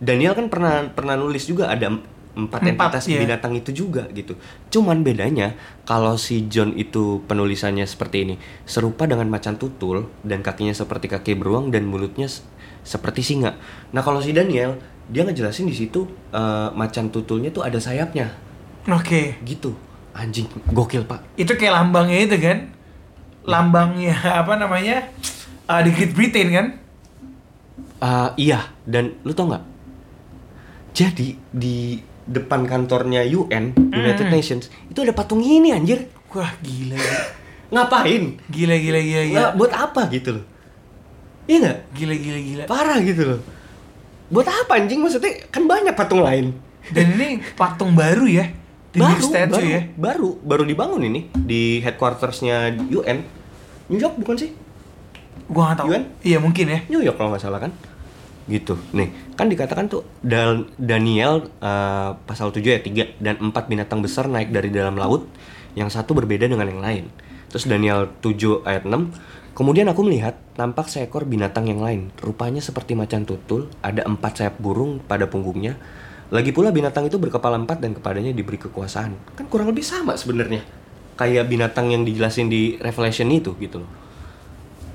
Daniel 0.00 0.32
kan 0.32 0.48
pernah 0.48 0.88
pernah 0.88 1.14
nulis 1.14 1.44
juga 1.44 1.68
ada 1.68 1.92
em- 1.92 2.04
empat, 2.30 2.62
entitas 2.64 3.04
iya. 3.10 3.20
binatang 3.20 3.52
itu 3.52 3.70
juga 3.84 4.08
gitu. 4.16 4.38
Cuman 4.72 5.04
bedanya 5.04 5.58
kalau 5.84 6.16
si 6.16 6.48
John 6.48 6.72
itu 6.72 7.20
penulisannya 7.28 7.84
seperti 7.84 8.24
ini, 8.24 8.34
serupa 8.64 9.04
dengan 9.04 9.28
macan 9.28 9.60
tutul 9.60 10.08
dan 10.24 10.40
kakinya 10.40 10.72
seperti 10.72 11.12
kaki 11.12 11.36
beruang 11.36 11.68
dan 11.68 11.84
mulutnya 11.84 12.32
seperti 12.80 13.20
singa. 13.20 13.60
Nah, 13.92 14.00
kalau 14.00 14.24
si 14.24 14.32
Daniel 14.32 14.80
dia 15.10 15.26
ngejelasin 15.26 15.68
di 15.68 15.76
situ 15.76 16.06
eh, 16.32 16.68
macan 16.72 17.12
tutulnya 17.12 17.50
tuh 17.52 17.66
ada 17.66 17.76
sayapnya 17.76 18.30
Oke. 18.88 19.36
gitu. 19.44 19.76
Anjing, 20.10 20.50
gokil, 20.74 21.06
Pak. 21.06 21.38
Itu 21.38 21.54
kayak 21.54 21.70
lambangnya 21.70 22.18
itu 22.26 22.36
kan? 22.40 22.58
Lambangnya 23.46 24.16
apa 24.42 24.58
namanya? 24.58 25.06
Uh, 25.70 25.86
di 25.86 25.94
Great 25.94 26.18
Britain 26.18 26.48
kan? 26.50 26.66
Ah, 28.02 28.34
iya, 28.34 28.74
dan 28.88 29.14
lu 29.22 29.30
tau 29.30 29.46
nggak? 29.46 29.69
Jadi 30.90 31.38
di 31.50 31.96
depan 32.24 32.62
kantornya 32.64 33.22
UN, 33.22 33.74
United 33.90 34.26
Hmm. 34.26 34.34
Nations, 34.34 34.64
itu 34.86 34.98
ada 35.00 35.10
patung 35.10 35.40
ini 35.40 35.70
anjir. 35.70 36.06
Wah, 36.30 36.54
gila. 36.60 36.98
Ngapain? 37.74 38.38
gila, 38.46 38.74
gila, 38.76 38.98
gila. 38.98 39.22
Gila, 39.24 39.30
Nggak, 39.30 39.50
buat 39.56 39.72
apa 39.72 40.02
gitu 40.10 40.30
loh? 40.38 40.44
Iya 41.46 41.56
nggak? 41.58 41.78
gila, 41.94 42.14
gila. 42.14 42.38
gila. 42.40 42.62
Parah 42.66 42.98
gitu 43.00 43.22
loh. 43.26 43.40
Buat 44.30 44.46
apa 44.46 44.78
anjing 44.78 45.02
maksudnya? 45.02 45.46
Kan 45.50 45.66
banyak 45.66 45.94
patung 45.94 46.22
lain. 46.22 46.54
Dan 46.90 47.14
ini 47.14 47.42
patung 47.54 47.94
baru 47.94 48.26
ya? 48.26 48.46
The 48.90 48.98
new 48.98 49.06
baru, 49.06 49.22
statue 49.22 49.54
baru, 49.54 49.66
ya? 49.70 49.80
baru, 49.94 50.28
baru 50.42 50.62
dibangun 50.66 51.02
ini 51.06 51.30
di 51.30 51.78
headquartersnya 51.78 52.74
UN. 52.90 53.22
New 53.86 53.98
York 53.98 54.18
bukan 54.18 54.34
sih? 54.34 54.50
Gua 55.46 55.70
nggak 55.70 55.78
tahu. 55.78 55.86
Yuan? 55.94 56.04
Iya, 56.22 56.38
mungkin 56.38 56.66
ya. 56.66 56.78
New 56.90 56.98
York 56.98 57.14
kalau 57.14 57.30
nggak 57.30 57.42
salah 57.42 57.58
kan? 57.58 57.70
Gitu. 58.50 58.74
Nih, 58.90 59.14
kan 59.38 59.46
dikatakan 59.46 59.86
tuh 59.86 60.02
Dan 60.18 60.66
Daniel 60.74 61.46
eh, 61.62 62.10
pasal 62.26 62.50
7 62.50 62.60
ayat 62.66 62.84
3 62.84 63.22
dan 63.22 63.34
empat 63.38 63.70
binatang 63.70 64.02
besar 64.02 64.26
naik 64.26 64.50
dari 64.50 64.74
dalam 64.74 64.98
laut, 64.98 65.30
yang 65.78 65.86
satu 65.86 66.18
berbeda 66.18 66.50
dengan 66.50 66.66
yang 66.66 66.82
lain. 66.82 67.04
Terus 67.50 67.70
Daniel 67.70 68.10
7 68.18 68.66
ayat 68.66 68.82
6, 68.86 69.54
kemudian 69.54 69.86
aku 69.86 70.02
melihat 70.02 70.34
tampak 70.58 70.90
seekor 70.90 71.26
binatang 71.26 71.70
yang 71.70 71.78
lain, 71.78 72.10
rupanya 72.18 72.58
seperti 72.58 72.98
macan 72.98 73.22
tutul, 73.22 73.70
ada 73.82 74.02
empat 74.02 74.42
sayap 74.42 74.58
burung 74.58 74.98
pada 74.98 75.30
punggungnya. 75.30 75.78
Lagi 76.30 76.54
pula 76.54 76.70
binatang 76.70 77.10
itu 77.10 77.18
berkepala 77.18 77.58
empat 77.58 77.82
dan 77.82 77.94
kepadanya 77.94 78.30
diberi 78.30 78.58
kekuasaan. 78.58 79.34
Kan 79.34 79.46
kurang 79.50 79.70
lebih 79.70 79.82
sama 79.82 80.14
sebenarnya. 80.14 80.62
Kayak 81.18 81.50
binatang 81.50 81.90
yang 81.90 82.06
dijelasin 82.06 82.46
di 82.46 82.78
Revelation 82.78 83.26
itu 83.30 83.54
gitu 83.58 83.82
loh 83.82 83.90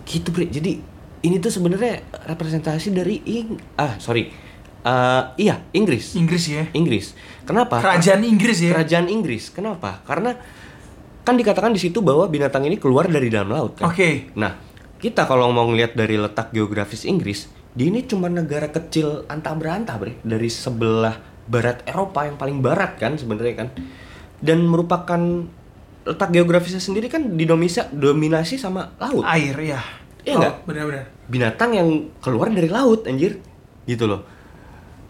gitu 0.05 0.29
bre 0.29 0.45
jadi 0.47 0.79
ini 1.25 1.41
tuh 1.41 1.49
sebenarnya 1.49 2.05
representasi 2.29 2.93
dari 2.93 3.19
Ing 3.25 3.57
ah 3.81 3.97
sorry. 3.97 4.29
Eh, 4.85 5.23
iya 5.41 5.65
Inggris. 5.73 6.13
Inggris 6.13 6.45
ya. 6.45 6.69
Inggris. 6.77 7.17
Kenapa? 7.41 7.81
Kerajaan 7.81 8.21
Inggris 8.21 8.61
ya. 8.61 8.77
kerajaan 8.77 9.09
Inggris. 9.09 9.49
Kenapa? 9.49 10.05
Karena 10.05 10.37
kan 11.25 11.33
dikatakan 11.33 11.73
di 11.73 11.81
situ 11.81 12.05
bahwa 12.05 12.29
binatang 12.29 12.69
ini 12.69 12.77
keluar 12.77 13.09
dari 13.09 13.33
dalam 13.33 13.49
laut 13.49 13.81
kan? 13.81 13.89
Oke. 13.89 14.29
nah 14.37 14.53
kita 15.01 15.25
kalau 15.25 15.49
mau 15.49 15.65
ngelihat 15.65 15.97
dari 15.97 16.21
letak 16.21 16.53
geografis 16.53 17.01
Inggris 17.09 17.49
di 17.75 17.91
ini 17.91 18.07
cuma 18.07 18.31
negara 18.31 18.71
kecil 18.71 19.27
antah 19.27 19.51
berantah 19.57 19.99
bre. 19.99 20.21
Dari 20.23 20.47
sebelah 20.47 21.17
barat 21.49 21.83
Eropa 21.83 22.23
yang 22.23 22.39
paling 22.39 22.63
barat 22.63 22.95
kan 22.95 23.19
sebenarnya 23.19 23.65
kan? 23.65 23.69
Dan 24.39 24.63
merupakan 24.63 25.19
letak 26.05 26.29
geografisnya 26.29 26.79
sendiri 26.79 27.09
kan 27.09 27.35
didomisa 27.35 27.89
dominasi 27.91 28.55
sama 28.55 28.95
laut. 29.01 29.25
Air 29.25 29.57
ya. 29.59 29.81
Iya 30.25 30.33
Oh, 30.33 30.39
nggak? 30.41 30.55
Benar-benar. 30.65 31.05
binatang 31.25 31.71
yang 31.73 31.89
keluar 32.19 32.49
dari 32.49 32.69
laut 32.69 33.05
anjir. 33.05 33.41
Gitu 33.85 34.05
loh. 34.05 34.25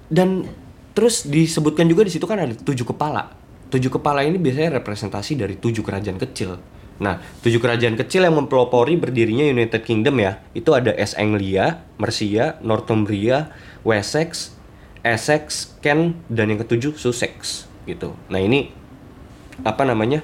Dan 0.08 0.48
terus 0.92 1.24
disebutkan 1.24 1.88
juga 1.88 2.04
di 2.04 2.12
situ 2.12 2.24
kan 2.24 2.40
ada 2.40 2.52
tujuh 2.52 2.84
kepala. 2.86 3.32
Tujuh 3.68 3.90
kepala 3.90 4.24
ini 4.24 4.36
biasanya 4.38 4.80
representasi 4.80 5.36
dari 5.36 5.56
tujuh 5.56 5.82
kerajaan 5.82 6.16
kecil. 6.16 6.56
Nah 6.96 7.20
tujuh 7.44 7.60
kerajaan 7.60 8.00
kecil 8.00 8.24
yang 8.24 8.36
mempelopori 8.36 8.96
berdirinya 8.96 9.44
United 9.44 9.84
Kingdom 9.84 10.16
ya 10.16 10.40
itu 10.56 10.72
ada 10.72 10.96
East 10.96 11.20
Anglia, 11.20 11.84
Mercia, 12.00 12.56
Northumbria, 12.64 13.52
Wessex, 13.84 14.56
Essex, 15.04 15.76
Kent 15.84 16.16
dan 16.32 16.48
yang 16.48 16.64
ketujuh 16.64 16.96
Sussex 16.96 17.68
gitu. 17.84 18.16
Nah 18.32 18.40
ini 18.40 18.72
apa 19.68 19.84
namanya 19.84 20.24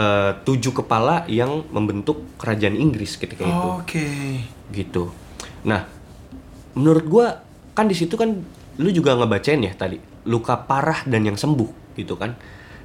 eh, 0.00 0.32
tujuh 0.40 0.72
kepala 0.72 1.28
yang 1.28 1.68
membentuk 1.68 2.24
kerajaan 2.40 2.80
Inggris 2.80 3.20
ketika 3.20 3.44
itu 3.44 3.68
Oke. 3.84 4.08
gitu. 4.72 5.12
Nah, 5.68 5.84
menurut 6.72 7.04
gua 7.04 7.26
kan 7.76 7.84
di 7.84 7.94
situ 7.94 8.16
kan 8.16 8.32
lu 8.80 8.88
juga 8.88 9.12
ngebacain 9.12 9.60
ya 9.60 9.76
tadi 9.76 10.00
luka 10.24 10.56
parah 10.56 11.04
dan 11.04 11.28
yang 11.28 11.36
sembuh 11.36 11.96
gitu 12.00 12.16
kan. 12.16 12.32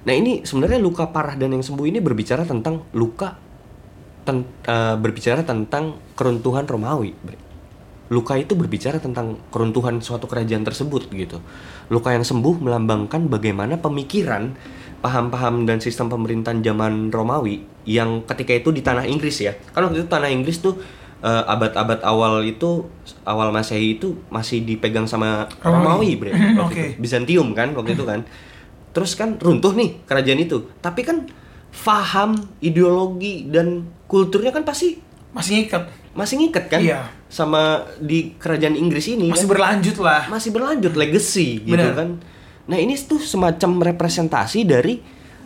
Nah 0.05 0.13
ini 0.13 0.45
sebenarnya 0.45 0.77
luka 0.77 1.09
parah 1.09 1.33
dan 1.33 1.55
yang 1.55 1.65
sembuh 1.65 1.87
ini 1.89 1.97
berbicara 2.03 2.45
tentang 2.45 2.85
luka 2.93 3.35
ten- 4.27 4.45
eh, 4.65 4.95
berbicara 4.99 5.41
tentang 5.41 5.97
keruntuhan 6.13 6.65
Romawi. 6.67 7.13
Luka 8.13 8.37
itu 8.37 8.53
berbicara 8.53 9.01
tentang 9.01 9.41
keruntuhan 9.49 9.97
suatu 9.97 10.29
kerajaan 10.29 10.61
tersebut 10.61 11.09
gitu. 11.09 11.41
Luka 11.89 12.13
yang 12.13 12.21
sembuh 12.21 12.61
melambangkan 12.61 13.25
bagaimana 13.25 13.81
pemikiran, 13.81 14.53
paham-paham 15.05 15.63
dan 15.63 15.77
sistem 15.77 16.09
pemerintahan 16.09 16.59
zaman 16.59 17.13
Romawi 17.13 17.61
yang 17.85 18.25
ketika 18.25 18.57
itu 18.57 18.69
di 18.69 18.81
tanah 18.81 19.05
Inggris 19.05 19.37
ya. 19.37 19.53
Kan 19.69 19.85
waktu 19.85 20.01
itu 20.01 20.09
tanah 20.09 20.25
Inggris 20.27 20.57
tuh 20.57 20.81
eh, 21.21 21.43
abad-abad 21.45 22.01
awal 22.01 22.41
itu 22.41 22.89
awal 23.23 23.49
Masehi 23.49 23.95
itu 23.95 24.17
masih 24.27 24.61
dipegang 24.61 25.05
sama 25.05 25.45
Romawi, 25.59 26.09
Romawi. 26.09 26.09
Bre. 26.17 26.31
Itu. 26.33 26.65
Bizantium 26.97 27.53
kan 27.53 27.69
waktu 27.71 27.93
itu 27.93 28.01
kan. 28.01 28.25
Terus 28.89 29.13
kan 29.13 29.37
runtuh 29.37 29.71
nih 29.71 30.01
kerajaan 30.03 30.39
itu. 30.39 30.71
Tapi 30.79 31.01
kan 31.01 31.27
faham, 31.69 32.33
ideologi 32.59 33.45
dan 33.45 33.83
kulturnya 34.05 34.49
kan 34.49 34.63
pasti 34.63 34.97
Masih 35.29 35.59
ngikat. 35.59 35.83
masih 36.15 36.35
ngikat 36.39 36.65
kan 36.67 36.79
Iya. 36.79 37.11
sama 37.27 37.83
di 37.99 38.31
kerajaan 38.33 38.71
Inggris 38.73 39.03
ini 39.05 39.27
Masih 39.27 39.43
kan? 39.43 39.51
berlanjut 39.51 39.97
lah. 39.99 40.23
masih 40.25 40.49
berlanjut 40.49 40.95
legacy 40.95 41.59
gitu 41.61 41.75
Bener. 41.75 41.91
kan 41.91 42.09
nah 42.65 42.77
ini 42.77 42.97
tuh 42.97 43.21
semacam 43.21 43.93
representasi 43.93 44.65
dari 44.65 45.01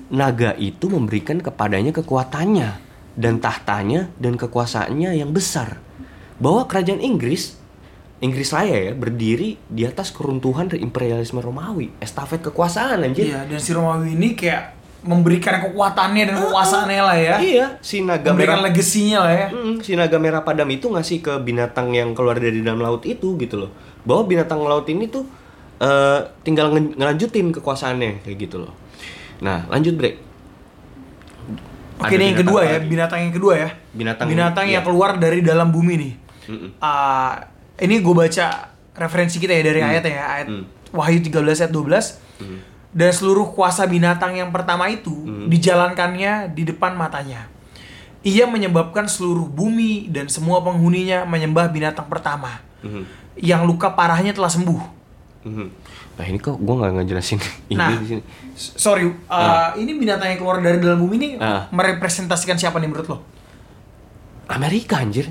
naga 0.09 0.57
itu 0.57 0.89
memberikan 0.89 1.37
kepadanya 1.43 1.93
kekuatannya 1.93 2.69
dan 3.19 3.43
tahtanya 3.43 4.09
dan 4.17 4.39
kekuasaannya 4.39 5.19
yang 5.19 5.35
besar 5.35 5.77
bahwa 6.39 6.65
kerajaan 6.65 7.03
Inggris 7.03 7.59
Inggris 8.19 8.51
Raya 8.51 8.91
ya 8.91 8.93
berdiri 8.95 9.55
di 9.71 9.87
atas 9.87 10.11
keruntuhan 10.11 10.67
dari 10.67 10.83
imperialisme 10.83 11.39
Romawi 11.39 11.91
estafet 12.03 12.43
kekuasaan 12.43 13.07
anjir 13.07 13.31
Iya, 13.31 13.47
dan 13.47 13.59
si 13.59 13.71
Romawi 13.71 14.15
ini 14.15 14.35
kayak 14.35 14.79
memberikan 14.99 15.63
kekuatannya 15.63 16.23
dan 16.27 16.35
kekuasaannya 16.43 17.03
lah 17.03 17.15
ya. 17.15 17.35
Iya, 17.39 17.65
si 17.79 18.03
naga 18.03 18.35
Memberikan 18.35 18.59
merah 18.59 18.67
legasinya 18.67 19.19
lah 19.23 19.31
ya. 19.31 19.47
Mm, 19.47 19.75
si 19.79 19.95
naga 19.95 20.17
merah 20.19 20.43
padam 20.43 20.67
itu 20.67 20.91
ngasih 20.91 21.23
ke 21.23 21.33
binatang 21.39 21.95
yang 21.95 22.11
keluar 22.11 22.35
dari 22.35 22.59
dalam 22.59 22.83
laut 22.83 23.07
itu 23.07 23.39
gitu 23.39 23.55
loh. 23.55 23.71
Bahwa 24.03 24.27
binatang 24.27 24.59
laut 24.59 24.83
ini 24.91 25.07
tuh 25.07 25.23
eh, 25.79 26.19
tinggal 26.41 26.69
nge- 26.69 26.95
ngelanjutin 26.95 27.51
kekuasaannya 27.51 28.21
kayak 28.21 28.37
gitu 28.39 28.59
loh. 28.59 28.73
Nah, 29.39 29.63
lanjut 29.67 29.95
break. 29.95 30.15
Oke, 31.99 32.15
ini 32.15 32.31
yang 32.31 32.39
kedua 32.39 32.61
ya, 32.63 32.79
binatang 32.79 33.19
yang 33.21 33.33
kedua 33.33 33.53
ya. 33.57 33.69
Binatang- 33.91 34.27
binatang 34.27 34.65
yang 34.65 34.79
iya. 34.79 34.87
keluar 34.87 35.19
dari 35.19 35.43
dalam 35.43 35.67
bumi 35.67 35.93
nih. 35.95 36.13
Mm-mm. 36.47 36.69
Ah, 36.79 37.43
ini 37.75 37.99
gue 37.99 38.15
baca 38.15 38.71
referensi 38.95 39.35
kita 39.35 39.51
ya 39.51 39.63
dari 39.65 39.79
ayatnya 39.79 40.13
ya, 40.13 40.25
ayat 40.29 40.47
Hmm. 40.47 40.63
Wahyu 40.89 41.19
13 41.19 41.59
ayat 41.59 41.71
12. 41.71 42.19
Dan 42.89 43.11
seluruh 43.11 43.53
kuasa 43.53 43.85
binatang 43.85 44.33
yang 44.33 44.49
pertama 44.49 44.87
itu 44.87 45.11
Hmm. 45.11 45.45
dijalankannya 45.45 46.49
di 46.49 46.63
depan 46.65 46.95
matanya. 46.95 47.45
Ia 48.19 48.43
menyebabkan 48.43 49.05
seluruh 49.05 49.45
bumi 49.45 50.07
dan 50.07 50.25
semua 50.25 50.59
penghuninya 50.59 51.23
menyembah 51.23 51.69
binatang 51.69 52.07
pertama. 52.07 52.59
Mhm. 52.81 53.03
Yang 53.37 53.61
luka 53.65 53.87
parahnya 53.89 54.31
telah 54.31 54.49
sembuh. 54.49 54.98
Mhm. 55.39 55.67
Nah 56.19 56.25
ini 56.27 56.37
kok 56.37 56.59
gue 56.59 56.75
nggak 56.75 56.91
ngejelasin 56.99 57.39
ini 57.71 57.79
Nah, 57.79 57.95
di 57.95 58.07
sini. 58.07 58.21
Sorry, 58.55 59.07
uh, 59.07 59.71
ini 59.73 59.95
binatang 59.95 60.27
yang 60.27 60.39
keluar 60.39 60.59
dari 60.59 60.83
dalam 60.83 60.99
bumi 60.99 61.15
ini 61.15 61.29
Ah. 61.39 61.71
merepresentasikan 61.71 62.59
siapa 62.59 62.75
nih 62.77 62.91
menurut 62.91 63.07
lo? 63.07 63.17
Amerika 64.49 64.99
anjir, 64.99 65.29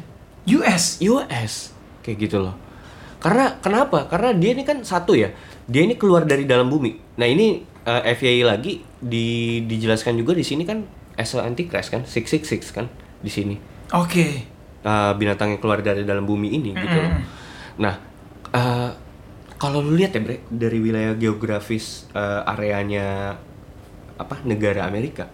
US. 0.48 1.02
US 1.02 1.74
kayak 2.00 2.16
gitu 2.24 2.40
loh. 2.40 2.54
Karena 3.18 3.58
kenapa? 3.58 4.06
Karena 4.06 4.30
dia 4.32 4.54
ini 4.54 4.62
kan 4.62 4.80
satu 4.80 5.12
ya, 5.12 5.34
dia 5.66 5.82
ini 5.82 5.98
keluar 5.98 6.22
dari 6.22 6.46
dalam 6.46 6.70
bumi. 6.70 7.18
Nah 7.18 7.26
ini 7.26 7.60
eh, 7.82 8.02
FYI 8.14 8.46
lagi 8.46 8.78
di, 8.96 9.58
dijelaskan 9.66 10.14
juga 10.14 10.32
di 10.32 10.46
sini 10.46 10.62
kan 10.62 10.86
as 11.18 11.34
antichrist 11.34 11.90
kan, 11.90 12.06
666 12.06 12.70
kan 12.70 12.86
di 13.18 13.28
sini. 13.28 13.56
Oke. 13.90 14.46
uh, 14.78 15.10
binatang 15.18 15.50
yang 15.52 15.60
keluar 15.60 15.82
dari 15.82 16.06
dalam 16.06 16.22
bumi 16.22 16.54
ini 16.54 16.70
gitu 16.70 16.96
loh. 16.96 17.12
Nah, 17.82 17.94
uh, 18.54 18.90
kalau 19.58 19.82
lu 19.82 19.94
lihat 19.94 20.14
ya 20.14 20.22
Bre, 20.22 20.40
dari 20.48 20.78
wilayah 20.78 21.12
geografis 21.12 22.06
uh, 22.12 22.46
areanya 22.46 23.34
apa 24.14 24.42
negara 24.42 24.82
Amerika 24.82 25.26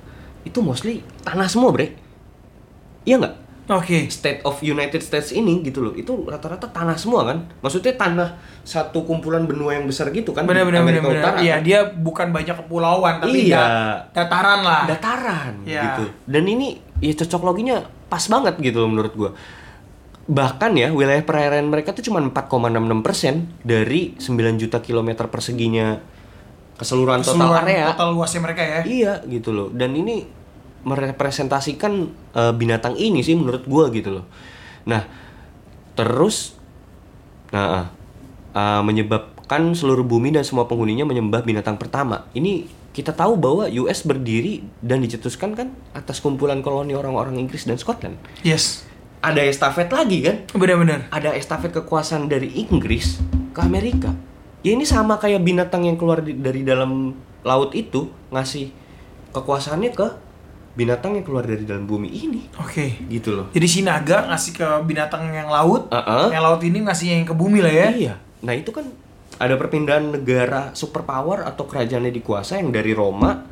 itu 0.43 0.61
mostly 0.61 1.01
tanah 1.21 1.47
semua 1.47 1.71
Bre. 1.71 1.97
Iya 3.05 3.17
nggak? 3.17 3.35
Oke. 3.65 4.13
State 4.13 4.45
of 4.45 4.61
United 4.61 5.01
States 5.01 5.33
ini 5.33 5.65
gitu 5.65 5.81
loh, 5.81 5.93
itu 5.93 6.13
rata-rata 6.25 6.69
tanah 6.69 7.01
semua 7.01 7.25
kan? 7.25 7.49
Maksudnya 7.61 7.97
tanah 7.97 8.37
satu 8.61 9.09
kumpulan 9.09 9.49
benua 9.49 9.73
yang 9.73 9.89
besar 9.89 10.13
gitu 10.13 10.37
kan? 10.37 10.45
Benar 10.45 10.69
benar 10.69 10.85
Amerika 10.85 11.09
benar. 11.09 11.21
Utara, 11.25 11.37
Iya, 11.41 11.55
kan? 11.57 11.65
dia 11.65 11.79
bukan 11.89 12.29
banyak 12.29 12.57
kepulauan 12.61 13.25
tapi 13.25 13.49
Iya. 13.49 13.57
da- 13.57 14.01
dataran 14.13 14.61
lah. 14.61 14.83
dataran 14.85 15.53
Ya. 15.65 15.81
gitu. 15.97 16.13
Dan 16.29 16.45
ini 16.45 16.77
ya 17.01 17.17
cocok 17.17 17.41
loginya 17.43 17.81
pas 18.05 18.21
banget 18.21 18.61
gitu 18.61 18.85
loh 18.85 18.89
menurut 18.93 19.13
gua. 19.17 19.31
Bahkan 20.25 20.73
ya 20.73 20.89
wilayah 20.89 21.21
perairan 21.21 21.69
mereka 21.69 21.93
tuh 21.93 22.01
cuma 22.01 22.17
4,66% 22.25 23.61
dari 23.61 24.17
9 24.17 24.61
juta 24.61 24.81
kilometer 24.81 25.29
perseginya 25.29 26.01
keseluruhan, 26.81 27.21
total 27.21 27.37
Keseluruhan 27.39 27.67
area. 27.69 27.85
total 27.93 28.09
luasnya 28.17 28.41
mereka 28.41 28.63
ya. 28.65 28.81
Iya 28.83 29.15
gitu 29.29 29.53
loh. 29.53 29.69
Dan 29.69 29.93
ini 29.95 30.25
merepresentasikan 30.85 31.93
eh, 32.33 32.53
binatang 32.57 32.97
ini 32.97 33.21
sih 33.21 33.37
menurut 33.37 33.69
gua 33.69 33.93
gitu 33.93 34.21
loh. 34.21 34.25
Nah, 34.89 35.05
terus 35.93 36.57
nah 37.53 37.93
eh, 38.57 38.83
menyebabkan 38.83 39.77
seluruh 39.77 40.03
bumi 40.03 40.33
dan 40.33 40.43
semua 40.43 40.65
penghuninya 40.65 41.05
menyembah 41.05 41.45
binatang 41.45 41.77
pertama. 41.77 42.25
Ini 42.33 42.65
kita 42.95 43.11
tahu 43.11 43.35
bahwa 43.35 43.67
US 43.85 44.07
berdiri 44.07 44.63
dan 44.79 45.03
dicetuskan 45.03 45.59
kan 45.59 45.69
atas 45.93 46.23
kumpulan 46.23 46.63
koloni 46.63 46.95
orang-orang 46.95 47.43
Inggris 47.43 47.67
dan 47.67 47.75
Scotland. 47.75 48.17
Yes. 48.47 48.87
Ada 49.25 49.41
estafet 49.41 49.89
lagi 49.89 50.21
kan? 50.21 50.45
Benar-benar. 50.53 51.09
Ada 51.09 51.33
estafet 51.33 51.73
kekuasaan 51.73 52.29
dari 52.29 52.61
Inggris 52.61 53.25
ke 53.57 53.61
Amerika. 53.65 54.13
Ya 54.61 54.77
ini 54.77 54.85
sama 54.85 55.17
kayak 55.17 55.41
binatang 55.41 55.89
yang 55.89 55.97
keluar 55.97 56.21
di- 56.21 56.37
dari 56.37 56.61
dalam 56.61 57.17
laut 57.41 57.73
itu 57.73 58.13
ngasih 58.29 58.69
kekuasaannya 59.33 59.91
ke 59.93 60.07
binatang 60.75 61.17
yang 61.17 61.25
keluar 61.25 61.49
dari 61.49 61.65
dalam 61.65 61.89
bumi 61.89 62.09
ini. 62.11 62.43
Oke. 62.61 63.01
Gitu 63.09 63.33
loh. 63.33 63.49
Jadi 63.51 63.65
si 63.65 63.81
naga 63.81 64.29
ngasih 64.29 64.53
ke 64.53 64.69
binatang 64.85 65.25
yang 65.31 65.49
laut, 65.49 65.89
Uh-uh. 65.89 66.29
yang 66.29 66.45
laut 66.45 66.61
ini 66.61 66.85
ngasih 66.85 67.17
yang 67.17 67.25
ke 67.25 67.33
bumi 67.33 67.65
lah 67.65 67.73
ya. 67.73 67.89
Iya. 67.97 68.15
Nah 68.45 68.53
itu 68.53 68.77
kan 68.77 68.85
ada 69.41 69.57
perpindahan 69.57 70.13
negara 70.13 70.71
superpower 70.73 71.43
atau 71.43 71.65
kerajaannya 71.65 72.13
dikuasa 72.13 72.61
yang 72.61 72.71
dari 72.71 72.93
Roma 72.93 73.47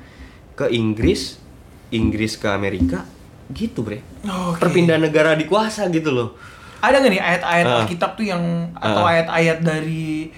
ke 0.52 0.68
Inggris, 0.68 1.40
Inggris 1.88 2.36
ke 2.36 2.44
Amerika, 2.46 3.08
gitu 3.53 3.80
bre. 3.80 4.00
Oke. 4.24 4.59
Perpindahan 4.59 5.00
negara 5.00 5.32
dikuasa 5.32 5.86
gitu 5.88 6.11
loh. 6.11 6.34
Ada 6.80 6.98
nggak 6.98 7.12
nih 7.12 7.22
ayat-ayat 7.22 7.66
Ah. 7.66 7.78
Alkitab 7.80 8.11
tuh 8.12 8.26
yang 8.26 8.42
atau 8.74 9.03
Ah. 9.03 9.12
ayat-ayat 9.14 9.59
dari 9.61 10.32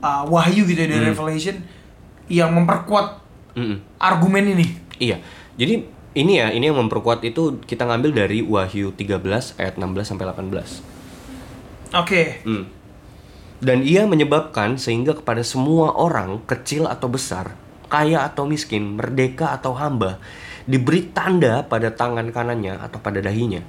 uh, 0.00 0.24
Wahyu 0.24 0.64
gitu 0.64 0.78
ya 0.78 0.88
dari 0.88 1.04
Hmm. 1.04 1.12
Revelation 1.12 1.56
yang 2.26 2.50
memperkuat 2.50 3.20
Mm-mm. 3.52 3.82
argumen 3.98 4.56
ini? 4.56 4.66
Iya. 4.96 5.20
Jadi 5.54 5.84
ini 6.12 6.32
ya, 6.38 6.48
ini 6.48 6.66
yang 6.66 6.80
memperkuat 6.80 7.20
itu 7.22 7.60
kita 7.62 7.84
ngambil 7.84 8.16
dari 8.16 8.40
Wahyu 8.40 8.90
13 8.92 9.54
ayat 9.56 9.76
16 9.76 10.08
sampai 10.08 10.24
18. 10.26 10.80
Oke. 11.92 12.40
Hmm. 12.42 12.64
Dan 13.60 13.84
ia 13.84 14.08
menyebabkan 14.08 14.74
sehingga 14.74 15.12
kepada 15.12 15.44
semua 15.44 15.92
orang, 15.92 16.40
kecil 16.48 16.88
atau 16.88 17.12
besar, 17.12 17.52
kaya 17.86 18.24
atau 18.24 18.48
miskin, 18.48 18.96
merdeka 18.96 19.52
atau 19.52 19.76
hamba, 19.76 20.16
diberi 20.64 21.12
tanda 21.12 21.64
pada 21.64 21.92
tangan 21.92 22.28
kanannya 22.32 22.80
atau 22.80 22.98
pada 23.00 23.20
dahinya. 23.20 23.62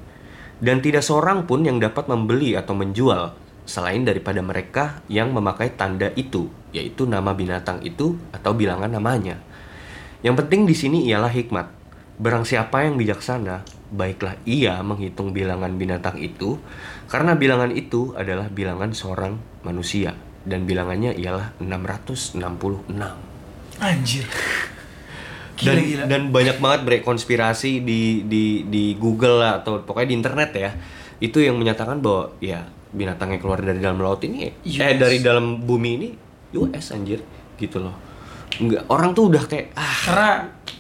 Dan 0.62 0.80
tidak 0.80 1.02
seorang 1.02 1.50
pun 1.50 1.66
yang 1.66 1.82
dapat 1.82 2.06
membeli 2.06 2.54
atau 2.54 2.78
menjual 2.78 3.34
selain 3.66 4.06
daripada 4.06 4.42
mereka 4.44 5.02
yang 5.10 5.34
memakai 5.34 5.74
tanda 5.74 6.12
itu, 6.14 6.50
yaitu 6.76 7.08
nama 7.10 7.34
binatang 7.34 7.82
itu 7.82 8.18
atau 8.36 8.52
bilangan 8.54 8.92
namanya. 8.92 9.42
Yang 10.22 10.46
penting 10.46 10.62
di 10.70 10.76
sini 10.78 11.00
ialah 11.10 11.34
hikmat. 11.34 11.68
Barang 12.22 12.46
siapa 12.46 12.86
yang 12.86 13.02
bijaksana, 13.02 13.66
baiklah 13.90 14.38
ia 14.46 14.78
menghitung 14.86 15.34
bilangan 15.34 15.74
binatang 15.74 16.22
itu, 16.22 16.62
karena 17.10 17.34
bilangan 17.34 17.74
itu 17.74 18.14
adalah 18.14 18.46
bilangan 18.46 18.94
seorang 18.94 19.42
manusia 19.66 20.14
dan 20.46 20.70
bilangannya 20.70 21.18
ialah 21.18 21.58
666. 21.58 22.38
Anjir. 23.82 24.26
Gila, 25.56 25.68
Dan 25.68 25.78
gila. 25.82 26.04
dan 26.08 26.22
banyak 26.30 26.58
banget 26.58 26.80
bre 26.84 26.98
konspirasi 27.00 27.82
di 27.82 28.24
di 28.24 28.44
di 28.66 28.96
Google 28.96 29.40
lah 29.40 29.60
atau 29.60 29.80
pokoknya 29.80 30.10
di 30.10 30.16
internet 30.16 30.52
ya. 30.54 30.72
Itu 31.18 31.38
yang 31.38 31.56
menyatakan 31.56 32.00
bahwa 32.00 32.34
ya 32.38 32.64
binatang 32.92 33.32
yang 33.32 33.40
keluar 33.40 33.60
dari 33.60 33.80
dalam 33.80 33.98
laut 33.98 34.20
ini 34.22 34.50
eh 34.50 34.54
US. 34.62 34.98
dari 34.98 35.18
dalam 35.20 35.62
bumi 35.62 35.90
ini 35.96 36.10
US 36.54 36.92
anjir 36.92 37.22
gitu 37.56 37.80
loh. 37.80 37.96
Enggak, 38.60 38.84
orang 38.88 39.16
tuh 39.16 39.32
udah 39.32 39.48
kayak 39.48 39.72
ah 39.74 39.96
Karena 40.04 40.32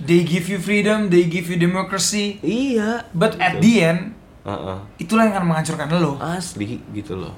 they 0.01 0.21
give 0.21 0.43
you 0.45 0.59
freedom, 0.59 1.07
they 1.07 1.23
give 1.23 1.47
you 1.47 1.55
democracy, 1.55 2.35
iya 2.41 3.07
but 3.11 3.39
at 3.39 3.63
the 3.63 3.73
end 3.79 4.11
Heeh. 4.41 4.77
itulah 4.97 5.23
yang 5.23 5.37
akan 5.37 5.45
menghancurkan 5.47 5.87
lo. 5.93 6.19
asli 6.19 6.83
gitu 6.91 7.15
loh. 7.15 7.31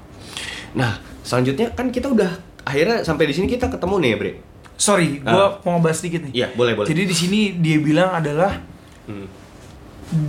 Nah, 0.74 0.96
selanjutnya 1.20 1.70
kan 1.70 1.88
kita 1.88 2.10
udah 2.10 2.34
akhirnya 2.64 3.04
sampai 3.04 3.30
di 3.30 3.34
sini 3.36 3.46
kita 3.46 3.68
ketemu 3.68 3.94
nih 4.00 4.10
ya, 4.10 4.16
Bre. 4.18 4.32
Sorry, 4.76 5.20
gua 5.20 5.60
mau 5.60 5.78
ngebahas 5.78 5.96
sedikit 5.96 6.20
nih. 6.24 6.32
Iya, 6.34 6.46
boleh, 6.52 6.74
boleh. 6.74 6.86
Jadi 6.86 7.02
di 7.04 7.14
sini 7.14 7.40
dia 7.54 7.78
bilang 7.78 8.10
adalah 8.12 8.58
Hmm. 9.04 9.28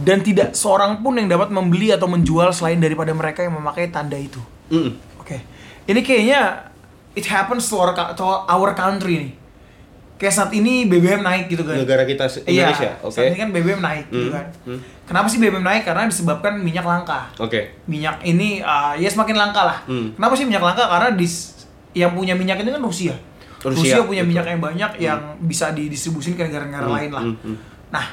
dan 0.02 0.20
tidak 0.20 0.52
seorang 0.52 1.00
pun 1.00 1.14
yang 1.14 1.28
dapat 1.28 1.48
membeli 1.48 1.88
atau 1.90 2.06
menjual 2.06 2.50
selain 2.50 2.76
daripada 2.76 3.12
mereka 3.12 3.40
yang 3.40 3.54
memakai 3.54 3.88
tanda 3.88 4.16
itu. 4.16 4.40
Mm-mm. 4.68 4.96
Oke. 5.18 5.40
Ini 5.86 6.00
kayaknya 6.00 6.42
it 7.14 7.24
happens 7.24 7.64
to 7.66 7.76
our, 7.76 7.92
to 8.12 8.24
our 8.26 8.72
country 8.74 9.16
nih. 9.20 9.32
Kayak 10.16 10.34
saat 10.34 10.52
ini 10.52 10.84
BBM 10.86 11.22
naik 11.22 11.48
gitu 11.48 11.64
kan. 11.64 11.76
Negara 11.76 12.04
kita 12.04 12.24
Iya, 12.42 12.72
Indonesia, 12.72 12.92
oke. 13.00 13.12
saat 13.12 13.28
ini 13.28 13.38
kan 13.38 13.50
BBM 13.52 13.80
naik 13.80 14.06
gitu 14.10 14.28
Hmm, 14.28 14.34
kan. 14.34 14.46
hmm. 14.66 14.80
Kenapa 15.06 15.28
sih 15.28 15.38
BBM 15.38 15.62
naik? 15.62 15.84
Karena 15.84 16.04
disebabkan 16.06 16.54
minyak 16.58 16.84
langka. 16.84 17.20
Oke. 17.38 17.76
Minyak 17.86 18.24
ini 18.24 18.60
uh, 18.60 18.96
ya 18.96 19.08
semakin 19.08 19.36
langka 19.36 19.62
lah. 19.62 19.78
Hmm. 19.84 20.16
Kenapa 20.16 20.34
sih 20.34 20.44
minyak 20.44 20.64
langka? 20.64 20.88
Karena 20.88 21.12
dis, 21.12 21.68
yang 21.92 22.12
punya 22.12 22.32
minyak 22.32 22.58
ini 22.58 22.72
kan 22.72 22.80
Rusia. 22.80 23.16
Rusia, 23.68 23.98
punya 24.02 24.22
betul. 24.22 24.30
minyak 24.32 24.46
yang 24.48 24.62
banyak 24.62 24.92
yang 25.00 25.20
bisa 25.40 25.66
didistribusin 25.70 26.34
ke 26.34 26.44
negara-negara 26.44 26.84
Hmm, 26.84 26.96
lain 26.96 27.12
lah. 27.12 27.24
hmm, 27.24 27.38
hmm. 27.40 27.56
Nah, 27.88 28.06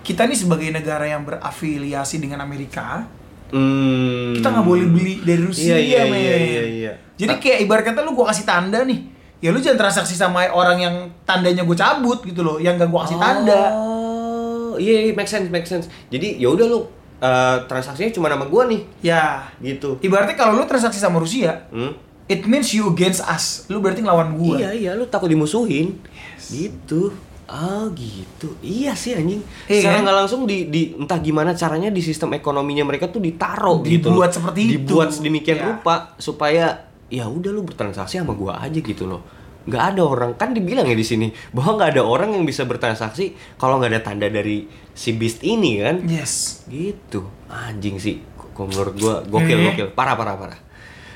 kita 0.00 0.24
nih 0.24 0.36
sebagai 0.36 0.68
negara 0.68 1.04
yang 1.04 1.22
berafiliasi 1.22 2.18
dengan 2.18 2.40
Amerika, 2.40 3.06
Hmm. 3.48 4.32
kita 4.32 4.48
nggak 4.48 4.66
boleh 4.66 4.86
beli 4.86 5.14
dari 5.20 5.40
Rusia, 5.40 5.74
Iya, 5.74 5.78
iya, 5.78 6.02
men. 6.04 6.18
iya, 6.18 6.36
iya, 6.38 6.62
iya. 6.64 6.92
Jadi 7.14 7.34
kayak 7.38 7.58
ibarat 7.62 7.84
kata 7.84 8.00
lu 8.00 8.12
gua 8.12 8.26
kasih 8.26 8.42
tanda 8.42 8.82
nih, 8.82 8.98
ya 9.38 9.48
lu 9.48 9.58
jangan 9.58 9.78
transaksi 9.82 10.12
sama 10.12 10.44
orang 10.46 10.78
yang 10.78 10.94
tandanya 11.22 11.62
gue 11.62 11.74
cabut 11.74 12.20
gitu 12.22 12.40
loh, 12.40 12.56
yang 12.56 12.74
gak 12.74 12.88
gua 12.88 13.04
kasih 13.04 13.16
tanda. 13.16 13.62
Oh, 13.70 14.74
iya, 14.74 15.04
iya, 15.04 15.12
make 15.12 15.26
sense, 15.26 15.46
make 15.46 15.64
sense. 15.64 15.86
Jadi 16.08 16.36
ya 16.36 16.48
udah 16.48 16.66
lu 16.66 16.80
eh, 17.18 17.56
transaksinya 17.62 18.10
cuma 18.10 18.26
nama 18.26 18.42
gua 18.44 18.66
nih, 18.66 18.82
Ya, 19.00 19.46
gitu. 19.58 19.94
ibaratnya 20.00 20.34
kalau 20.34 20.56
lu 20.56 20.64
transaksi 20.64 20.98
sama 20.98 21.16
Rusia, 21.16 21.54
Hmm? 21.68 21.94
It 22.26 22.44
means 22.44 22.70
you 22.70 22.86
against 22.88 23.22
us. 23.22 23.64
Lu 23.66 23.78
berarti 23.78 24.00
ngelawan 24.00 24.34
gua. 24.34 24.58
Iya, 24.58 24.70
iya, 24.72 24.90
lu 24.92 25.06
takut 25.06 25.26
dimusuhin. 25.26 25.98
Gitu. 26.44 27.10
Oh 27.44 27.92
gitu, 27.92 28.56
iya 28.64 28.96
sih 28.96 29.12
anjing. 29.12 29.44
Iya 29.68 29.84
Secara 29.84 29.94
kan? 29.94 30.02
nggak 30.08 30.16
langsung 30.24 30.40
di, 30.48 30.72
di 30.72 30.96
entah 30.96 31.20
gimana 31.20 31.52
caranya 31.52 31.92
di 31.92 32.00
sistem 32.00 32.32
ekonominya 32.32 32.80
mereka 32.80 33.12
tuh 33.12 33.20
ditaruh 33.20 33.84
gitu. 33.84 34.08
Dibuat 34.08 34.32
seperti 34.32 34.60
itu. 34.64 34.72
Dibuat 34.80 35.12
sedemikian 35.12 35.58
Ya. 35.60 35.64
rupa 35.68 36.16
supaya 36.16 36.88
ya 37.12 37.28
udah 37.28 37.52
lu 37.52 37.60
bertransaksi 37.62 38.16
sama 38.16 38.32
gua 38.32 38.56
aja 38.56 38.80
gitu 38.80 39.04
loh. 39.04 39.20
Nggak 39.62 39.82
ada 39.84 40.00
orang 40.00 40.32
kan 40.34 40.56
dibilang 40.56 40.88
ya 40.88 40.96
di 40.96 41.04
sini 41.04 41.28
bahwa 41.52 41.76
nggak 41.76 41.90
ada 41.92 42.02
orang 42.02 42.32
yang 42.32 42.48
bisa 42.48 42.64
bertransaksi 42.64 43.36
kalau 43.54 43.76
nggak 43.76 43.90
ada 43.90 44.02
tanda 44.02 44.32
dari 44.32 44.64
si 44.90 45.12
beast 45.12 45.44
ini 45.44 45.76
kan. 45.76 46.00
Yes. 46.08 46.64
Gitu, 46.66 47.20
anjing 47.52 48.00
sih. 48.00 48.16
Kok 48.32 48.64
menurut 48.64 48.96
gua 48.96 49.20
gokil 49.22 49.60
Iya. 49.60 49.66
gokil, 49.70 49.88
parah 49.92 50.16
parah 50.16 50.40
parah. 50.40 50.60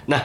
Nah, 0.05 0.21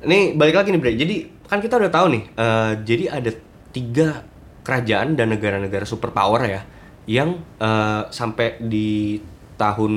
ini 0.00 0.34
balik 0.34 0.56
lagi 0.56 0.68
nih 0.72 0.80
Bre. 0.80 0.92
Jadi 0.96 1.16
kan 1.46 1.58
kita 1.58 1.76
udah 1.76 1.92
tahu 1.92 2.06
nih. 2.14 2.22
eh, 2.34 2.72
jadi 2.84 3.04
ada 3.10 3.30
tiga 3.70 4.24
kerajaan 4.60 5.14
dan 5.16 5.30
negara-negara 5.32 5.86
superpower 5.86 6.42
ya 6.46 6.62
yang 7.08 7.40
eh, 7.58 8.02
sampai 8.08 8.60
di 8.60 9.18
tahun 9.56 9.92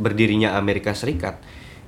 berdirinya 0.00 0.56
Amerika 0.56 0.96
Serikat 0.96 1.36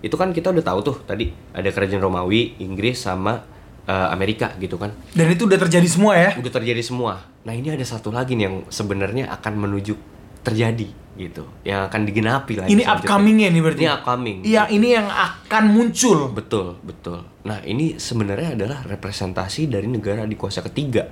itu 0.03 0.13
kan 0.19 0.35
kita 0.35 0.51
udah 0.51 0.65
tahu 0.67 0.79
tuh 0.83 0.97
tadi 1.07 1.31
ada 1.55 1.71
kerajaan 1.71 2.03
Romawi, 2.03 2.59
Inggris 2.59 2.99
sama 3.01 3.41
eh, 3.87 4.09
Amerika 4.11 4.53
gitu 4.59 4.77
kan 4.77 4.91
Dan 5.15 5.31
itu 5.33 5.47
udah 5.47 5.57
terjadi 5.57 5.89
semua 5.89 6.13
ya. 6.19 6.31
udah 6.37 6.53
terjadi 6.53 6.83
semua. 6.83 7.23
Nah 7.43 7.55
ini 7.55 7.71
ada 7.71 7.83
satu 7.83 8.11
lagi 8.11 8.35
nih 8.39 8.45
yang 8.51 8.57
sebenarnya 8.69 9.31
akan 9.31 9.53
menuju 9.59 9.95
terjadi 10.43 10.91
gitu, 11.13 11.45
yang 11.63 11.85
akan 11.87 12.09
digenapi 12.09 12.57
lagi. 12.57 12.69
Ini 12.69 12.83
selanjutnya. 12.83 13.05
upcoming-nya 13.05 13.49
nih 13.49 13.61
berarti. 13.61 13.83
Ini 13.85 13.91
upcoming. 13.93 14.37
Iya, 14.43 14.63
ini 14.69 14.89
yang 14.91 15.09
akan 15.09 15.65
muncul. 15.69 16.33
Betul, 16.33 16.81
betul. 16.81 17.21
Nah 17.45 17.61
ini 17.63 18.01
sebenarnya 18.01 18.57
adalah 18.57 18.81
representasi 18.83 19.69
dari 19.69 19.87
negara 19.87 20.25
adik 20.25 20.39
kuasa 20.39 20.65
ketiga. 20.65 21.05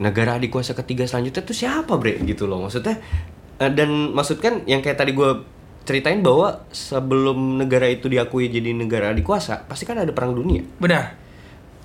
Negara 0.00 0.34
adik 0.34 0.50
kuasa 0.50 0.72
ketiga 0.72 1.04
selanjutnya 1.04 1.44
itu 1.44 1.54
siapa 1.54 1.94
bre? 1.94 2.18
Gitu 2.18 2.48
loh 2.48 2.64
maksudnya. 2.64 2.98
eh, 3.56 3.70
Dan 3.70 4.10
maksud 4.10 4.40
kan 4.40 4.64
yang 4.64 4.80
kayak 4.80 4.96
tadi 4.96 5.12
gue 5.12 5.30
ceritain 5.80 6.18
bahwa 6.18 6.64
sebelum 6.68 7.60
negara 7.60 7.84
itu 7.84 8.08
diakui 8.08 8.48
jadi 8.48 8.72
negara 8.72 9.12
adik 9.12 9.22
kuasa, 9.22 9.62
pasti 9.64 9.84
kan 9.84 10.00
ada 10.00 10.10
perang 10.10 10.32
dunia. 10.32 10.64
Benar. 10.80 11.14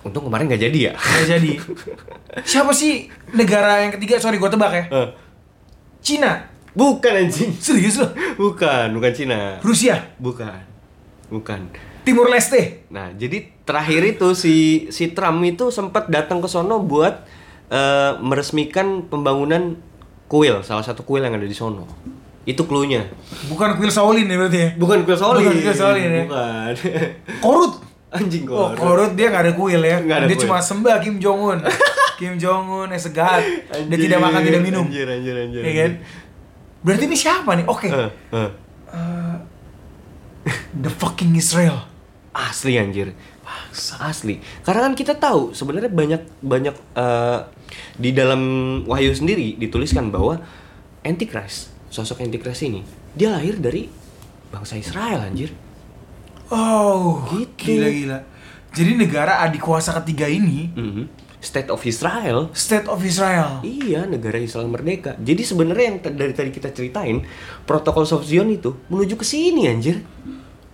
Untung 0.02 0.26
kemarin 0.26 0.48
nggak 0.48 0.64
jadi 0.64 0.80
ya. 0.80 0.94
Nggak 0.96 1.28
jadi. 1.28 1.52
Siapa 2.50 2.72
sih 2.72 3.06
negara 3.30 3.84
yang 3.84 3.94
ketiga? 3.94 4.18
Sorry, 4.18 4.38
gue 4.38 4.48
tebak 4.48 4.72
ya. 4.72 4.84
Eh, 4.90 5.08
Cina. 6.00 6.55
Bukan 6.76 7.14
anjing. 7.26 7.52
Serius 7.66 7.98
loh. 7.98 8.12
Bukan, 8.36 8.94
bukan 8.94 9.12
Cina. 9.16 9.58
Rusia. 9.64 10.14
Bukan. 10.20 10.60
Bukan. 11.32 11.60
Timur 12.06 12.30
Leste. 12.30 12.86
Nah, 12.94 13.10
jadi 13.18 13.50
terakhir 13.66 14.06
itu 14.06 14.38
si 14.38 14.86
si 14.94 15.10
Trump 15.10 15.42
itu 15.42 15.74
sempat 15.74 16.06
datang 16.06 16.38
ke 16.38 16.46
sono 16.46 16.78
buat 16.78 17.26
eh, 17.74 18.12
meresmikan 18.22 19.10
pembangunan 19.10 19.74
kuil, 20.30 20.62
salah 20.62 20.86
satu 20.86 21.02
kuil 21.02 21.26
yang 21.26 21.34
ada 21.34 21.48
di 21.50 21.58
sono. 21.58 21.90
Itu 22.46 22.70
clue-nya. 22.70 23.10
Bukan 23.50 23.74
kuil 23.82 23.90
Shaolin 23.90 24.30
ya 24.30 24.38
berarti 24.38 24.60
ya. 24.62 24.70
Bukan 24.78 25.02
kuil 25.02 25.18
Shaolin. 25.18 25.50
Bukan 25.50 25.58
kuil 25.66 25.74
Shaolin 25.74 26.10
ya. 26.14 26.24
Bukan. 26.30 26.74
Korut. 27.46 27.74
Anjing 28.14 28.46
Oh, 28.48 28.70
korut. 28.72 28.78
Korut 28.78 29.12
dia 29.18 29.28
nggak 29.34 29.44
ada 29.50 29.54
kuil 29.58 29.82
ya. 29.82 29.98
Nggak 29.98 30.18
ada 30.22 30.28
dia 30.30 30.38
kuil. 30.38 30.46
cuma 30.46 30.62
sembah 30.62 31.02
Kim 31.02 31.18
Jong 31.18 31.40
Un. 31.42 31.60
Kim 32.22 32.38
Jong 32.38 32.86
Un 32.86 32.90
as 32.94 33.10
a 33.10 33.12
god. 33.12 33.42
Dia 33.42 33.82
Anjir, 33.82 33.98
tidak 33.98 34.20
makan, 34.22 34.40
tidak 34.46 34.62
minum. 34.62 34.86
Anjir, 34.86 35.10
anjir, 35.10 35.36
anjir. 35.36 35.62
Iya 35.66 35.74
kan? 35.74 35.92
Berarti 36.86 37.04
ini 37.10 37.18
siapa 37.18 37.58
nih? 37.58 37.66
Oke. 37.66 37.90
Eh, 37.90 38.10
eh. 38.32 38.50
The 40.78 40.92
fucking 40.94 41.34
Israel. 41.34 41.82
Asli 42.30 42.78
anjir. 42.78 43.18
Asli. 43.98 44.38
Karena 44.62 44.86
kan 44.86 44.94
kita 44.94 45.18
tahu 45.18 45.52
sebenarnya 45.52 45.90
banyak 45.90 46.22
banyak 46.46 46.76
eh, 46.94 47.40
di 47.98 48.14
dalam 48.14 48.42
Wahyu 48.86 49.18
sendiri 49.18 49.58
dituliskan 49.58 50.14
bahwa 50.14 50.38
Antichrist, 51.02 51.74
sosok 51.90 52.22
Antichrist 52.22 52.62
ini, 52.62 52.86
dia 53.14 53.34
lahir 53.34 53.58
dari 53.58 53.90
bangsa 54.50 54.78
Israel 54.78 55.26
anjir. 55.26 55.50
Oh, 56.54 57.26
Gitu. 57.34 57.82
gila 57.82 57.90
gila. 57.90 58.20
Jadi 58.76 58.92
negara 58.94 59.42
adik 59.42 59.64
kuasa 59.64 59.96
ketiga 59.98 60.30
ini 60.30 60.70
Mhm. 60.70 61.04
State 61.46 61.70
of 61.70 61.78
Israel. 61.86 62.50
State 62.58 62.90
of 62.90 62.98
Israel. 63.06 63.62
Iya, 63.62 64.10
negara 64.10 64.42
Israel 64.42 64.66
merdeka. 64.66 65.14
Jadi 65.22 65.46
sebenarnya 65.46 65.86
yang 65.94 65.98
dari 66.02 66.34
tadi 66.34 66.50
kita 66.50 66.74
ceritain, 66.74 67.22
protokol 67.70 68.10
of 68.10 68.26
Zion 68.26 68.50
itu 68.50 68.74
menuju 68.90 69.14
ke 69.14 69.26
sini 69.26 69.70
anjir. 69.70 70.02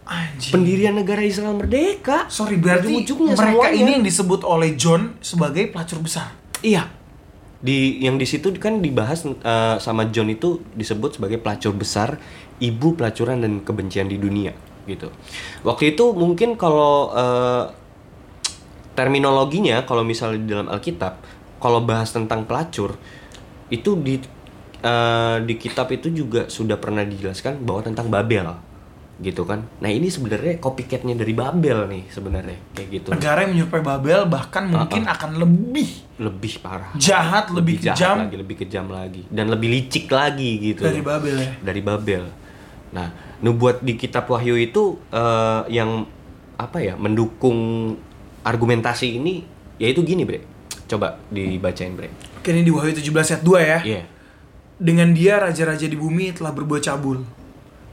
Anjir. 0.07 0.55
Pendirian 0.55 0.95
negara 0.95 1.19
Israel 1.19 1.59
merdeka. 1.59 2.31
Sorry, 2.31 2.55
berarti 2.55 2.87
Ujung-ujungnya 2.87 3.35
mereka 3.35 3.67
semuanya. 3.67 3.81
ini 3.83 3.89
yang 3.99 4.05
disebut 4.07 4.41
oleh 4.47 4.71
John 4.79 5.19
sebagai 5.19 5.67
pelacur 5.67 5.99
besar. 5.99 6.31
Iya. 6.63 6.87
Di 7.61 8.01
yang 8.01 8.17
di 8.17 8.25
situ 8.25 8.49
kan 8.55 8.79
dibahas 8.79 9.27
eh, 9.27 9.75
sama 9.77 10.07
John 10.09 10.31
itu 10.31 10.63
disebut 10.73 11.19
sebagai 11.19 11.37
pelacur 11.37 11.75
besar, 11.75 12.17
ibu 12.63 12.95
pelacuran 12.95 13.43
dan 13.43 13.59
kebencian 13.61 14.07
di 14.07 14.15
dunia 14.17 14.55
gitu. 14.89 15.13
Waktu 15.61 15.93
itu 15.93 16.15
mungkin 16.17 16.57
kalau 16.57 17.13
eh, 17.13 17.63
terminologinya 18.93 19.83
kalau 19.87 20.03
misalnya 20.03 20.39
di 20.41 20.47
dalam 20.51 20.67
Alkitab, 20.67 21.13
kalau 21.61 21.79
bahas 21.83 22.11
tentang 22.11 22.43
pelacur 22.43 22.97
itu 23.71 23.95
di 23.95 24.19
eh, 24.81 25.37
di 25.45 25.53
kitab 25.55 25.87
itu 25.93 26.11
juga 26.11 26.51
sudah 26.51 26.75
pernah 26.75 27.05
dijelaskan 27.05 27.63
bahwa 27.63 27.81
tentang 27.85 28.11
Babel 28.11 28.51
gitu 29.21 29.45
kan. 29.45 29.61
Nah, 29.77 29.85
ini 29.85 30.09
sebenarnya 30.09 30.57
copycatnya 30.57 31.13
dari 31.13 31.29
Babel 31.37 31.85
nih 31.85 32.09
sebenarnya 32.09 32.57
kayak 32.73 32.87
gitu. 32.89 33.07
Negara 33.13 33.45
yang 33.45 33.53
menyerupai 33.53 33.85
Babel 33.85 34.25
bahkan 34.25 34.65
mungkin 34.65 35.05
akan 35.05 35.37
lebih 35.37 36.09
Lebih 36.17 36.53
parah. 36.61 36.89
jahat, 36.97 37.53
lebih, 37.53 37.77
jahat 37.77 37.97
kejam 38.01 38.17
lagi, 38.25 38.35
lebih 38.41 38.55
kejam 38.65 38.85
lagi 38.89 39.21
dan 39.29 39.45
lebih 39.53 39.69
licik 39.69 40.09
lagi 40.09 40.73
gitu. 40.73 40.81
dari 40.81 41.05
Babel 41.05 41.35
ya. 41.37 41.51
Dari 41.61 41.81
Babel. 41.85 42.23
Nah, 42.91 43.07
nubuat 43.45 43.85
di 43.85 43.93
kitab 43.93 44.25
Wahyu 44.25 44.57
itu 44.57 44.97
eh, 45.13 45.61
yang 45.69 46.09
apa 46.57 46.81
ya, 46.81 46.97
mendukung 46.97 47.93
argumentasi 48.45 49.17
ini 49.17 49.45
yaitu 49.81 50.05
gini, 50.05 50.25
Bre. 50.27 50.45
Coba 50.85 51.17
dibacain, 51.31 51.93
Bre. 51.97 52.11
Oke, 52.41 52.53
ini 52.53 52.65
di 52.65 52.71
Wahyu 52.73 52.93
17 52.93 53.37
ayat 53.37 53.43
2 53.45 53.61
ya. 53.61 53.79
Iya. 53.81 54.01
Dengan 54.81 55.13
dia 55.13 55.37
raja-raja 55.37 55.85
di 55.85 55.93
bumi 55.93 56.33
telah 56.33 56.49
berbuat 56.53 56.81
cabul 56.81 57.21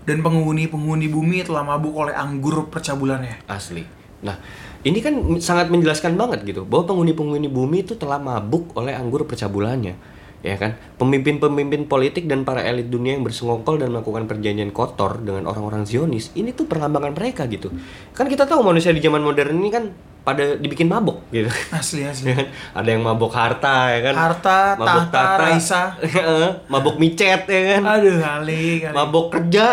dan 0.09 0.25
penghuni-penghuni 0.25 1.05
bumi 1.13 1.45
telah 1.45 1.61
mabuk 1.61 1.93
oleh 2.01 2.17
anggur 2.17 2.73
percabulannya. 2.73 3.45
Asli. 3.45 3.85
Nah, 4.25 4.41
ini 4.81 4.99
kan 5.05 5.15
sangat 5.39 5.69
menjelaskan 5.69 6.17
banget 6.17 6.49
gitu 6.49 6.65
bahwa 6.65 6.89
penghuni-penghuni 6.89 7.53
bumi 7.53 7.85
itu 7.85 7.93
telah 7.95 8.17
mabuk 8.17 8.73
oleh 8.73 8.97
anggur 8.97 9.29
percabulannya. 9.29 10.18
Ya 10.39 10.55
kan? 10.55 10.79
Pemimpin-pemimpin 11.03 11.91
politik 11.91 12.31
dan 12.31 12.47
para 12.47 12.63
elit 12.63 12.87
dunia 12.87 13.19
yang 13.19 13.27
bersengokol 13.27 13.83
dan 13.83 13.91
melakukan 13.91 14.31
perjanjian 14.31 14.71
kotor 14.71 15.19
dengan 15.19 15.51
orang-orang 15.51 15.83
Zionis, 15.83 16.31
ini 16.39 16.55
tuh 16.55 16.71
perlambangan 16.71 17.11
mereka 17.11 17.51
gitu. 17.51 17.75
Kan 18.15 18.31
kita 18.31 18.47
tahu 18.47 18.63
manusia 18.63 18.95
di 18.95 19.03
zaman 19.03 19.19
modern 19.19 19.59
ini 19.59 19.71
kan 19.75 19.91
pada 20.23 20.61
dibikin 20.61 20.87
mabok 20.87 21.27
gitu. 21.35 21.51
Asli 21.75 22.05
asli. 22.05 22.31
Ya 22.31 22.45
kan? 22.45 22.49
Ada 22.85 22.89
yang 22.95 23.03
mabok 23.03 23.33
harta 23.35 23.91
ya 23.91 24.01
kan? 24.11 24.15
Harta, 24.15 24.59
tahta, 24.77 25.23
Raisa. 25.41 25.83
Heeh, 26.05 26.49
mabok 26.69 27.01
micet 27.01 27.49
ya 27.49 27.61
kan? 27.75 27.83
Aduh, 27.99 28.21
kali 28.21 28.85
kali. 28.85 28.95
Mabok 28.95 29.27
kerja. 29.33 29.67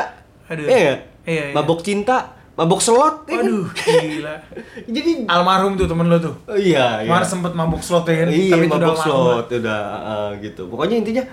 Aduh. 0.47 0.65
Iya? 0.65 1.03
Iya, 1.25 1.43
iya. 1.51 1.53
Mabok 1.57 1.81
cinta, 1.81 2.34
mabok 2.55 2.79
slot 2.79 3.23
ya 3.25 3.35
kan? 3.35 3.43
Aduh, 3.43 3.67
gila. 3.69 4.35
Jadi 4.95 5.11
Almarhum 5.25 5.75
tuh 5.75 5.85
temen 5.85 6.07
lo 6.07 6.17
tuh. 6.17 6.35
Oh, 6.45 6.55
iya, 6.55 6.99
iya. 6.99 7.05
Kemarin 7.05 7.27
sempet 7.27 7.51
mabuk 7.51 7.79
slot 7.79 8.03
ya 8.05 8.15
kan? 8.17 8.27
Iya, 8.27 8.51
Tapi 8.51 8.65
udah 8.65 8.71
mabok 8.71 8.95
almarhum. 8.95 9.05
slot 9.05 9.47
udah 9.53 9.79
uh, 10.01 10.29
gitu. 10.39 10.61
Pokoknya 10.65 10.95
intinya 10.97 11.23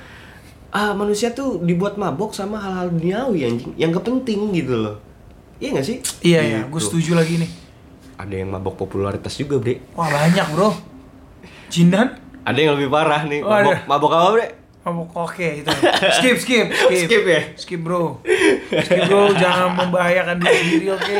ah 0.71 0.91
manusia 0.93 1.31
tuh 1.31 1.61
dibuat 1.61 1.95
mabok 1.95 2.33
sama 2.33 2.57
hal-hal 2.57 2.89
duniawi 2.89 3.45
anjing 3.45 3.73
yang 3.77 3.91
gak 3.91 4.03
penting 4.03 4.51
gitu 4.53 4.75
loh. 4.75 4.97
Iya 5.57 5.69
gak 5.75 5.87
sih? 5.87 5.97
Iya, 6.23 6.41
iya. 6.43 6.61
Gue 6.67 6.77
Gitu. 6.77 6.89
setuju 6.91 7.15
lagi 7.15 7.39
nih. 7.39 7.51
Ada 8.17 8.35
yang 8.37 8.51
mabok 8.51 8.75
popularitas 8.77 9.35
juga, 9.35 9.59
Bre. 9.59 9.79
Wah, 9.93 10.07
banyak 10.07 10.47
bro. 10.51 10.71
Jindan? 11.69 12.19
Ada 12.43 12.59
yang 12.59 12.73
lebih 12.75 12.89
parah 12.89 13.23
nih. 13.23 13.41
Oh, 13.41 13.49
Mabok, 13.49 13.73
ada. 13.73 13.87
mabok 13.87 14.13
apa, 14.13 14.29
Bre? 14.33 14.47
Mabuk 14.83 15.15
oke 15.15 15.63
itu. 15.63 15.71
Skip, 16.19 16.37
skip, 16.43 16.67
skip. 16.75 17.07
Skip 17.07 17.23
ya? 17.23 17.41
Skip 17.55 17.81
bro. 17.81 18.19
Skip 18.67 19.01
bro, 19.07 19.31
jangan 19.39 19.79
membahayakan 19.79 20.43
diri 20.43 20.59
sendiri, 20.59 20.87
oke? 20.91 21.19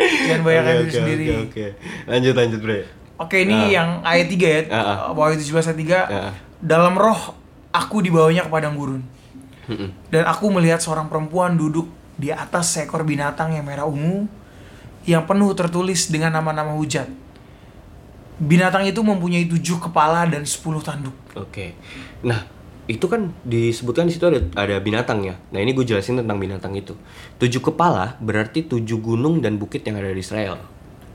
Jangan 0.00 0.38
membahayakan 0.40 0.72
Oke, 0.72 0.80
diri 0.80 0.88
oke, 0.88 0.96
sendiri. 0.96 1.26
Oke, 1.28 1.40
oke. 1.44 1.66
Lanjut, 2.08 2.34
lanjut, 2.34 2.60
Bre. 2.64 2.78
Oke, 3.20 3.36
ini 3.44 3.54
Ah. 3.54 3.68
yang 3.68 3.88
ayat 4.02 4.26
3 4.26 4.46
ya. 4.48 4.60
Ah, 4.72 4.80
ah. 4.80 4.96
Wahyu 5.12 5.36
17 5.36 5.68
ayat 5.68 5.78
3. 5.78 5.98
Ah. 6.08 6.32
Dalam 6.58 6.96
roh 6.96 7.36
aku 7.70 8.00
dibawanya 8.00 8.48
ke 8.48 8.50
padang 8.50 8.74
gurun. 8.74 9.04
Dan 10.08 10.26
aku 10.26 10.48
melihat 10.48 10.80
seorang 10.80 11.06
perempuan 11.06 11.54
duduk 11.54 11.86
di 12.16 12.28
atas 12.28 12.72
seekor 12.72 13.04
binatang 13.04 13.52
yang 13.52 13.64
merah 13.64 13.88
ungu 13.88 14.26
yang 15.04 15.24
penuh 15.24 15.52
tertulis 15.52 16.08
dengan 16.08 16.34
nama-nama 16.34 16.72
hujat. 16.72 17.08
Binatang 18.42 18.82
itu 18.84 18.98
mempunyai 19.00 19.46
tujuh 19.46 19.78
kepala 19.78 20.26
dan 20.26 20.42
sepuluh 20.42 20.82
tanduk. 20.82 21.14
Oke. 21.38 21.78
Nah, 22.26 22.42
itu 22.90 23.06
kan 23.06 23.30
disebutkan 23.46 24.10
di 24.10 24.18
situ 24.18 24.26
ada 24.26 24.42
ada 24.58 24.76
binatang 24.82 25.22
ya. 25.22 25.38
Nah, 25.54 25.62
ini 25.62 25.70
gue 25.70 25.86
jelasin 25.86 26.18
tentang 26.18 26.42
binatang 26.42 26.74
itu. 26.74 26.98
Tujuh 27.38 27.62
kepala 27.62 28.18
berarti 28.18 28.66
tujuh 28.66 28.98
gunung 28.98 29.38
dan 29.38 29.54
bukit 29.54 29.86
yang 29.86 30.02
ada 30.02 30.10
di 30.10 30.18
Israel. 30.18 30.58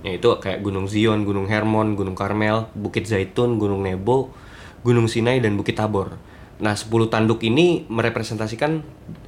Yaitu 0.05 0.32
kayak 0.39 0.63
Gunung 0.63 0.88
Zion, 0.88 1.28
Gunung 1.28 1.51
Hermon, 1.51 1.99
Gunung 1.99 2.15
Karmel, 2.15 2.72
Bukit 2.72 3.03
Zaitun, 3.03 3.59
Gunung 3.59 3.84
Nebo, 3.84 4.32
Gunung 4.86 5.11
Sinai 5.11 5.43
dan 5.43 5.59
Bukit 5.59 5.76
Tabor. 5.76 6.15
Nah, 6.63 6.74
10 6.74 7.11
tanduk 7.11 7.43
ini 7.43 7.84
merepresentasikan 7.91 8.72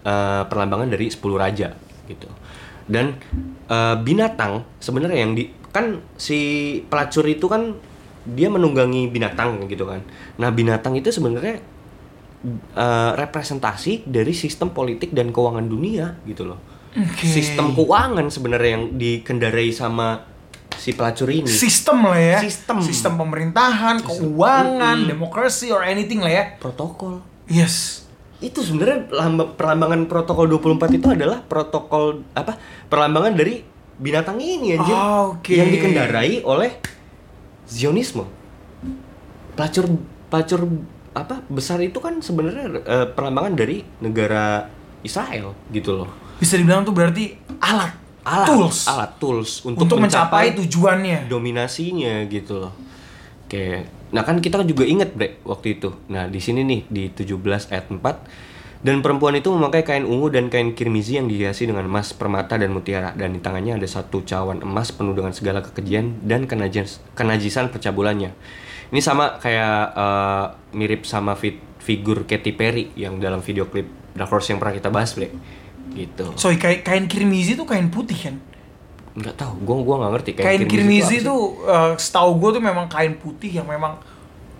eh, 0.07 0.43
perlambangan 0.47 0.87
dari 0.87 1.11
10 1.11 1.19
raja 1.35 1.75
gitu. 2.07 2.29
Dan 2.87 3.19
eh, 3.67 3.95
binatang 3.99 4.63
sebenarnya 4.79 5.27
yang 5.27 5.35
di 5.35 5.51
kan 5.69 6.01
si 6.15 6.39
pelacur 6.89 7.27
itu 7.29 7.45
kan 7.45 7.77
dia 8.23 8.47
menunggangi 8.47 9.11
binatang 9.11 9.67
gitu 9.67 9.83
kan. 9.83 9.99
Nah, 10.39 10.49
binatang 10.55 10.95
itu 10.95 11.11
sebenarnya 11.11 11.59
eh, 12.75 13.11
representasi 13.15 14.07
dari 14.07 14.31
sistem 14.31 14.71
politik 14.71 15.11
dan 15.11 15.29
keuangan 15.29 15.65
dunia 15.65 16.19
gitu 16.23 16.47
loh. 16.47 16.59
Oke. 16.95 17.27
Sistem 17.27 17.77
keuangan 17.77 18.27
sebenarnya 18.27 18.71
yang 18.79 18.85
dikendarai 18.97 19.69
sama 19.69 20.25
si 20.73 20.95
pelacur 20.95 21.29
ini. 21.29 21.45
Sistem 21.45 22.07
lah 22.07 22.17
ya. 22.17 22.39
Sistem. 22.39 22.79
Sistem 22.81 23.13
pemerintahan, 23.19 24.01
keuangan, 24.01 25.05
demokrasi 25.05 25.69
or 25.69 25.83
anything 25.83 26.23
lah 26.23 26.31
ya. 26.31 26.43
protokol. 26.57 27.21
Yes. 27.45 28.07
Itu 28.39 28.63
sebenarnya 28.63 29.11
lamba- 29.11 29.51
perlambangan 29.51 30.07
protokol 30.07 30.47
24 30.47 30.95
itu 30.95 31.07
adalah 31.11 31.43
protokol 31.43 32.23
apa? 32.31 32.55
Perlambangan 32.87 33.35
dari 33.35 33.59
binatang 33.99 34.39
ini 34.39 34.79
anjir. 34.79 34.95
Ah, 34.95 35.35
oke. 35.35 35.51
Yang 35.51 35.69
dikendarai 35.75 36.33
oleh 36.47 36.71
Zionisme. 37.67 38.23
Pelacur 39.53 39.85
pelacur 40.31 40.61
apa? 41.23 41.43
Besar 41.51 41.79
itu 41.83 41.99
kan 41.99 42.19
sebenarnya 42.23 42.83
eh, 42.83 43.07
perlambangan 43.11 43.53
dari 43.57 43.83
negara 43.99 44.67
Israel 45.03 45.55
gitu 45.71 46.03
loh. 46.03 46.09
Bisa 46.39 46.55
dibilang 46.55 46.87
tuh 46.87 46.95
berarti 46.95 47.35
alat, 47.59 47.91
Alat, 48.23 48.47
tools 48.47 48.87
alat 48.87 49.11
tools 49.19 49.63
untuk, 49.63 49.87
untuk, 49.87 49.97
mencapai, 49.99 50.55
tujuannya. 50.55 51.27
dominasinya 51.31 52.23
gitu 52.27 52.67
loh. 52.67 52.73
Oke. 53.49 53.87
Nah, 54.09 54.25
kan 54.25 54.41
kita 54.41 54.61
juga 54.65 54.85
ingat, 54.85 55.13
Bre, 55.13 55.41
waktu 55.45 55.77
itu. 55.77 55.93
Nah, 56.09 56.25
di 56.25 56.41
sini 56.41 56.65
nih 56.65 56.81
di 56.89 57.03
17 57.13 57.69
ayat 57.69 57.89
4 57.93 57.99
dan 58.79 59.03
perempuan 59.03 59.35
itu 59.35 59.51
memakai 59.51 59.83
kain 59.83 60.07
ungu 60.07 60.31
dan 60.31 60.47
kain 60.47 60.71
kirmizi 60.71 61.19
yang 61.19 61.27
dihiasi 61.27 61.67
dengan 61.67 61.83
emas, 61.83 62.15
permata 62.15 62.55
dan 62.55 62.71
mutiara 62.71 63.11
dan 63.11 63.35
di 63.35 63.43
tangannya 63.43 63.75
ada 63.75 63.83
satu 63.83 64.23
cawan 64.23 64.63
emas 64.63 64.95
penuh 64.95 65.11
dengan 65.11 65.35
segala 65.35 65.59
kekejian 65.59 66.23
dan 66.23 66.47
kenajis, 66.47 67.03
kenajisan 67.11 67.67
percabulannya. 67.75 68.31
Ini 68.89 68.99
sama 68.99 69.37
kayak 69.37 69.75
eh, 69.93 70.45
mirip 70.73 71.01
sama 71.03 71.33
fit, 71.33 71.57
figur 71.77 72.25
Katy 72.25 72.51
Perry 72.51 72.89
yang 72.93 73.17
dalam 73.17 73.39
video 73.39 73.65
klip 73.65 73.85
Dark 74.11 74.27
Horse 74.27 74.49
yang 74.49 74.57
pernah 74.57 74.73
kita 74.73 74.89
bahas, 74.89 75.13
Bre. 75.13 75.29
Gitu. 75.89 76.25
Sorry, 76.35 76.57
kain, 76.57 76.81
kain 76.81 77.05
kirmizi 77.05 77.53
itu 77.53 77.63
kain 77.63 77.89
putih 77.89 78.17
kan? 78.19 78.35
Nggak 79.13 79.35
tahu, 79.35 79.53
gua 79.61 79.77
gua 79.79 79.95
nggak 79.99 80.11
ngerti 80.15 80.29
Kain, 80.35 80.61
kirmizi 80.61 80.69
kirmizi 80.69 81.07
sih. 81.11 81.19
itu 81.19 81.35
eh, 81.63 81.91
setahu 81.97 82.37
gue 82.37 82.49
tuh 82.57 82.63
memang 82.63 82.85
kain 82.85 83.13
putih 83.15 83.51
yang 83.51 83.65
memang 83.65 83.97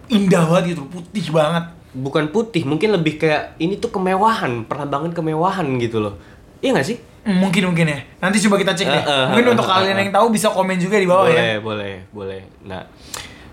indah 0.08 0.42
banget 0.44 0.74
gitu, 0.74 0.84
putih 0.86 1.30
banget. 1.30 1.66
bukan 1.90 2.30
putih 2.30 2.70
mungkin 2.70 2.94
lebih 2.94 3.18
kayak 3.18 3.58
ini 3.58 3.74
tuh 3.76 3.90
kemewahan 3.90 4.62
perlambangan 4.64 5.10
kemewahan 5.10 5.66
gitu 5.78 5.98
loh 5.98 6.22
iya 6.60 6.70
nggak 6.70 6.86
sih 6.86 6.98
Hmm, 7.20 7.42
mungkin 7.42 7.66
mungkin 7.68 7.84
ya. 7.86 8.00
Nanti 8.22 8.40
coba 8.40 8.56
kita 8.56 8.72
cek 8.72 8.88
deh. 8.88 8.96
Eh, 8.96 9.04
eh, 9.04 9.26
mungkin 9.28 9.46
eh, 9.46 9.54
untuk 9.54 9.68
kalian 9.68 9.98
yang 10.00 10.10
tahu 10.10 10.30
bisa 10.30 10.48
komen 10.50 10.78
juga 10.78 10.96
di 10.96 11.04
bawah 11.04 11.28
boleh 11.28 11.36
ya. 11.36 11.58
boleh 11.60 11.94
boleh 12.10 12.42
nah 12.64 12.86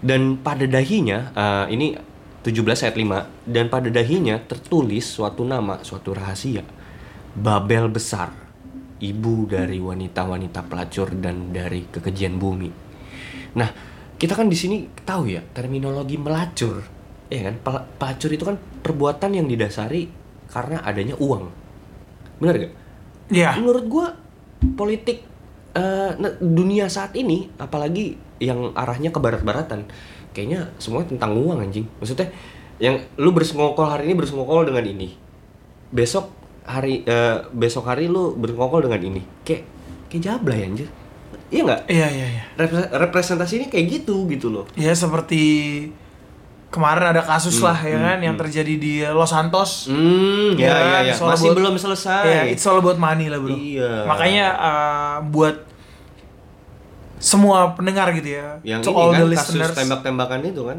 dan 0.06 0.38
pada 0.38 0.62
dahinya 0.64 1.34
eh, 1.34 1.74
ini 1.74 1.86
17 2.46 2.62
ayat 2.86 2.94
5 2.94 3.50
dan 3.50 3.66
pada 3.66 3.90
dahinya 3.90 4.38
tertulis 4.38 5.02
suatu 5.02 5.42
nama 5.42 5.82
suatu 5.82 6.14
rahasia. 6.14 6.62
Babel 7.34 7.90
besar 7.90 8.30
ibu 9.02 9.44
dari 9.44 9.76
wanita-wanita 9.76 10.62
pelacur 10.64 11.10
dan 11.18 11.50
dari 11.50 11.84
kekejian 11.90 12.38
bumi. 12.38 12.70
Nah 13.58 13.68
kita 14.16 14.32
kan 14.32 14.46
di 14.46 14.56
sini 14.56 14.86
tahu 15.04 15.28
ya 15.28 15.42
terminologi 15.52 16.16
melacur 16.16 16.80
ya 17.28 17.50
kan? 17.50 17.54
Pel- 17.60 17.86
pelacur 17.98 18.30
itu 18.30 18.44
kan 18.46 18.56
perbuatan 18.56 19.36
yang 19.36 19.50
didasari 19.50 20.06
karena 20.48 20.80
adanya 20.86 21.18
uang. 21.18 21.44
Benar 22.38 22.54
gak 22.56 22.72
Iya. 23.26 23.58
menurut 23.58 23.84
gua 23.90 24.06
politik 24.78 25.26
ne- 26.16 26.38
dunia 26.38 26.86
saat 26.86 27.12
ini 27.18 27.50
apalagi 27.58 28.14
yang 28.38 28.72
arahnya 28.72 29.08
ke 29.08 29.18
barat-baratan. 29.18 29.88
Kayaknya 30.30 30.68
semuanya 30.76 31.08
tentang 31.10 31.32
uang 31.34 31.60
anjing. 31.60 31.86
Maksudnya 31.96 32.28
yang 32.76 32.96
lu 33.16 33.32
bersekongkol 33.32 33.86
hari 33.86 34.04
ini 34.06 34.14
bersekongkol 34.14 34.66
dengan 34.66 34.84
ini. 34.84 35.08
Besok 35.88 36.28
hari 36.62 37.00
eh, 37.02 37.40
besok 37.50 37.86
hari 37.86 38.06
lu 38.06 38.34
bersekongkol 38.34 38.84
dengan 38.84 39.00
ini. 39.02 39.22
Kayak 39.42 39.64
kayak 40.06 40.22
jablay 40.22 40.60
anjir. 40.62 40.88
Iya 41.46 41.62
nggak? 41.62 41.82
Iya, 41.86 42.08
iya, 42.10 42.26
iya. 42.28 42.42
Repre- 42.54 42.90
representasi 42.90 43.52
ini 43.56 43.66
kayak 43.66 43.86
gitu 43.94 44.26
gitu 44.26 44.50
loh. 44.50 44.66
Ya 44.74 44.90
seperti 44.92 45.42
kemarin 46.68 47.08
ada 47.08 47.22
kasus 47.22 47.56
Hmm, 47.56 47.70
lah 47.70 47.78
ya 47.78 47.96
kan 47.96 48.18
yang 48.20 48.34
terjadi 48.36 48.74
di 48.76 48.94
Los 49.06 49.30
Santos. 49.30 49.86
hmm 49.88 50.58
ya 50.58 50.68
Ya, 50.68 50.74
ya 50.76 50.98
ya. 51.06 51.14
masih 51.16 51.48
about- 51.48 51.56
belum 51.56 51.74
selesai. 51.78 52.24
Ya, 52.26 52.42
it's 52.44 52.66
all 52.66 52.76
about 52.76 52.98
money 52.98 53.30
lah 53.30 53.38
bro. 53.38 53.54
Iya. 53.54 54.04
Makanya 54.04 54.46
uh, 54.52 55.16
buat 55.24 55.56
semua 57.16 57.72
pendengar 57.72 58.12
gitu 58.12 58.28
ya, 58.34 58.60
yang 58.62 58.80
to 58.80 58.88
ini 58.88 58.98
all 58.98 59.10
kan 59.10 59.20
the 59.22 59.26
kasus 59.32 59.54
listeners. 59.54 59.72
tembak-tembakan 59.74 60.38
itu 60.44 60.62
kan 60.62 60.78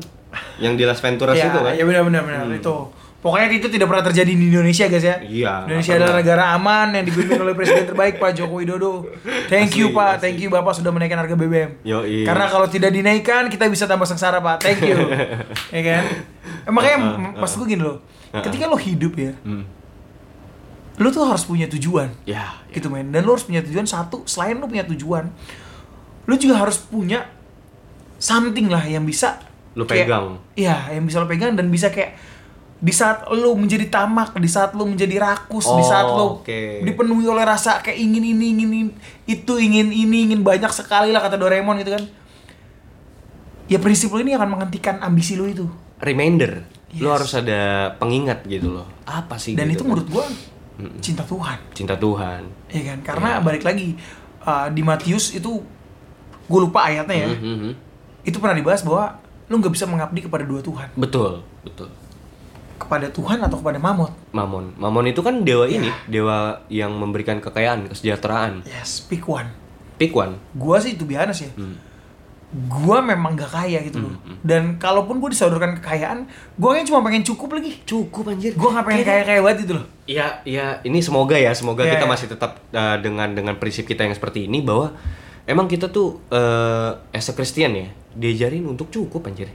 yang 0.57 0.73
di 0.73 0.83
Las 0.83 0.99
Venturas 0.99 1.33
ya, 1.33 1.47
itu 1.47 1.57
kan 1.57 1.73
ya 1.73 1.83
benar-benar 1.83 2.21
benar 2.23 2.45
itu. 2.51 2.77
Pokoknya 3.17 3.49
itu 3.51 3.65
tidak 3.67 3.89
pernah 3.89 4.05
terjadi 4.05 4.29
di 4.29 4.45
Indonesia 4.47 4.85
guys 4.85 5.01
ya. 5.01 5.17
Iya, 5.19 5.65
Indonesia 5.65 5.93
adalah 5.97 6.15
negara 6.15 6.43
aman 6.53 6.93
yang 6.93 7.03
dipimpin 7.03 7.41
oleh 7.41 7.51
presiden 7.51 7.83
terbaik 7.85 8.21
Pak 8.21 8.31
Joko 8.31 8.61
Widodo. 8.61 9.09
Thank 9.49 9.73
you 9.75 9.89
Asli, 9.89 9.97
Pak, 9.97 10.09
asli. 10.11 10.21
thank 10.21 10.37
you 10.37 10.49
Bapak 10.49 10.73
sudah 10.73 10.93
menaikkan 10.93 11.17
harga 11.17 11.33
BBM. 11.33 11.81
Yoi. 11.81 12.21
Karena 12.23 12.45
kalau 12.45 12.69
tidak 12.69 12.93
dinaikkan 12.93 13.49
kita 13.49 13.65
bisa 13.65 13.83
tambah 13.83 14.05
sengsara 14.05 14.37
Pak. 14.37 14.61
Thank 14.61 14.85
you. 14.85 15.01
ya 15.75 15.81
kan? 15.83 16.03
Eh, 16.61 16.71
makanya 16.71 16.97
maksud 17.35 17.65
gue 17.65 17.73
gini 17.73 17.81
loh. 17.81 18.05
Ketika 18.29 18.69
lo 18.69 18.77
hidup 18.77 19.17
ya, 19.17 19.33
Hmm. 19.41 19.65
lo 20.97 21.09
tuh 21.09 21.25
harus 21.25 21.41
punya 21.41 21.65
tujuan. 21.67 22.09
ya 22.23 22.57
gitu 22.69 22.87
men 22.87 23.09
dan 23.09 23.21
lo 23.21 23.33
harus 23.33 23.43
punya 23.43 23.61
tujuan 23.61 23.85
satu 23.85 24.21
selain 24.23 24.53
lo 24.53 24.65
punya 24.65 24.85
tujuan 24.85 25.29
lo 26.27 26.35
juga 26.35 26.55
harus 26.57 26.77
punya 26.77 27.23
something 28.17 28.67
lah 28.67 28.83
yang 28.83 29.01
bisa 29.01 29.39
Lo 29.73 29.83
kayak- 29.83 30.05
pegang. 30.05 30.27
iya 30.53 30.89
yang 30.89 31.03
bisa 31.03 31.17
lo 31.17 31.25
pegang 31.25 31.53
dan 31.53 31.67
bisa 31.67 31.87
kayak 31.87 32.17
di 32.77 32.91
saat 32.91 33.25
lo 33.25 33.53
menjadi 33.53 33.87
tamak 33.87 34.35
di 34.35 34.45
saat 34.45 34.71
lo 34.71 34.85
menjadi 34.85 35.17
rakus 35.17 35.65
di 35.65 35.81
saat 35.81 36.05
Oh, 36.05 36.13
lo 36.13 36.25
oke. 36.37 36.83
dipenuhi 36.83 37.25
oleh 37.25 37.41
rasa 37.41 37.79
kayak 37.79 37.97
ingin 37.97 38.23
ini 38.27 38.45
ingin 38.51 38.69
ini, 38.69 38.81
itu 39.25 39.53
ingin 39.55 39.89
ini 39.89 40.17
ingin 40.27 40.41
banyak 40.41 40.69
sekali 40.69 41.09
lah 41.09 41.19
kata 41.19 41.35
Doraemon 41.35 41.79
gitu 41.79 41.89
kan 41.91 42.03
ya 43.65 43.77
prinsip 43.77 44.09
lo 44.09 44.19
ini 44.19 44.31
akan 44.31 44.49
menghentikan 44.49 44.99
ambisi 44.99 45.33
lo 45.33 45.45
itu 45.45 45.65
reminder 45.99 46.63
lo 46.95 47.09
Yes. 47.09 47.13
harus 47.13 47.31
ada 47.35 47.59
pengingat 47.95 48.45
gitu 48.45 48.71
loh 48.71 48.87
apa 49.03 49.35
sih 49.35 49.53
dan 49.53 49.67
gitu 49.67 49.73
itu 49.73 49.81
kan? 49.81 49.87
menurut 49.89 50.07
gua 50.07 50.25
cinta 50.99 51.23
Tuhan 51.23 51.57
cinta 51.73 51.95
Tuhan 51.95 52.41
Iya 52.67 52.83
kan? 52.85 52.97
Karena 53.01 53.29
Iya. 53.33 53.41
balik 53.41 53.63
lagi 53.63 53.97
uh, 54.41 54.69
di 54.69 54.81
Matius 54.81 55.33
itu 55.33 55.65
gue 56.47 56.59
lupa 56.61 56.79
ayatnya 56.83 57.15
ya. 57.17 57.29
Mhm, 57.29 57.43
mhm. 57.53 57.71
Itu 58.23 58.37
pernah 58.37 58.53
dibahas 58.53 58.81
bahwa 58.81 59.19
lu 59.45 59.55
nggak 59.57 59.71
bisa 59.71 59.85
mengabdi 59.85 60.19
kepada 60.21 60.43
dua 60.43 60.59
Tuhan, 60.59 60.91
betul 60.93 61.39
betul 61.61 61.87
kepada 62.77 63.07
Tuhan 63.07 63.39
atau 63.39 63.57
kepada 63.57 63.75
Mamon. 63.77 64.11
Mamon 64.29 64.75
Mamon 64.75 65.07
itu 65.07 65.19
kan 65.19 65.41
dewa 65.41 65.65
Iya. 65.65 65.81
ini 65.81 65.89
dewa 66.05 66.37
yang 66.67 66.93
memberikan 66.93 67.39
kekayaan 67.39 67.87
kesejahteraan 67.87 68.61
Yes, 68.63 69.01
pick 69.01 69.23
one. 69.23 69.49
pick 69.95 70.11
one 70.11 70.37
Gua 70.53 70.77
sih 70.77 70.93
itu 70.93 71.03
biasa 71.03 71.31
sih. 71.33 71.49
Hmm. 71.53 71.79
Gua 72.47 72.99
memang 73.01 73.35
gak 73.35 73.49
kaya 73.49 73.81
gitu 73.81 73.99
loh. 73.99 74.15
Dan 74.39 74.77
kalaupun 74.77 75.17
gue 75.17 75.31
disodorkan 75.31 75.75
kekayaan, 75.75 76.23
gue 76.53 76.63
kayaknya 76.65 76.87
cuma 76.87 77.03
pengen 77.03 77.19
cukup 77.21 77.59
lagi. 77.59 77.75
cukup 77.83 78.23
anjir 78.29 78.51
Gue 78.53 78.69
gak 78.69 78.83
pengen 78.83 79.03
Kayaknya- 79.03 79.25
kaya-kaya 79.25 79.39
banget 79.43 79.57
gitu 79.63 79.73
loh. 79.75 79.85
Iya, 80.05 80.27
iya, 80.43 80.65
ini 80.81 80.99
semoga 80.99 81.35
ya, 81.35 81.51
semoga 81.51 81.83
Iya, 81.83 81.95
kita 81.95 82.03
iya. 82.03 82.11
masih 82.13 82.27
tetap 82.29 82.51
uh, 82.71 82.95
dengan 82.99 83.31
dengan 83.31 83.55
prinsip 83.55 83.83
kita 83.83 84.03
yang 84.03 84.11
seperti 84.11 84.47
ini 84.47 84.63
bahwa 84.63 84.95
emang 85.47 85.65
kita 85.65 85.87
tuh 85.87 86.21
uh, 86.27 86.99
as 87.09 87.25
a 87.25 87.33
Christian 87.33 87.71
ya, 87.73 87.87
diajarin 88.13 88.63
untuk 88.63 88.91
cukup 88.91 89.25
anjir. 89.25 89.47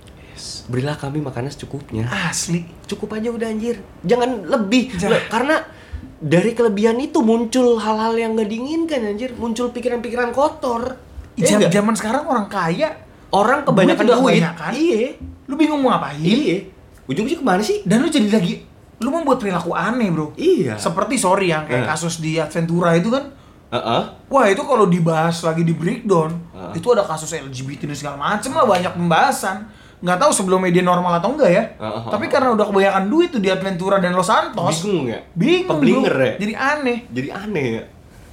Berilah 0.67 0.97
kami 0.97 1.21
makanan 1.21 1.53
secukupnya. 1.53 2.09
Asli. 2.09 2.65
Cukup 2.87 3.15
aja 3.15 3.29
udah 3.29 3.47
anjir. 3.47 3.79
Jangan 4.03 4.49
lebih 4.49 4.91
Jangan. 4.97 5.13
Le- 5.15 5.27
karena 5.29 5.57
dari 6.19 6.51
kelebihan 6.53 6.97
itu 6.97 7.19
muncul 7.21 7.77
hal-hal 7.77 8.15
yang 8.15 8.35
gak 8.35 8.47
diinginkan 8.47 9.03
anjir, 9.05 9.35
muncul 9.35 9.71
pikiran-pikiran 9.71 10.31
kotor. 10.31 10.97
Iya 11.35 11.47
Jam 11.47 11.59
nggak? 11.61 11.73
zaman 11.73 11.95
sekarang 11.95 12.25
orang 12.27 12.47
kaya, 12.47 12.89
orang 13.31 13.63
kebanyakan 13.63 14.05
duit. 14.09 14.43
Iya. 14.73 15.09
lu 15.47 15.55
bingung 15.57 15.81
mau 15.81 15.93
ngapain? 15.93 16.21
Iya. 16.21 16.69
Ujung-ujung 17.05 17.41
ke 17.41 17.45
mana 17.45 17.61
sih? 17.61 17.83
Dan 17.83 18.01
lu 18.01 18.09
jadi 18.09 18.31
lagi, 18.31 18.63
lu 18.99 19.11
membuat 19.11 19.43
perilaku 19.43 19.75
aneh 19.75 20.09
bro. 20.09 20.31
Iya. 20.35 20.79
Seperti 20.79 21.19
sorry 21.19 21.51
yang 21.51 21.67
kayak 21.67 21.85
Eh. 21.85 21.89
kasus 21.89 22.21
di 22.21 22.37
Adventura 22.37 22.95
itu 22.95 23.11
kan, 23.11 23.35
Heeh. 23.73 24.03
Wah 24.29 24.47
itu 24.47 24.61
kalau 24.61 24.85
dibahas 24.85 25.41
lagi 25.41 25.63
di 25.63 25.73
breakdown, 25.73 26.37
Ah. 26.53 26.71
itu 26.71 26.85
ada 26.89 27.03
kasus 27.03 27.33
LGBT 27.33 27.89
dan 27.89 27.97
segala 27.97 28.17
macem 28.17 28.53
lah 28.53 28.63
banyak 28.63 28.93
pembahasan. 28.93 29.65
Nggak 29.99 30.19
tahu 30.19 30.31
sebelum 30.31 30.61
media 30.61 30.83
normal 30.83 31.17
atau 31.17 31.33
enggak 31.33 31.49
ya. 31.49 31.65
Ah, 31.77 32.05
Tapi 32.07 32.27
karena 32.27 32.53
udah 32.53 32.63
kebanyakan 32.65 33.07
duit 33.07 33.31
tuh 33.31 33.39
di 33.39 33.49
Adventura 33.49 33.97
dan 33.97 34.13
Los 34.13 34.27
Santos, 34.27 34.83
Bingung 34.83 35.09
ya? 35.09 35.21
bingung 35.33 35.69
Peblinger 35.73 36.15
ya? 36.15 36.33
Jadi 36.37 36.53
aneh. 36.53 36.99
jadi 37.09 37.29
aneh 37.33 37.67
ya 37.73 37.85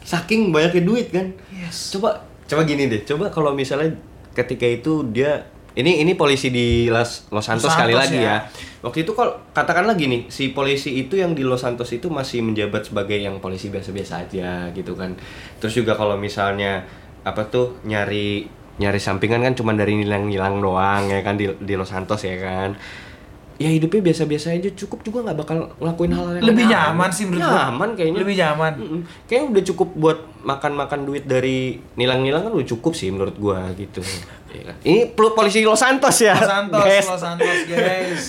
saking 0.01 0.49
banyaknya 0.49 0.81
duit 0.81 1.07
kan 1.07 1.29
Yes. 1.51 1.93
coba 1.93 2.17
coba 2.43 2.65
gini 2.65 2.89
deh 2.89 3.05
coba 3.05 3.29
kalau 3.29 3.53
misalnya 3.53 3.93
ketika 4.31 4.65
itu 4.65 5.05
dia 5.05 5.45
ini 5.78 6.01
ini 6.01 6.17
polisi 6.17 6.49
di 6.49 6.89
Los, 6.89 7.30
Los 7.30 7.45
Santos 7.45 7.70
Los 7.70 7.74
sekali 7.78 7.93
Santos, 7.93 8.09
lagi 8.09 8.20
ya. 8.26 8.26
ya. 8.26 8.38
Waktu 8.82 9.05
itu 9.05 9.11
kalau 9.13 9.38
katakan 9.53 9.86
lagi 9.86 10.09
nih 10.09 10.26
si 10.32 10.55
polisi 10.55 10.97
itu 10.97 11.20
yang 11.20 11.38
di 11.38 11.45
Los 11.45 11.61
Santos 11.61 11.91
itu 11.93 12.09
masih 12.09 12.41
menjabat 12.41 12.89
sebagai 12.89 13.20
yang 13.20 13.38
polisi 13.38 13.70
biasa-biasa 13.70 14.26
aja 14.26 14.74
gitu 14.74 14.97
kan. 14.97 15.13
Terus 15.61 15.74
juga 15.78 15.93
kalau 15.93 16.17
misalnya 16.17 16.88
apa 17.22 17.45
tuh 17.51 17.78
nyari 17.86 18.47
nyari 18.80 18.99
sampingan 18.99 19.43
kan 19.43 19.53
cuma 19.53 19.76
dari 19.76 19.99
nilang-nilang 19.99 20.63
doang 20.63 21.11
ya 21.11 21.20
kan 21.20 21.36
di, 21.36 21.51
di 21.59 21.74
Los 21.78 21.93
Santos 21.93 22.24
ya 22.26 22.39
kan. 22.39 22.74
Ya 23.60 23.68
hidupnya 23.68 23.99
biasa-biasa 24.01 24.55
aja 24.55 24.72
cukup 24.72 25.03
juga 25.03 25.20
nggak 25.22 25.38
bakal 25.38 25.57
ngelakuin 25.78 26.12
hal 26.16 26.26
yang 26.34 26.47
Lebih 26.47 26.64
aneh-aneh. 26.64 26.95
nyaman 26.95 27.10
sih 27.12 27.26
menurut. 27.28 27.43
Nyaman 27.43 27.89
kayaknya. 27.91 28.20
Lebih 28.24 28.36
nyaman. 28.39 28.74
Mm-mm. 28.80 29.01
Kayaknya 29.28 29.47
udah 29.51 29.64
cukup 29.68 29.89
buat 29.93 30.20
makan-makan 30.39 30.99
duit 31.03 31.24
dari 31.28 31.57
nilang-nilang 31.93 32.47
kan 32.47 32.53
udah 32.55 32.64
cukup 32.66 32.95
sih 32.95 33.12
menurut 33.12 33.36
gua 33.36 33.68
gitu. 33.76 33.99
Iya 34.49 34.64
kan? 34.66 34.76
Ini 34.82 34.99
polisi 35.12 35.62
Los 35.62 35.78
Santos 35.78 36.16
ya. 36.18 36.34
Los 36.34 36.47
Santos, 36.47 36.82
guys. 36.82 37.05
Los 37.05 37.22
Santos, 37.22 37.57
guys. 37.68 38.24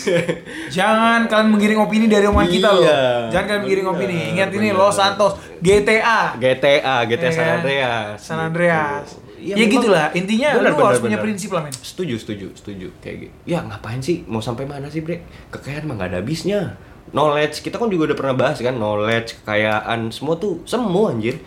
Jangan 0.69 1.25
kalian 1.27 1.49
menggiring 1.49 1.79
opini 1.79 2.07
dari 2.07 2.27
omongan 2.27 2.51
kita 2.51 2.69
loh. 2.69 2.83
Iya, 2.83 3.01
Jangan 3.31 3.47
kalian 3.47 3.63
menggiring 3.65 3.87
benar, 3.87 3.97
opini. 3.97 4.19
Ingat 4.35 4.49
ini 4.51 4.69
benar. 4.69 4.81
Los 4.83 4.95
Santos, 4.95 5.33
GTA. 5.59 6.21
GTA, 6.37 6.97
GTA 7.07 7.25
Ya 7.25 7.31
San 7.31 7.47
kan? 7.47 7.55
Andreas. 7.57 8.17
San 8.19 8.39
Andreas. 8.43 9.07
Iya, 9.09 9.30
ya 9.43 9.55
memang- 9.57 9.73
gitulah. 9.75 10.07
Intinya 10.13 10.49
Benar, 10.53 10.63
lu 10.63 10.71
benar, 10.71 10.87
harus 10.87 11.01
punya 11.01 11.17
benar. 11.17 11.25
prinsip 11.25 11.51
lah, 11.51 11.63
men. 11.63 11.73
Setuju, 11.73 12.15
setuju, 12.17 12.47
setuju. 12.53 12.87
Kayak 12.99 13.17
gitu. 13.21 13.35
Ya 13.47 13.59
ngapain 13.61 13.99
sih? 13.99 14.23
Mau 14.25 14.39
sampai 14.39 14.65
mana 14.65 14.87
sih, 14.87 15.01
Bre? 15.01 15.25
Kekayaan 15.49 15.85
mah 15.85 15.97
gak 15.97 16.09
ada 16.11 16.19
habisnya. 16.19 16.77
Knowledge, 17.11 17.61
kita 17.61 17.75
kan 17.75 17.89
juga 17.89 18.07
udah 18.07 18.17
pernah 18.17 18.37
bahas 18.37 18.57
kan, 18.57 18.71
knowledge, 18.73 19.43
kekayaan, 19.43 20.15
semua 20.15 20.37
tuh 20.37 20.63
semua 20.63 21.11
anjir. 21.11 21.43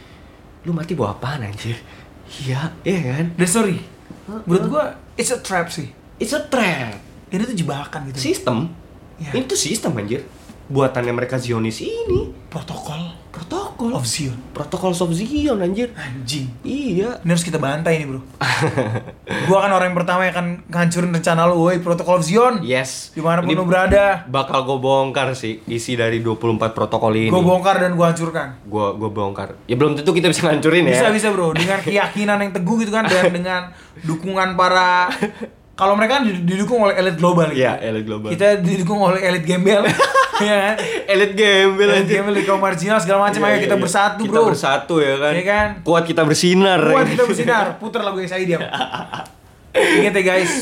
Lu 0.64 0.72
mati 0.72 0.92
bawa 0.92 1.14
apaan 1.14 1.40
anjir? 1.42 1.80
Iya, 2.44 2.74
iya 2.84 3.00
kan? 3.14 3.26
Dan 3.38 3.48
sorry, 3.48 3.78
menurut 4.44 4.66
gua 4.68 4.84
it's 5.14 5.30
a 5.30 5.40
trap 5.40 5.70
sih. 5.70 5.88
It's 6.18 6.32
a 6.32 6.42
trap. 6.42 7.00
Ini 7.30 7.46
tuh 7.46 7.56
jebakan 7.56 8.12
gitu. 8.12 8.20
Sistem. 8.28 8.76
Ya. 9.16 9.32
Ini 9.32 9.46
tuh 9.46 9.56
sistem 9.56 9.96
anjir. 9.96 10.28
Buatannya 10.66 11.12
mereka 11.12 11.38
Zionis 11.38 11.80
ini. 11.80 12.32
Protokol 12.50 13.16
Protokol. 13.30 13.63
Of 13.92 14.08
Zion. 14.08 14.40
Protokol 14.56 14.96
of 14.96 15.12
Zion 15.12 15.60
anjir. 15.60 15.92
Anjing. 15.98 16.48
Iya. 16.64 17.20
Ini 17.20 17.30
harus 17.36 17.44
kita 17.44 17.60
bantai 17.60 18.00
nih, 18.00 18.08
Bro. 18.08 18.24
gua 19.52 19.68
kan 19.68 19.72
orang 19.76 19.92
yang 19.92 19.98
pertama 20.00 20.24
yang 20.24 20.34
akan 20.38 20.48
ngancurin 20.72 21.12
rencana 21.12 21.44
lu, 21.52 21.60
woi, 21.60 21.84
protokol 21.84 22.22
of 22.22 22.24
Zion. 22.24 22.64
Yes. 22.64 23.12
Di 23.12 23.20
mana 23.20 23.44
pun 23.44 23.52
Ini 23.52 23.60
lu 23.60 23.68
berada, 23.68 24.24
bakal 24.32 24.64
gue 24.64 24.80
bongkar 24.80 25.36
sih 25.36 25.60
isi 25.68 26.00
dari 26.00 26.24
24 26.24 26.72
protokol 26.72 27.12
ini. 27.20 27.28
gua 27.28 27.44
bongkar 27.44 27.84
dan 27.84 28.00
gua 28.00 28.16
hancurkan. 28.16 28.64
Gua 28.64 28.96
gua 28.96 29.10
bongkar. 29.12 29.60
Ya 29.68 29.76
belum 29.76 30.00
tentu 30.00 30.16
kita 30.16 30.32
bisa 30.32 30.48
ngancurin 30.48 30.88
ya. 30.88 31.04
Bisa 31.04 31.08
bisa 31.12 31.28
bro, 31.36 31.52
dengan 31.52 31.84
keyakinan 31.84 32.40
yang 32.40 32.52
teguh 32.56 32.80
gitu 32.80 32.96
kan 32.96 33.04
dan 33.10 33.34
dengan 33.34 33.62
dukungan 34.08 34.56
para 34.56 35.12
kalau 35.74 35.98
mereka 35.98 36.22
kan 36.22 36.30
didukung 36.30 36.86
oleh 36.86 36.94
elit 37.02 37.18
global 37.18 37.50
gitu. 37.50 37.66
Iya, 37.66 37.82
elit 37.82 38.06
global. 38.06 38.30
Kita 38.30 38.62
didukung 38.62 39.02
oleh 39.02 39.26
elit 39.26 39.42
gembel. 39.42 39.90
ya 40.40 40.56
kan? 40.64 40.76
Elit 41.06 41.32
gembel 41.34 41.86
Elit 41.86 42.00
anjir. 42.02 42.14
gembel 42.18 42.34
di 42.34 42.44
kaum 42.44 42.58
marginal 42.58 42.98
segala 42.98 43.28
macam 43.28 43.38
Iya, 43.38 43.48
ayo 43.48 43.54
iya, 43.54 43.64
kita 43.64 43.76
iya. 43.76 43.82
bersatu 43.82 44.22
Kita 44.22 44.34
bro. 44.34 44.48
bersatu 44.48 44.96
ya 44.98 45.16
kan. 45.18 45.32
Iya 45.32 45.44
kan? 45.44 45.68
Kuat 45.82 46.04
kita 46.04 46.22
bersinar. 46.24 46.80
Kuat 46.82 47.08
kita 47.08 47.24
bersinar. 47.24 47.66
Putar 47.78 48.02
lagu 48.02 48.18
saya 48.24 48.42
diam. 48.42 48.62
Ingat 50.00 50.14
ya 50.14 50.24
guys. 50.24 50.54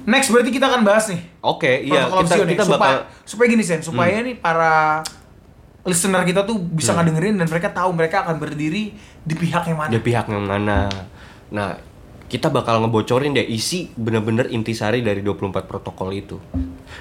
Next 0.00 0.28
berarti 0.28 0.48
kita 0.48 0.66
akan 0.66 0.80
bahas 0.80 1.08
nih. 1.08 1.20
Oke, 1.40 1.68
iya 1.82 2.08
protokol 2.08 2.16
of 2.16 2.24
kita 2.24 2.36
kita 2.50 2.64
supaya, 2.64 2.78
bakal 2.78 2.92
Hmm. 2.96 3.08
supaya 3.22 3.46
gini 3.48 3.60
sen, 3.60 3.80
supaya 3.80 4.16
nih 4.18 4.34
para 4.34 5.04
listener 5.82 6.24
kita 6.24 6.40
tuh 6.42 6.56
bisa 6.56 6.92
Hmm. 6.92 7.04
ngedengerin 7.04 7.36
dan 7.36 7.46
mereka 7.46 7.68
tahu 7.70 7.92
mereka 7.92 8.24
akan 8.24 8.36
berdiri 8.36 8.96
di 9.18 9.34
pihak 9.34 9.64
yang 9.66 9.78
mana. 9.78 9.90
di 9.90 9.98
pihak 9.98 10.24
yang 10.26 10.44
mana. 10.44 10.88
Nah, 11.50 11.76
kita 12.26 12.48
bakal 12.48 12.80
ngebocorin 12.80 13.32
deh 13.32 13.44
isi 13.44 13.92
bener-bener 13.92 14.48
intisari 14.48 15.00
dari 15.00 15.20
24 15.20 15.64
protokol 15.66 16.08
itu. 16.10 16.36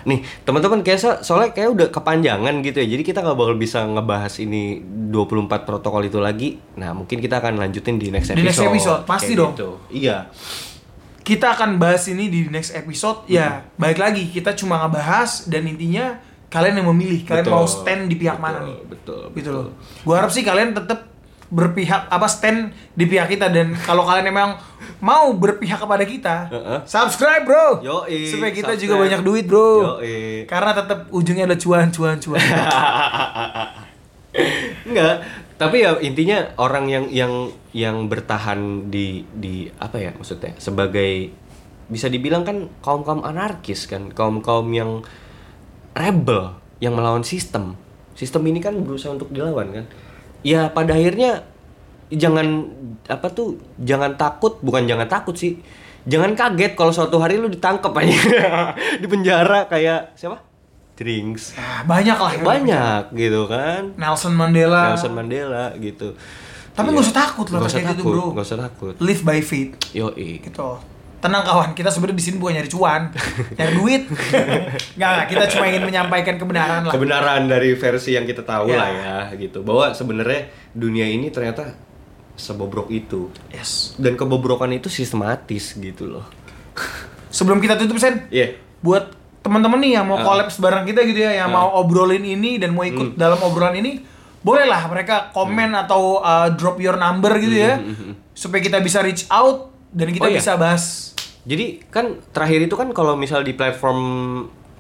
Nih, 0.04 0.20
teman-teman 0.42 0.80
kayak 0.80 0.98
so- 0.98 1.22
soalnya 1.22 1.52
kayak 1.52 1.70
udah 1.72 1.88
kepanjangan 1.90 2.54
gitu 2.60 2.78
ya. 2.78 2.88
Jadi 2.90 3.04
kita 3.04 3.20
nggak 3.20 3.36
bakal 3.36 3.56
bisa 3.56 3.84
ngebahas 3.84 4.34
ini 4.38 4.80
24 5.10 5.30
protokol 5.64 6.04
itu 6.04 6.18
lagi. 6.18 6.50
Nah, 6.76 6.92
mungkin 6.92 7.18
kita 7.18 7.38
akan 7.38 7.58
lanjutin 7.58 7.96
di 7.96 8.08
next 8.08 8.30
Di 8.30 8.38
episode. 8.38 8.46
next 8.46 8.64
episode, 8.66 9.02
pasti 9.04 9.26
Kayak 9.30 9.40
dong. 9.40 9.52
gitu. 9.54 9.70
Iya. 9.92 10.18
kita 11.22 11.54
akan 11.54 11.78
bahas 11.78 12.08
ini 12.08 12.26
di 12.26 12.50
next 12.50 12.74
episode 12.74 13.22
ya 13.28 13.62
baik 13.76 13.98
lagi 13.98 14.26
kita 14.28 14.56
cuma 14.56 14.82
ngebahas 14.82 15.46
dan 15.46 15.62
intinya 15.64 16.18
kalian 16.50 16.82
yang 16.82 16.90
memilih 16.90 17.22
kalian 17.22 17.46
Betul. 17.46 17.54
mau 17.54 17.70
stand 17.70 18.10
di 18.10 18.18
pihak 18.18 18.34
Betul, 18.34 18.42
mana 18.42 18.60
nih 18.64 18.78
betul, 18.84 19.22
gitu 19.30 19.30
betul. 19.38 19.54
loh 19.54 19.68
gua 20.02 20.16
harap 20.18 20.32
sih 20.34 20.42
kalian 20.42 20.74
tetap 20.74 21.09
berpihak 21.50 22.14
apa 22.14 22.28
stand 22.30 22.72
di 22.94 23.10
pihak 23.10 23.30
kita. 23.34 23.50
Dan 23.50 23.74
kalau 23.74 24.06
kalian 24.06 24.30
emang 24.30 24.62
mau 25.02 25.34
berpihak 25.34 25.82
kepada 25.82 26.06
kita 26.06 26.36
subscribe 26.86 27.44
bro. 27.44 27.82
Yoi, 27.82 28.30
supaya 28.30 28.54
kita 28.54 28.78
subscribe. 28.78 28.84
juga 28.86 28.96
banyak 29.10 29.22
duit 29.26 29.46
bro. 29.50 30.00
Yoi. 30.00 30.46
karena 30.46 30.72
tetap 30.78 31.10
ujungnya 31.10 31.50
ada 31.50 31.58
cuan 31.58 31.90
cuan 31.90 32.18
cuan. 32.22 32.42
Enggak, 34.90 35.26
tapi 35.58 35.82
ya 35.82 35.98
intinya 36.00 36.54
orang 36.62 36.86
yang 36.88 37.06
yang 37.10 37.34
yang 37.74 38.06
bertahan 38.06 38.90
di 38.94 39.26
di 39.34 39.68
apa 39.82 39.98
ya 39.98 40.14
maksudnya 40.14 40.54
sebagai 40.62 41.34
bisa 41.90 42.06
dibilang 42.06 42.46
kan 42.46 42.70
kaum 42.86 43.02
kaum 43.02 43.26
anarkis 43.26 43.90
kan 43.90 44.14
kaum 44.14 44.46
kaum 44.46 44.70
yang 44.70 45.02
rebel 45.98 46.54
yang 46.78 46.94
melawan 46.94 47.26
sistem. 47.26 47.76
Sistem 48.14 48.44
ini 48.52 48.60
kan 48.60 48.76
berusaha 48.84 49.16
untuk 49.16 49.32
dilawan 49.32 49.72
kan 49.72 49.86
ya 50.42 50.70
pada 50.70 50.94
akhirnya 50.94 51.44
jangan 52.10 52.66
apa 53.06 53.28
tuh 53.30 53.56
jangan 53.78 54.16
takut 54.16 54.58
bukan 54.60 54.86
jangan 54.86 55.06
takut 55.06 55.34
sih. 55.34 55.60
Jangan 56.04 56.34
kaget 56.34 56.74
kalau 56.74 56.90
suatu 56.90 57.20
hari 57.20 57.36
lu 57.36 57.48
ditangkap 57.48 57.92
aja 57.94 58.18
di 59.02 59.06
penjara 59.06 59.68
kayak 59.68 60.16
siapa? 60.16 60.42
Drinks. 60.96 61.54
Ya, 61.54 61.84
banyak 61.84 62.18
lah. 62.18 62.32
Banyak 62.40 63.04
gitu 63.14 63.46
kan. 63.46 63.94
Nelson 63.96 64.34
Mandela. 64.34 64.92
Nelson 64.92 65.14
Mandela 65.14 65.72
gitu. 65.78 66.16
Tapi 66.72 66.88
Iya. 66.88 66.94
nggak 66.96 67.06
usah 67.06 67.18
takut 67.18 67.48
lah 67.48 67.60
Nggak 67.60 67.70
usah 67.70 67.78
terkait 67.78 67.92
itu, 67.92 68.02
takut, 68.02 68.14
bro. 68.16 68.26
nggak 68.32 68.48
usah 68.48 68.60
takut. 68.60 68.94
Live 69.00 69.22
by 69.22 69.40
faith. 69.40 69.72
Yoi. 69.92 70.40
Gitu 70.40 70.68
tenang 71.20 71.44
kawan 71.44 71.72
kita 71.72 71.92
sebenarnya 71.92 72.16
di 72.16 72.24
sini 72.24 72.36
bukan 72.36 72.54
nyari 72.56 72.70
cuan 72.70 73.02
nyari 73.54 73.74
duit. 73.76 74.04
Nggak 74.96 75.16
kita 75.28 75.44
cuma 75.52 75.66
ingin 75.68 75.84
menyampaikan 75.84 76.36
kebenaran 76.36 76.82
lah. 76.84 76.92
Kebenaran 76.92 77.42
dari 77.46 77.76
versi 77.76 78.16
yang 78.16 78.24
kita 78.24 78.42
tahu 78.42 78.68
Ya. 78.68 78.78
lah 78.78 78.90
ya 78.90 79.16
gitu. 79.36 79.62
Bahwa 79.62 79.92
sebenarnya 79.92 80.48
dunia 80.72 81.06
ini 81.06 81.28
ternyata 81.28 81.76
sebobrok 82.34 82.88
itu. 82.90 83.28
Yes. 83.50 83.96
Dan 83.96 84.16
kebobrokan 84.16 84.72
itu 84.72 84.88
sistematis 84.88 85.76
gitu 85.76 86.08
loh. 86.10 86.26
Sebelum 87.30 87.60
kita 87.60 87.76
tutup 87.76 88.00
sen 88.00 88.26
iya. 88.30 88.56
buat 88.80 89.12
teman-teman 89.40 89.78
nih 89.78 89.92
yang 89.96 90.06
mau 90.06 90.18
Ah. 90.18 90.26
collabs 90.26 90.58
bareng 90.58 90.84
kita 90.84 91.04
gitu 91.04 91.20
ya 91.20 91.36
yang 91.38 91.52
Ah. 91.52 91.56
mau 91.62 91.68
obrolin 91.78 92.24
ini 92.24 92.58
dan 92.58 92.72
mau 92.72 92.82
ikut 92.82 93.14
dalam 93.14 93.38
obrolan 93.40 93.76
ini 93.76 94.02
bolehlah 94.40 94.88
mereka 94.88 95.30
komen 95.30 95.76
atau 95.76 96.24
uh, 96.24 96.48
drop 96.50 96.80
your 96.80 96.96
number 96.96 97.36
gitu 97.38 97.60
ya 97.60 97.76
supaya 98.32 98.64
kita 98.64 98.80
bisa 98.80 99.04
reach 99.04 99.28
out 99.28 99.68
dan 99.90 100.08
kita 100.10 100.24
Oh, 100.24 100.30
iya. 100.30 100.38
bisa 100.38 100.54
bahas. 100.56 101.14
Jadi 101.44 101.82
kan 101.88 102.22
terakhir 102.30 102.60
itu 102.62 102.76
kan 102.76 102.90
kalau 102.92 103.14
misal 103.14 103.42
di 103.42 103.54
platform 103.54 104.00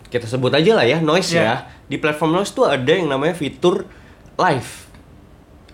kita 0.07 0.25
sebut 0.25 0.49
aja 0.49 0.73
lah 0.73 0.85
ya 0.85 0.97
noise 0.99 1.33
Iya. 1.33 1.41
ya. 1.41 1.55
Di 1.85 1.97
platform 1.97 2.33
noise 2.33 2.51
tuh 2.51 2.65
ada 2.65 2.89
yang 2.89 3.05
namanya 3.05 3.33
fitur 3.33 3.85
live. 4.35 4.71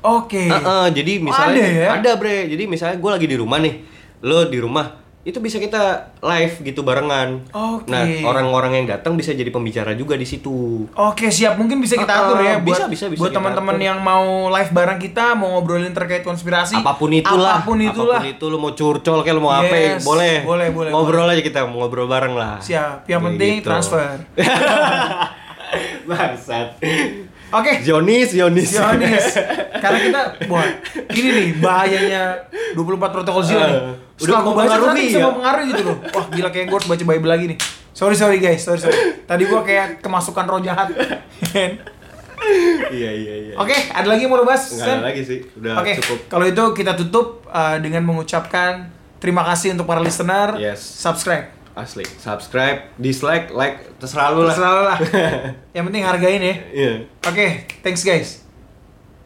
Oke. 0.02 0.46
Heeh, 0.46 0.86
jadi 0.94 1.14
misalnya 1.18 1.66
ada 1.66 1.74
ya? 1.74 1.88
ada 1.94 2.12
bre. 2.16 2.46
Jadi 2.46 2.64
misalnya 2.66 2.98
gue 2.98 3.12
lagi 3.12 3.28
di 3.28 3.36
rumah 3.36 3.58
nih. 3.58 3.76
Lo 4.22 4.46
di 4.46 4.58
rumah 4.58 5.05
itu 5.26 5.41
bisa 5.41 5.57
kita 5.57 5.82
live 6.21 6.61
gitu 6.61 6.80
barengan. 6.80 7.41
Oke. 7.49 7.89
nah 7.89 8.05
orang-orang 8.23 8.78
yang 8.78 8.86
datang 8.88 9.17
bisa 9.17 9.34
jadi 9.34 9.49
pembicara 9.49 9.91
juga 9.91 10.13
di 10.13 10.21
situ. 10.21 10.86
Oke 10.93 11.28
siap. 11.28 11.57
Mungkin 11.57 11.82
bisa 11.82 11.97
kita 11.97 12.13
Ah, 12.13 12.21
atur 12.23 12.38
ya 12.39 12.61
bisa, 12.61 12.86
buat 12.86 12.93
bisa, 12.93 13.05
bisa 13.09 13.17
buat 13.17 13.34
kita 13.34 13.41
teman-teman 13.41 13.78
yang 13.82 13.97
mau 13.99 14.21
live 14.47 14.69
bareng 14.69 15.01
kita 15.01 15.34
mau 15.34 15.57
ngobrolin 15.57 15.91
terkait 15.91 16.21
konspirasi 16.21 16.78
apa 16.78 16.93
pun 16.93 17.09
itulah. 17.09 17.57
apa 17.57 17.65
pun 17.65 17.82
itulah. 17.82 18.21
Apa 18.21 18.30
pun 18.30 18.38
itu 18.38 18.45
lo 18.45 18.57
mau 18.57 18.71
curcol 18.71 19.19
kayak 19.19 19.34
lo 19.34 19.41
mau 19.41 19.51
apa 19.51 19.73
Yes, 19.73 20.05
boleh. 20.05 20.45
Boleh, 20.45 20.69
boleh, 20.69 20.89
ngobrol 20.93 21.26
aja 21.26 21.41
kita 21.41 21.65
mau 21.65 21.82
ngobrol 21.82 22.05
bareng 22.05 22.38
lah. 22.38 22.61
Siap. 22.61 23.03
Yang 23.03 23.17
Kayak 23.17 23.21
penting 23.26 23.53
gitu. 23.57 23.65
transfer. 23.65 24.05
Bangsat. 26.05 26.67
Oke. 27.51 27.71
Zionis 27.82 28.30
Zionis. 28.30 28.69
Zionis. 28.71 29.26
Karena 29.82 29.99
kita 29.99 30.21
buat 30.45 30.69
ini 31.11 31.30
nih 31.32 31.47
bahayanya 31.57 32.23
24 32.78 32.86
protokol 33.09 33.41
Zion 33.41 33.65
nih. 33.65 33.82
Udah 34.18 34.38
gue 34.38 34.47
baca 34.47 34.63
mempengaruhi 34.72 35.03
bisa 35.05 35.20
ya? 35.20 35.26
mempengaruhi 35.28 35.66
gitu 35.70 35.84
loh 35.84 35.97
Wah 36.09 36.26
gila 36.30 36.49
kayak 36.49 36.66
gue 36.66 36.78
harus 36.78 36.88
baca 36.88 37.03
Bible 37.05 37.30
lagi 37.30 37.45
nih 37.47 37.59
Sorry 37.91 38.11
sorry 38.13 38.38
guys, 38.38 38.59
sorry 38.59 38.78
sorry 38.78 38.95
Tadi 39.22 39.43
gue 39.43 39.61
kayak 39.61 39.99
kemasukan 39.99 40.45
roh 40.45 40.59
jahat 40.59 40.88
iya 42.88 43.09
iya 43.11 43.34
iya 43.41 43.53
Oke, 43.55 43.74
ada 43.89 44.05
lagi 44.05 44.22
yang 44.22 44.32
mau 44.32 44.38
lo 44.38 44.45
bahas? 44.45 44.70
nggak 44.70 44.80
Sen? 44.80 44.95
ada 44.95 45.05
lagi 45.05 45.22
sih 45.22 45.39
udah 45.55 45.74
Oke, 45.80 45.93
cukup 45.97 46.20
kalau 46.28 46.45
itu 46.45 46.63
kita 46.74 46.93
tutup 46.93 47.28
uh, 47.47 47.76
dengan 47.76 48.03
mengucapkan 48.03 48.88
terima 49.18 49.41
kasih 49.43 49.74
untuk 49.74 49.84
para 49.84 49.97
listener. 49.97 50.53
Yes. 50.55 50.78
Subscribe. 50.80 51.49
asli 51.74 52.07
subscribe 52.16 52.88
dislike 52.95 53.51
like 53.51 53.84
terserah 53.97 54.32
lu 54.32 54.43
lah 54.43 54.53
Terserah 54.53 54.72
lo 54.72 54.84
lah. 54.86 54.99
Yang 55.76 55.84
penting 55.89 56.03
hargain 56.05 56.39
ya. 56.39 56.55
iya 56.72 56.91
Oke, 57.20 57.47
thanks 57.82 57.99
guys. 57.99 58.45